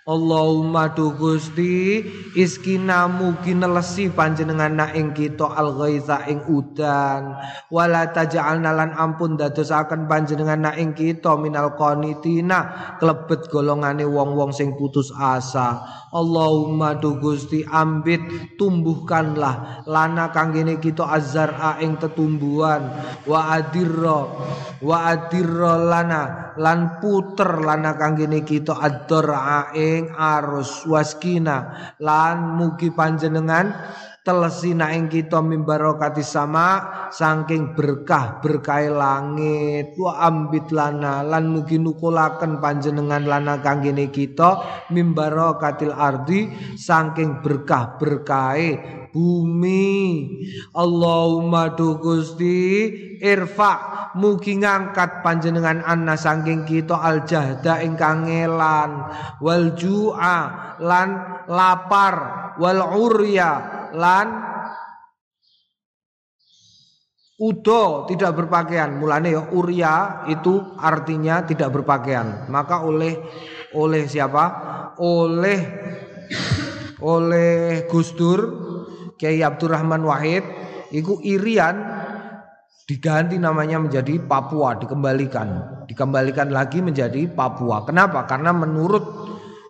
Allahumma 0.05 0.93
tu 0.93 1.17
Gusti 1.17 2.05
iskina 2.37 3.09
mugi 3.09 3.57
nelesi 3.57 4.05
panjenengan 4.13 4.77
na 4.77 4.87
ing 4.93 5.17
kita 5.17 5.49
al 5.49 5.73
ghaitha 5.73 6.29
ing 6.29 6.45
udan. 6.45 7.33
Wala 7.73 8.13
taj'alna 8.13 8.69
lan 8.69 8.93
ampun 8.93 9.33
dadosaken 9.33 10.05
panjenengan 10.05 10.61
na 10.61 10.71
ing 10.77 10.93
kita 10.93 11.33
minal 11.41 11.73
qanitina 11.73 12.93
klebet 13.01 13.49
golongane 13.49 14.05
wong-wong 14.05 14.53
sing 14.53 14.77
putus 14.77 15.09
asa. 15.09 15.81
Allahumma 16.13 17.01
tu 17.01 17.17
Gusti 17.17 17.65
ambit 17.65 18.21
tumbuhkanlah 18.61 19.89
lana 19.89 20.29
kanggene 20.29 20.77
kita 20.77 21.01
azzara 21.01 21.81
ing 21.81 21.97
tetumbuhan. 21.97 22.93
Wa 23.25 23.57
adirra 23.57 24.21
wa 24.85 24.97
adirra 25.09 25.81
lana 25.81 26.53
lan 26.61 27.01
puter 27.01 27.63
lana 27.63 27.97
kanggene 27.97 28.45
kita 28.45 28.77
ad-dara 28.77 29.64
ing 29.73 30.13
arus 30.13 30.85
waskina. 30.85 31.93
Lan 32.03 32.59
mugi 32.59 32.91
panjenengan 32.91 33.71
telesina 34.25 34.89
ing 34.89 35.05
kita 35.05 35.37
mimbarokati 35.39 36.25
sama 36.25 36.67
saking 37.13 37.77
berkah 37.77 38.41
berkah 38.41 38.81
langit. 38.89 39.93
Wa 39.95 40.25
ambit 40.25 40.73
lana 40.73 41.21
lan 41.21 41.53
mugi 41.53 41.77
nukulaken 41.77 42.59
panjenengan 42.59 43.23
lana 43.23 43.61
kanggene 43.61 44.09
kita 44.09 44.85
mimbarokatil 44.91 45.93
ardi 45.93 46.49
saking 46.75 47.39
berkah 47.39 47.95
berkah 48.01 48.57
bumi. 49.15 49.95
Allahumma 50.75 51.71
du 51.71 51.95
Gusti 51.95 52.91
irfa. 53.23 53.95
Mugi 54.19 54.59
ngangkat 54.59 55.23
panjenengan 55.23 55.79
anna 55.83 56.19
saking 56.19 56.67
kita 56.67 56.99
al 56.99 57.23
jahda 57.23 57.79
ingkang 57.79 58.27
ngelan. 58.27 58.91
Wal 59.39 59.71
ju'a 59.79 60.39
lan 60.83 61.09
lapar. 61.47 62.15
Wal 62.59 62.79
urya 62.83 63.51
lan 63.95 64.27
udo 67.39 68.07
tidak 68.07 68.35
berpakaian. 68.35 68.99
Mulane 68.99 69.31
ya 69.31 69.43
urya 69.51 70.27
itu 70.27 70.75
artinya 70.75 71.47
tidak 71.47 71.71
berpakaian. 71.71 72.51
Maka 72.51 72.83
oleh 72.83 73.15
oleh 73.75 74.07
siapa? 74.07 74.43
Oleh 74.99 75.59
oleh 77.03 77.83
Gusdur 77.91 78.39
Kiai 79.15 79.39
Abdurrahman 79.41 80.03
Wahid 80.03 80.43
itu 80.91 81.19
irian 81.23 81.75
diganti 82.85 83.41
namanya 83.41 83.81
menjadi 83.81 84.21
Papua 84.21 84.77
dikembalikan. 84.77 85.81
Dikembalikan 85.89 86.53
lagi 86.53 86.81
menjadi 86.85 87.25
Papua. 87.31 87.83
Kenapa? 87.87 88.27
Karena 88.29 88.53
menurut 88.53 89.05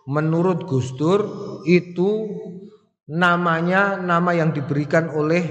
menurut 0.06 0.68
Gusdur 0.68 1.24
itu 1.66 2.30
namanya 3.10 3.98
nama 3.98 4.34
yang 4.34 4.50
diberikan 4.52 5.10
oleh 5.10 5.42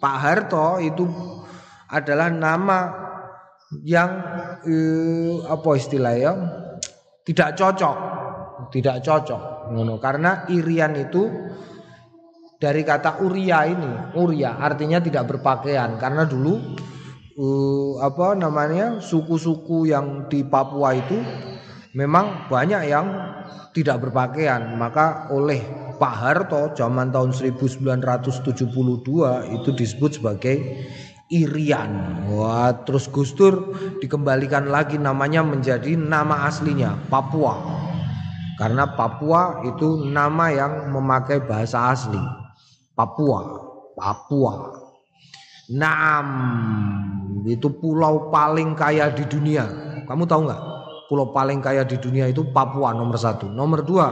Pak 0.00 0.16
Harto 0.20 0.80
itu 0.80 1.04
adalah 1.88 2.32
nama 2.32 2.78
yang 3.84 4.10
eh, 4.66 5.34
apa 5.46 5.70
istilahnya 5.76 6.32
tidak 7.24 7.56
cocok. 7.56 7.96
Tidak 8.64 8.96
cocok 9.04 9.54
karena 10.00 10.44
irian 10.52 10.92
itu 10.98 11.24
dari 12.64 12.80
kata 12.80 13.20
uria 13.20 13.68
ini 13.68 14.16
uria 14.16 14.56
artinya 14.56 14.96
tidak 14.96 15.36
berpakaian 15.36 16.00
karena 16.00 16.24
dulu 16.24 16.56
uh, 17.36 18.00
apa 18.00 18.32
namanya 18.32 19.04
suku-suku 19.04 19.92
yang 19.92 20.32
di 20.32 20.40
Papua 20.40 20.96
itu 20.96 21.20
memang 21.92 22.48
banyak 22.48 22.88
yang 22.88 23.06
tidak 23.76 24.08
berpakaian 24.08 24.80
maka 24.80 25.28
oleh 25.28 25.60
Pak 26.00 26.14
Harto 26.16 26.72
zaman 26.72 27.12
tahun 27.12 27.36
1972 27.36 28.64
itu 29.60 29.70
disebut 29.70 30.10
sebagai 30.18 30.56
Irian. 31.30 32.26
Wah, 32.34 32.84
terus 32.84 33.06
Gustur 33.08 33.72
dikembalikan 34.02 34.68
lagi 34.68 34.98
namanya 35.00 35.40
menjadi 35.46 35.94
nama 35.94 36.50
aslinya 36.50 36.98
Papua. 37.08 37.56
Karena 38.58 38.90
Papua 38.90 39.62
itu 39.64 40.02
nama 40.04 40.50
yang 40.50 40.90
memakai 40.90 41.40
bahasa 41.46 41.94
asli. 41.94 42.43
Papua, 42.94 43.42
Papua. 43.98 44.54
Naam, 45.74 46.28
itu 47.42 47.66
pulau 47.82 48.30
paling 48.30 48.78
kaya 48.78 49.10
di 49.10 49.26
dunia. 49.26 49.66
Kamu 50.06 50.24
tahu 50.30 50.46
nggak? 50.46 50.62
Pulau 51.10 51.34
paling 51.34 51.58
kaya 51.58 51.82
di 51.82 51.98
dunia 51.98 52.30
itu 52.30 52.46
Papua 52.54 52.94
nomor 52.94 53.18
satu. 53.18 53.50
Nomor 53.50 53.82
dua 53.82 54.06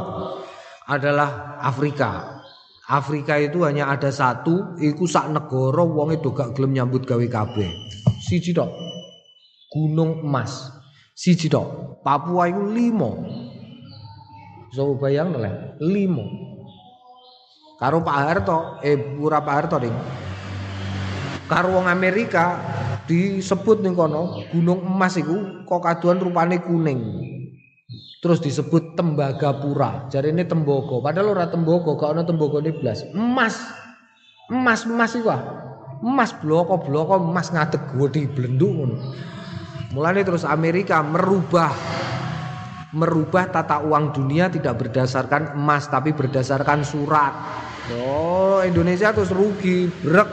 adalah 0.91 1.62
Afrika. 1.62 2.43
Afrika 2.91 3.39
itu 3.39 3.62
hanya 3.62 3.89
ada 3.89 4.11
satu, 4.11 4.76
iku 4.83 5.07
sak 5.07 5.30
negara 5.30 5.87
wonge 5.87 6.18
do 6.18 6.35
gak 6.35 6.53
gelem 6.59 6.74
nyambut 6.74 7.07
gawe 7.07 7.24
kabeh. 7.30 7.70
Siji 8.20 8.51
tok. 8.51 8.68
Gunung 9.70 10.26
Emas. 10.26 10.68
Siji 11.14 11.47
tok. 11.47 12.03
Papua 12.03 12.51
itu 12.51 12.66
limo. 12.68 13.22
So 14.74 14.99
bayang 14.99 15.39
limo. 15.78 16.51
Karo 17.80 18.04
Pak 18.04 18.16
Harto, 18.16 18.58
eh 18.84 18.96
pura 18.96 19.42
Pak 19.42 19.54
Harto 19.54 19.76
ding. 19.80 19.94
Karo 21.50 21.76
wong 21.76 21.86
Amerika 21.90 22.56
disebut 23.04 23.84
ning 23.84 23.92
kono 23.92 24.40
Gunung 24.48 24.88
Emas 24.88 25.20
iku 25.20 25.66
kok 25.68 25.82
kaduan 25.84 26.22
rupane 26.22 26.62
kuning. 26.64 27.00
Terus 28.22 28.38
disebut 28.38 28.94
Tembagapura. 28.94 30.06
Jadi 30.06 30.30
ini 30.30 30.46
tembogo. 30.46 31.02
Padahal 31.02 31.34
ora 31.34 31.50
tembogo, 31.50 31.98
gak 31.98 32.14
ono 32.14 32.22
tembogo 32.22 32.62
ini 32.62 32.70
belas. 32.70 33.02
Emas. 33.10 33.58
Emas 34.46 34.86
emas 34.86 35.12
iku 35.18 35.28
ah. 35.34 35.42
Emas 35.98 36.30
bloko 36.38 36.78
bloko 36.82 37.18
emas 37.18 37.50
ngadeg 37.50 37.82
di 38.14 38.30
blenduk 38.30 38.70
ngono. 38.70 38.96
Mulane 39.92 40.24
terus 40.24 40.46
Amerika 40.46 41.02
merubah 41.04 41.74
merubah 42.93 43.49
tata 43.49 43.80
uang 43.80 44.12
dunia 44.12 44.53
tidak 44.53 44.80
berdasarkan 44.80 45.57
emas 45.57 45.88
tapi 45.88 46.12
berdasarkan 46.12 46.84
surat. 46.84 47.32
Oh, 48.05 48.62
Indonesia 48.62 49.11
terus 49.11 49.32
rugi, 49.32 49.88
brek. 49.88 50.28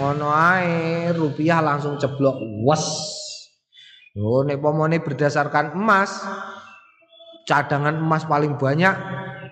Ngono 0.00 0.32
ae, 0.32 1.12
rupiah 1.12 1.60
langsung 1.60 2.00
ceblok. 2.00 2.40
Wes. 2.66 2.84
Oh, 4.18 4.42
nek 4.42 4.58
pomone 4.58 4.98
berdasarkan 4.98 5.78
emas, 5.78 6.18
cadangan 7.46 7.98
emas 7.98 8.26
paling 8.26 8.58
banyak 8.58 8.94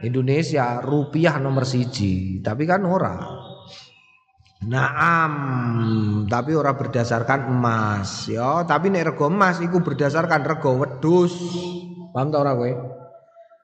Indonesia 0.07 0.79
rupiah 0.79 1.43
nomor 1.43 1.67
siji 1.67 2.39
tapi 2.39 2.63
kan 2.63 2.87
ora 2.87 3.19
Naam, 4.59 6.27
tapi 6.27 6.51
ora 6.51 6.75
berdasarkan 6.75 7.47
emas, 7.47 8.27
ya. 8.27 8.67
Tapi 8.67 8.91
nek 8.91 9.15
rego 9.15 9.31
emas 9.31 9.63
iku 9.63 9.79
berdasarkan 9.87 10.43
rego 10.43 10.83
wedus. 10.83 11.31
Paham 12.19 12.35
ta 12.35 12.43
ora 12.43 12.51
kowe? 12.59 12.73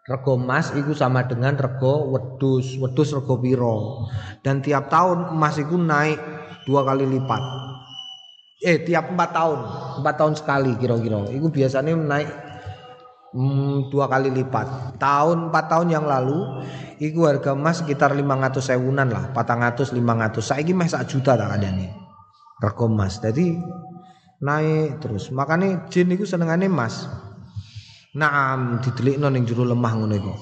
Rego 0.06 0.38
emas 0.38 0.70
iku 0.78 0.94
sama 0.94 1.26
dengan 1.26 1.58
rego 1.58 2.06
wedus. 2.14 2.78
Wedus 2.78 3.10
rego 3.10 3.34
piro. 3.42 4.06
Dan 4.46 4.62
tiap 4.62 4.86
tahun 4.86 5.34
emas 5.34 5.58
iku 5.58 5.74
naik 5.74 6.22
dua 6.62 6.86
kali 6.86 7.02
lipat. 7.02 7.42
Eh, 8.62 8.86
tiap 8.86 9.10
empat 9.10 9.30
tahun, 9.34 9.58
empat 9.98 10.14
tahun 10.14 10.34
sekali 10.38 10.70
kira-kira. 10.78 11.34
Iku 11.34 11.50
biasanya 11.50 11.98
naik 11.98 12.30
Hmm, 13.34 13.90
dua 13.90 14.06
kali 14.06 14.30
lipat. 14.30 14.94
Tahun 15.02 15.50
4 15.50 15.66
tahun 15.66 15.90
yang 15.90 16.06
lalu 16.06 16.62
iku 17.02 17.26
harga 17.26 17.58
emas 17.58 17.82
sekitar 17.82 18.14
500 18.14 18.62
sewunan 18.62 19.10
lah, 19.10 19.34
400 19.34 19.90
500. 19.90 20.38
Saiki 20.38 20.70
meh 20.70 20.86
sak 20.86 21.10
juta 21.10 21.34
tak 21.34 21.58
nih 21.58 21.90
Rego 22.62 22.86
emas. 22.86 23.18
Jadi 23.18 23.58
naik 24.38 25.02
terus. 25.02 25.34
Makanya 25.34 25.90
jin 25.90 26.14
iku 26.14 26.22
senengane 26.22 26.70
emas. 26.70 27.10
Naam 28.14 28.78
didelikno 28.78 29.26
ning 29.26 29.42
jero 29.42 29.66
lemah 29.66 29.92
ngono 29.98 30.14
iku. 30.14 30.34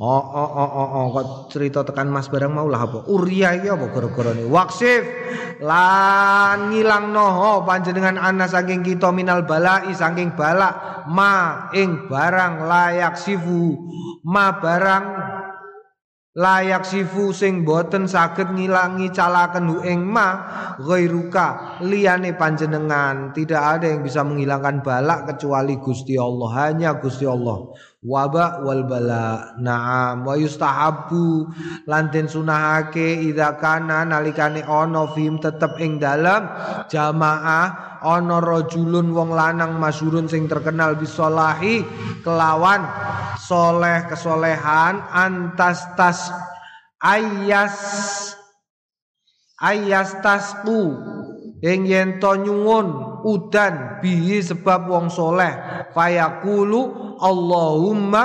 Oh 0.00 0.24
oh 0.24 0.50
oh 0.56 0.70
oh 0.72 0.88
oh 0.96 1.06
kok 1.12 1.26
cerita 1.52 1.84
tekan 1.84 2.08
Mas 2.08 2.26
barang 2.26 2.50
mau 2.50 2.66
lah 2.66 2.88
apa? 2.88 3.04
Uria 3.12 3.52
iki 3.54 3.68
apa 3.68 3.92
gara-gara 3.92 4.32
ne? 4.32 4.48
Waksif 4.48 5.04
lan 5.60 6.72
ngilangno 6.72 7.26
ho 7.28 7.52
panjenengan 7.62 8.16
ana 8.16 8.48
saking 8.48 8.82
kita 8.82 9.12
minal 9.12 9.44
balai 9.44 9.92
saking 9.92 10.32
bala 10.34 11.04
ma 11.06 11.68
ing 11.76 12.08
barang 12.08 12.66
layak 12.66 13.14
sifu 13.14 13.76
ma 14.26 14.58
barang 14.58 15.04
layak 16.32 16.88
sifu 16.88 17.36
sing 17.36 17.60
boten 17.60 18.08
saged 18.08 18.56
ngilangi 18.56 19.12
calaken 19.12 19.68
hu 19.68 19.76
ing 19.84 20.00
ma 20.00 20.28
ghairuka 20.80 21.78
liyane 21.84 22.32
panjenengan. 22.32 23.36
Tidak 23.36 23.60
ada 23.60 23.86
yang 23.88 24.00
bisa 24.00 24.24
menghilangkan 24.24 24.80
balak 24.80 25.28
kecuali 25.34 25.76
Gusti 25.76 26.16
Allah 26.16 26.50
hanya 26.68 26.96
Gusti 26.96 27.28
Allah 27.28 27.72
waba 28.02 28.60
wal 28.66 28.82
bala. 28.84 29.54
Na'am 29.56 30.26
wa 30.26 30.34
yustahabu. 30.34 31.48
Lan 31.86 32.10
den 32.10 32.26
sunahake 32.26 33.22
idza 33.30 33.56
kana 33.62 34.02
nalikane 34.02 34.66
ana 34.66 35.06
fim 35.14 35.38
tetep 35.38 35.78
ing 35.78 36.02
dalam. 36.02 36.50
Jamaah 36.90 38.02
ana 38.02 38.42
rajulun 38.42 39.14
wong 39.14 39.30
lanang 39.30 39.78
masyurun 39.78 40.26
sing 40.26 40.50
terkenal 40.50 40.98
bisolahi 40.98 41.86
kelawan 42.26 42.82
soleh 43.38 44.10
kesolehan 44.10 44.98
antas 45.14 45.86
tas 45.94 46.34
ayas 46.98 47.78
ayas 49.62 50.18
tasku 50.18 50.98
ing 51.62 51.86
yen 51.86 52.18
to 52.18 52.34
nyuwun 52.42 53.22
udan 53.22 54.02
bihi 54.02 54.42
sebab 54.42 54.90
wong 54.90 55.06
soleh 55.08 55.86
fayaqulu 55.94 57.02
Allahumma 57.22 58.22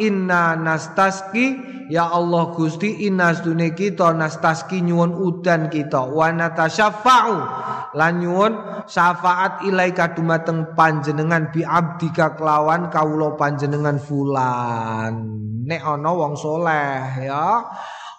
inna 0.00 0.56
nastaski. 0.56 1.76
Ya 1.88 2.04
Allah 2.04 2.52
Gusti 2.52 3.08
inna 3.08 3.32
sedune 3.32 3.72
kita 3.72 4.12
nastaski 4.12 4.84
nyuwun 4.84 5.16
udan 5.16 5.72
kita. 5.72 6.04
Wa 6.04 6.28
natasyafa'u. 6.32 7.36
Lan 7.96 8.20
nyuwun 8.20 8.84
syafaat 8.84 9.64
ilaika 9.64 10.12
dumateng 10.12 10.76
panjenengan 10.76 11.48
bi 11.48 11.64
abdika 11.64 12.36
kelawan 12.36 12.92
kawula 12.92 13.40
panjenengan 13.40 13.96
fulan. 13.96 15.12
Nek 15.64 15.80
ana 15.80 16.12
wong 16.12 16.36
soleh 16.36 17.24
ya. 17.24 17.64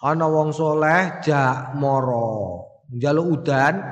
Ana 0.02 0.26
wong 0.26 0.50
soleh 0.50 1.22
jak 1.22 1.78
moro. 1.78 2.66
Njaluk 2.90 3.38
udan 3.38 3.86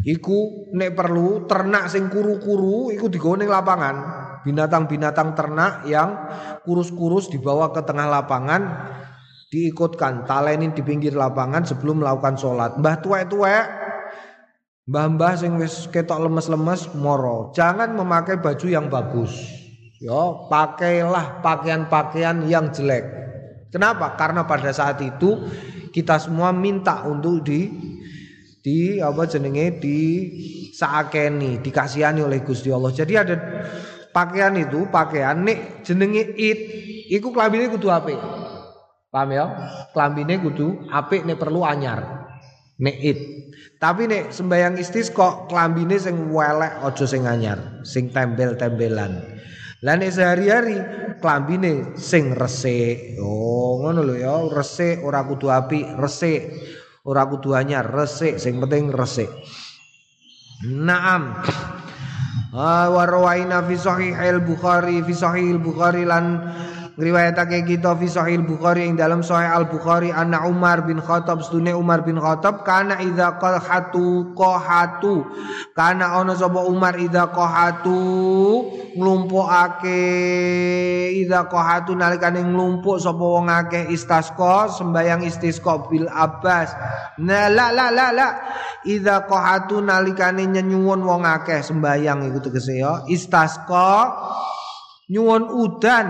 Iku 0.00 0.72
nek 0.72 0.96
perlu 0.96 1.44
ternak 1.44 1.92
sing 1.92 2.08
kuru-kuru 2.08 2.88
iku 2.96 3.12
digone 3.12 3.44
lapangan. 3.44 4.24
Binatang-binatang 4.42 5.36
ternak 5.36 5.84
yang 5.86 6.16
kurus-kurus 6.64 7.28
dibawa 7.28 7.70
ke 7.70 7.84
tengah 7.84 8.08
lapangan 8.08 8.62
diikutkan 9.52 10.24
talenin 10.24 10.72
di 10.72 10.80
pinggir 10.80 11.12
lapangan 11.12 11.62
sebelum 11.62 12.00
melakukan 12.00 12.40
sholat. 12.40 12.80
Mbah 12.80 12.96
tuwek-tuwek 13.04 13.66
Mbah-mbah 14.82 15.38
sing 15.38 15.54
wis 15.62 15.86
ketok 15.94 16.26
lemes-lemes 16.26 16.90
moro. 16.98 17.54
Jangan 17.54 17.94
memakai 17.94 18.42
baju 18.42 18.66
yang 18.66 18.90
bagus. 18.90 19.30
Yo, 20.02 20.50
pakailah 20.50 21.38
pakaian-pakaian 21.38 22.42
yang 22.50 22.74
jelek. 22.74 23.06
Kenapa? 23.70 24.18
Karena 24.18 24.42
pada 24.42 24.74
saat 24.74 24.98
itu 24.98 25.38
kita 25.94 26.18
semua 26.18 26.50
minta 26.50 27.06
untuk 27.06 27.46
di 27.46 27.70
di 28.62 29.02
apa 29.02 29.26
jenenge 29.26 29.82
di 29.82 29.98
saakeni 30.70 31.58
dikasihani 31.58 32.22
oleh 32.22 32.40
Gusti 32.46 32.70
Allah. 32.70 32.94
Jadi 32.94 33.12
ada 33.18 33.34
pakaian 34.14 34.54
itu 34.54 34.86
pakaian 34.86 35.42
nek 35.42 35.82
jenenge 35.82 36.22
it 36.38 36.58
iku 37.10 37.34
klambine 37.34 37.66
kudu 37.66 37.90
apik. 37.90 38.18
Paham 39.12 39.28
ya? 39.34 39.44
Klambine 39.90 40.38
kudu 40.40 40.88
apik 40.88 41.26
nek 41.26 41.36
perlu 41.42 41.66
anyar. 41.66 42.22
Nek 42.78 42.96
it. 43.02 43.18
Tapi 43.82 44.06
nek 44.06 44.30
sembayang 44.30 44.78
istisqa 44.78 45.50
klambine 45.50 45.98
sing 45.98 46.30
welek 46.30 46.86
aja 46.86 47.04
sing 47.04 47.26
anyar, 47.26 47.82
sing 47.82 48.14
tembel-tembelan. 48.14 49.42
Lah 49.82 49.98
nek 49.98 50.14
sehari-hari 50.14 50.78
klambine 51.18 51.98
sing 51.98 52.30
resik. 52.38 53.18
Oh, 53.18 53.82
ngono 53.82 54.06
lho 54.06 54.14
ya, 54.14 54.34
resik 54.54 55.02
ora 55.02 55.26
kudu 55.26 55.50
apik, 55.50 55.98
resik. 55.98 56.42
Ora 57.02 57.26
kudu 57.26 57.58
anyar, 57.58 57.90
resik, 57.90 58.38
sing 58.38 58.62
penting 58.62 58.94
resik. 58.94 59.26
Naam. 60.62 61.34
Ah 62.54 62.86
wa 62.86 63.02
rawaina 63.02 63.64
fi 63.66 63.74
sahih 63.74 64.14
al-Bukhari 64.14 65.02
fi 65.02 65.10
sahih 65.10 65.58
al-Bukhari 65.58 66.06
lan 66.06 66.38
ngriwayatake 66.96 67.64
kita 67.64 67.96
fi 67.96 68.06
sahih 68.08 68.44
Bukhari 68.44 68.84
ing 68.84 69.00
dalam 69.00 69.24
sahih 69.24 69.48
Al 69.48 69.64
Bukhari 69.68 70.12
anna 70.12 70.44
Umar 70.44 70.84
bin 70.84 71.00
Khattab 71.00 71.40
sedune 71.40 71.72
Umar 71.72 72.04
bin 72.04 72.20
Khattab 72.20 72.64
kana 72.68 73.00
idza 73.00 73.40
qahatu 73.40 74.36
qahatu. 74.36 75.24
Kana 75.72 76.20
ana 76.20 76.36
sapa 76.36 76.60
Umar 76.68 77.00
idza 77.00 77.32
qahatu 77.32 77.96
nglumpukake 78.92 80.04
idza 81.24 81.48
qahatu 81.48 81.96
nalikane 81.96 82.44
nglumpuk 82.44 83.00
sapa 83.00 83.24
wong 83.24 83.48
akeh 83.48 83.88
istasqa 83.88 84.68
sembayang 84.76 85.24
istisqa 85.24 85.88
bil 85.88 86.08
Abbas. 86.12 86.76
Nah 87.24 87.48
la 87.48 87.72
la 87.72 87.88
la 87.88 88.12
la. 88.12 88.28
Idza 88.84 89.24
qahatu 89.30 89.80
nalikane 89.80 90.44
nyenyuwun 90.44 91.00
wong 91.00 91.22
akeh 91.24 91.64
sembayang 91.64 92.28
iku 92.28 92.38
tegese 92.42 92.82
ya 92.82 93.00
istasqa 93.08 94.12
nyuwun 95.10 95.50
udan 95.50 96.06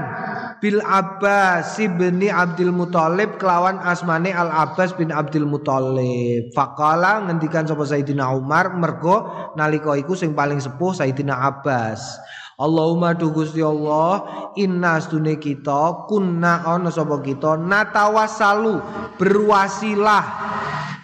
bil 0.60 0.78
Abbas 0.84 1.80
bin 1.80 2.22
Abdul 2.28 2.70
Muthalib 2.70 3.40
kelawan 3.40 3.80
asmane 3.80 4.30
Al 4.30 4.52
Abbas 4.52 4.92
bin 4.94 5.08
Abdul 5.08 5.48
Muthalib. 5.48 6.52
Faqala 6.52 7.24
ngendikan 7.24 7.64
sapa 7.64 7.88
Sayyidina 7.88 8.28
Umar 8.36 8.76
mergo 8.76 9.52
nalika 9.56 9.96
iku 9.96 10.12
sing 10.12 10.36
paling 10.36 10.60
sepuh 10.60 10.92
Sayyidina 10.92 11.34
Abbas. 11.34 12.20
Allahumma 12.60 13.16
du 13.16 13.32
Gusti 13.32 13.64
Allah 13.64 14.22
inna 14.54 15.00
stune 15.02 15.40
kita 15.40 16.06
kunna 16.06 16.62
ana 16.62 16.92
sapa 16.92 17.18
kita 17.18 17.58
natawassalu 17.58 18.78
berwasilah 19.18 20.24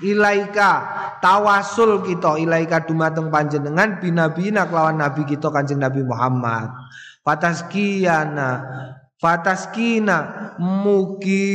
ilaika 0.04 0.70
tawasul 1.18 2.06
kita 2.06 2.38
ilaika 2.38 2.86
dumateng 2.86 3.32
panjenengan 3.32 3.98
binabina 3.98 4.70
kelawan 4.70 5.02
nabi 5.02 5.26
kita 5.26 5.50
Kanjeng 5.50 5.82
Nabi 5.82 6.06
Muhammad 6.06 6.70
fataskiyana. 7.28 8.50
Fataskina 9.18 10.54
mugi 10.62 11.50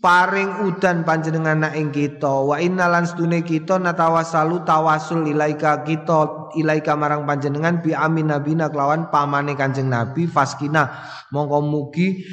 paring 0.00 0.64
udan 0.66 1.04
panjenengan 1.04 1.68
ing 1.76 1.92
kita. 1.94 2.48
Wa 2.48 2.56
innalan 2.58 3.04
stune 3.04 3.44
kita 3.44 3.76
natawasalu 3.76 4.64
tawasul 4.64 5.28
ilaika 5.28 5.84
kita 5.84 6.50
ilaika 6.58 6.96
marang 6.96 7.28
panjenengan 7.28 7.84
bi 7.84 7.92
amin 7.92 8.32
nabina 8.32 8.72
kelawan 8.72 9.12
pamane 9.12 9.54
kanjeng 9.54 9.92
nabi 9.92 10.24
faskina. 10.26 10.88
Mongko 11.28 11.60
mugi 11.60 12.24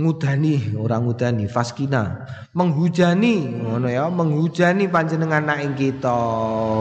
ngudani 0.00 0.80
orang 0.80 1.04
ngudani 1.04 1.44
faskina. 1.44 2.24
Menghujani 2.56 3.68
ngono 3.68 3.86
ya 3.92 4.08
menghujani 4.08 4.88
panjenengan 4.88 5.60
ing 5.60 5.76
kita. 5.76 6.16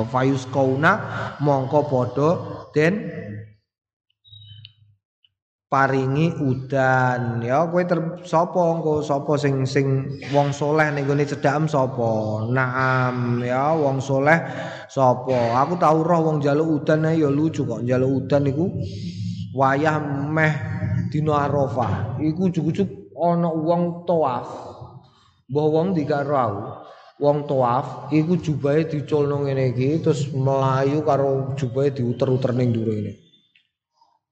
Fayus 0.08 0.48
kauna 0.48 0.92
mongko 1.44 1.84
padha 1.92 2.30
den 2.72 2.96
paringi 5.70 6.34
udan. 6.42 7.46
Ya 7.46 7.64
kowe 7.70 7.86
ter 7.86 8.02
sapa 8.26 8.58
engko? 8.58 9.06
Sapa 9.06 9.38
sing 9.38 9.64
sing 9.70 10.20
wong 10.34 10.50
soleh 10.50 10.90
ning 10.92 11.06
gone 11.06 11.24
cedhakem 11.24 11.70
sapa? 11.70 12.44
Naam. 12.50 13.46
Ya 13.46 13.78
wong 13.78 14.02
soleh 14.02 14.42
sapa? 14.90 15.62
Aku 15.64 15.78
tau 15.78 16.02
roh 16.02 16.26
wong 16.26 16.42
njaluk 16.42 16.82
udan 16.84 17.06
ya 17.14 17.30
lucu 17.30 17.64
kok. 17.64 17.86
Njaluk 17.86 18.26
udan 18.26 18.50
iku 18.50 18.66
wayah 19.54 20.02
meh 20.28 20.54
dina 21.14 21.46
arafah. 21.46 22.18
Iku 22.18 22.50
ujug-ujug 22.50 22.90
ana 23.20 23.54
wong 23.54 24.04
tawaf 24.10 24.48
mbah 25.50 25.66
wong 25.66 25.98
dikaro 25.98 26.78
wong 27.20 27.50
tawaf 27.50 28.14
iku 28.16 28.40
jubahe 28.40 28.88
diculno 28.88 29.44
ngene 29.44 29.76
iki 29.76 30.00
terus 30.00 30.32
melayu 30.32 31.04
karo 31.04 31.52
jubahe 31.58 31.92
diuter-uter 31.92 32.56
ning 32.56 32.72
dhuwur 32.72 32.96
ngene 32.96 33.29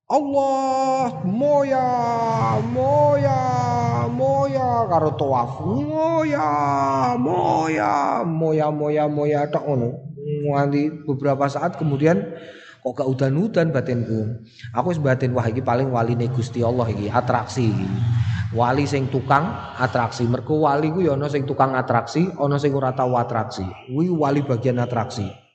Allah 0.07 1.19
moya 1.27 1.83
moya 2.63 3.39
moya. 4.07 4.87
Karo 4.87 5.11
tawaf 5.19 5.59
moya 5.67 6.47
moya 7.19 8.23
moya 8.23 8.67
moya 8.71 9.03
moya. 9.11 9.39
Tok 9.51 9.67
ngono. 9.67 9.99
Nganti 10.47 11.03
beberapa 11.03 11.51
saat 11.51 11.75
kemudian 11.75 12.23
kok 12.79 13.03
gak 13.03 13.09
udan-udan 13.11 13.75
batinku 13.75 14.47
aku 14.71 14.95
wis 14.95 14.99
batin 15.03 15.35
wah 15.35 15.43
iki 15.43 15.59
paling 15.59 15.91
waline 15.91 16.31
Gusti 16.31 16.63
Allah 16.63 16.87
iki 16.87 17.11
atraksi 17.11 17.67
iki. 17.67 17.87
Wali 18.55 18.87
sing 18.87 19.11
tukang 19.11 19.75
atraksi. 19.75 20.23
Mergo 20.23 20.63
wali 20.63 20.87
ku 20.87 21.03
ya 21.03 21.19
ana 21.19 21.27
sing 21.27 21.43
tukang 21.43 21.75
atraksi 21.75 22.31
ana 22.39 22.55
sing 22.55 22.71
ora 22.71 22.95
tau 22.95 23.11
atraksi. 23.19 23.67
Kuwi 23.91 24.07
wali 24.07 24.39
bagian 24.39 24.79
atraksi 24.79 25.46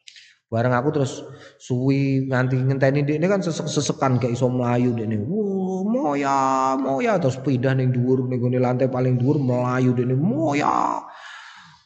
Bareng 0.52 0.76
aku 0.76 0.92
terus 0.92 1.24
suwi 1.56 2.28
nganti 2.28 2.60
ngenteni 2.60 3.08
ini 3.08 3.24
kan 3.24 3.40
sesek-sesekan 3.40 4.20
kayak 4.20 4.36
iso 4.36 4.52
melayu 4.52 4.92
ini. 5.00 5.16
Wuh, 5.16 5.80
moya, 5.80 6.76
moya 6.76 7.16
terus 7.16 7.40
pindah 7.40 7.72
ning 7.72 7.88
dhuwur 7.88 8.28
ning 8.28 8.44
lantai 8.60 8.92
paling 8.92 9.16
dhuwur 9.16 9.40
melayu 9.40 9.96
ini 9.96 10.12
moya. 10.12 11.00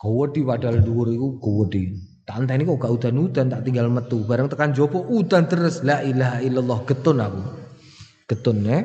Gawedi 0.03 0.43
padahal 0.43 0.83
dhuwur 0.83 1.15
iku 1.15 1.39
gawedi. 1.39 1.95
Tak 2.27 2.43
ini 2.43 2.67
kok 2.67 2.83
gak 2.83 2.91
udan-udan 2.91 3.55
tak 3.55 3.63
tinggal 3.63 3.87
metu. 3.87 4.27
Bareng 4.27 4.51
tekan 4.51 4.75
jopo 4.75 4.99
udan 5.15 5.47
terus. 5.47 5.87
La 5.87 6.03
ilaha 6.03 6.43
illallah 6.43 6.83
getun 6.91 7.23
aku. 7.23 7.43
Getun 8.27 8.67
ya. 8.67 8.83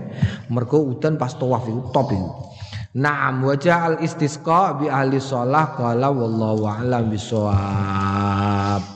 Mergo 0.53 0.77
udan 0.93 1.17
pas 1.17 1.33
tawaf 1.33 1.65
iku 1.65 1.89
top 1.89 2.13
iku. 2.13 2.29
Naam 3.01 3.41
wajah 3.49 3.79
al 3.89 3.97
istisqa 4.05 4.77
bi 4.77 4.93
ahli 4.93 5.17
shalah 5.17 5.73
qala 5.73 6.13
wallahu 6.13 6.69
a'lam 6.69 7.09
bisawab. 7.09 8.91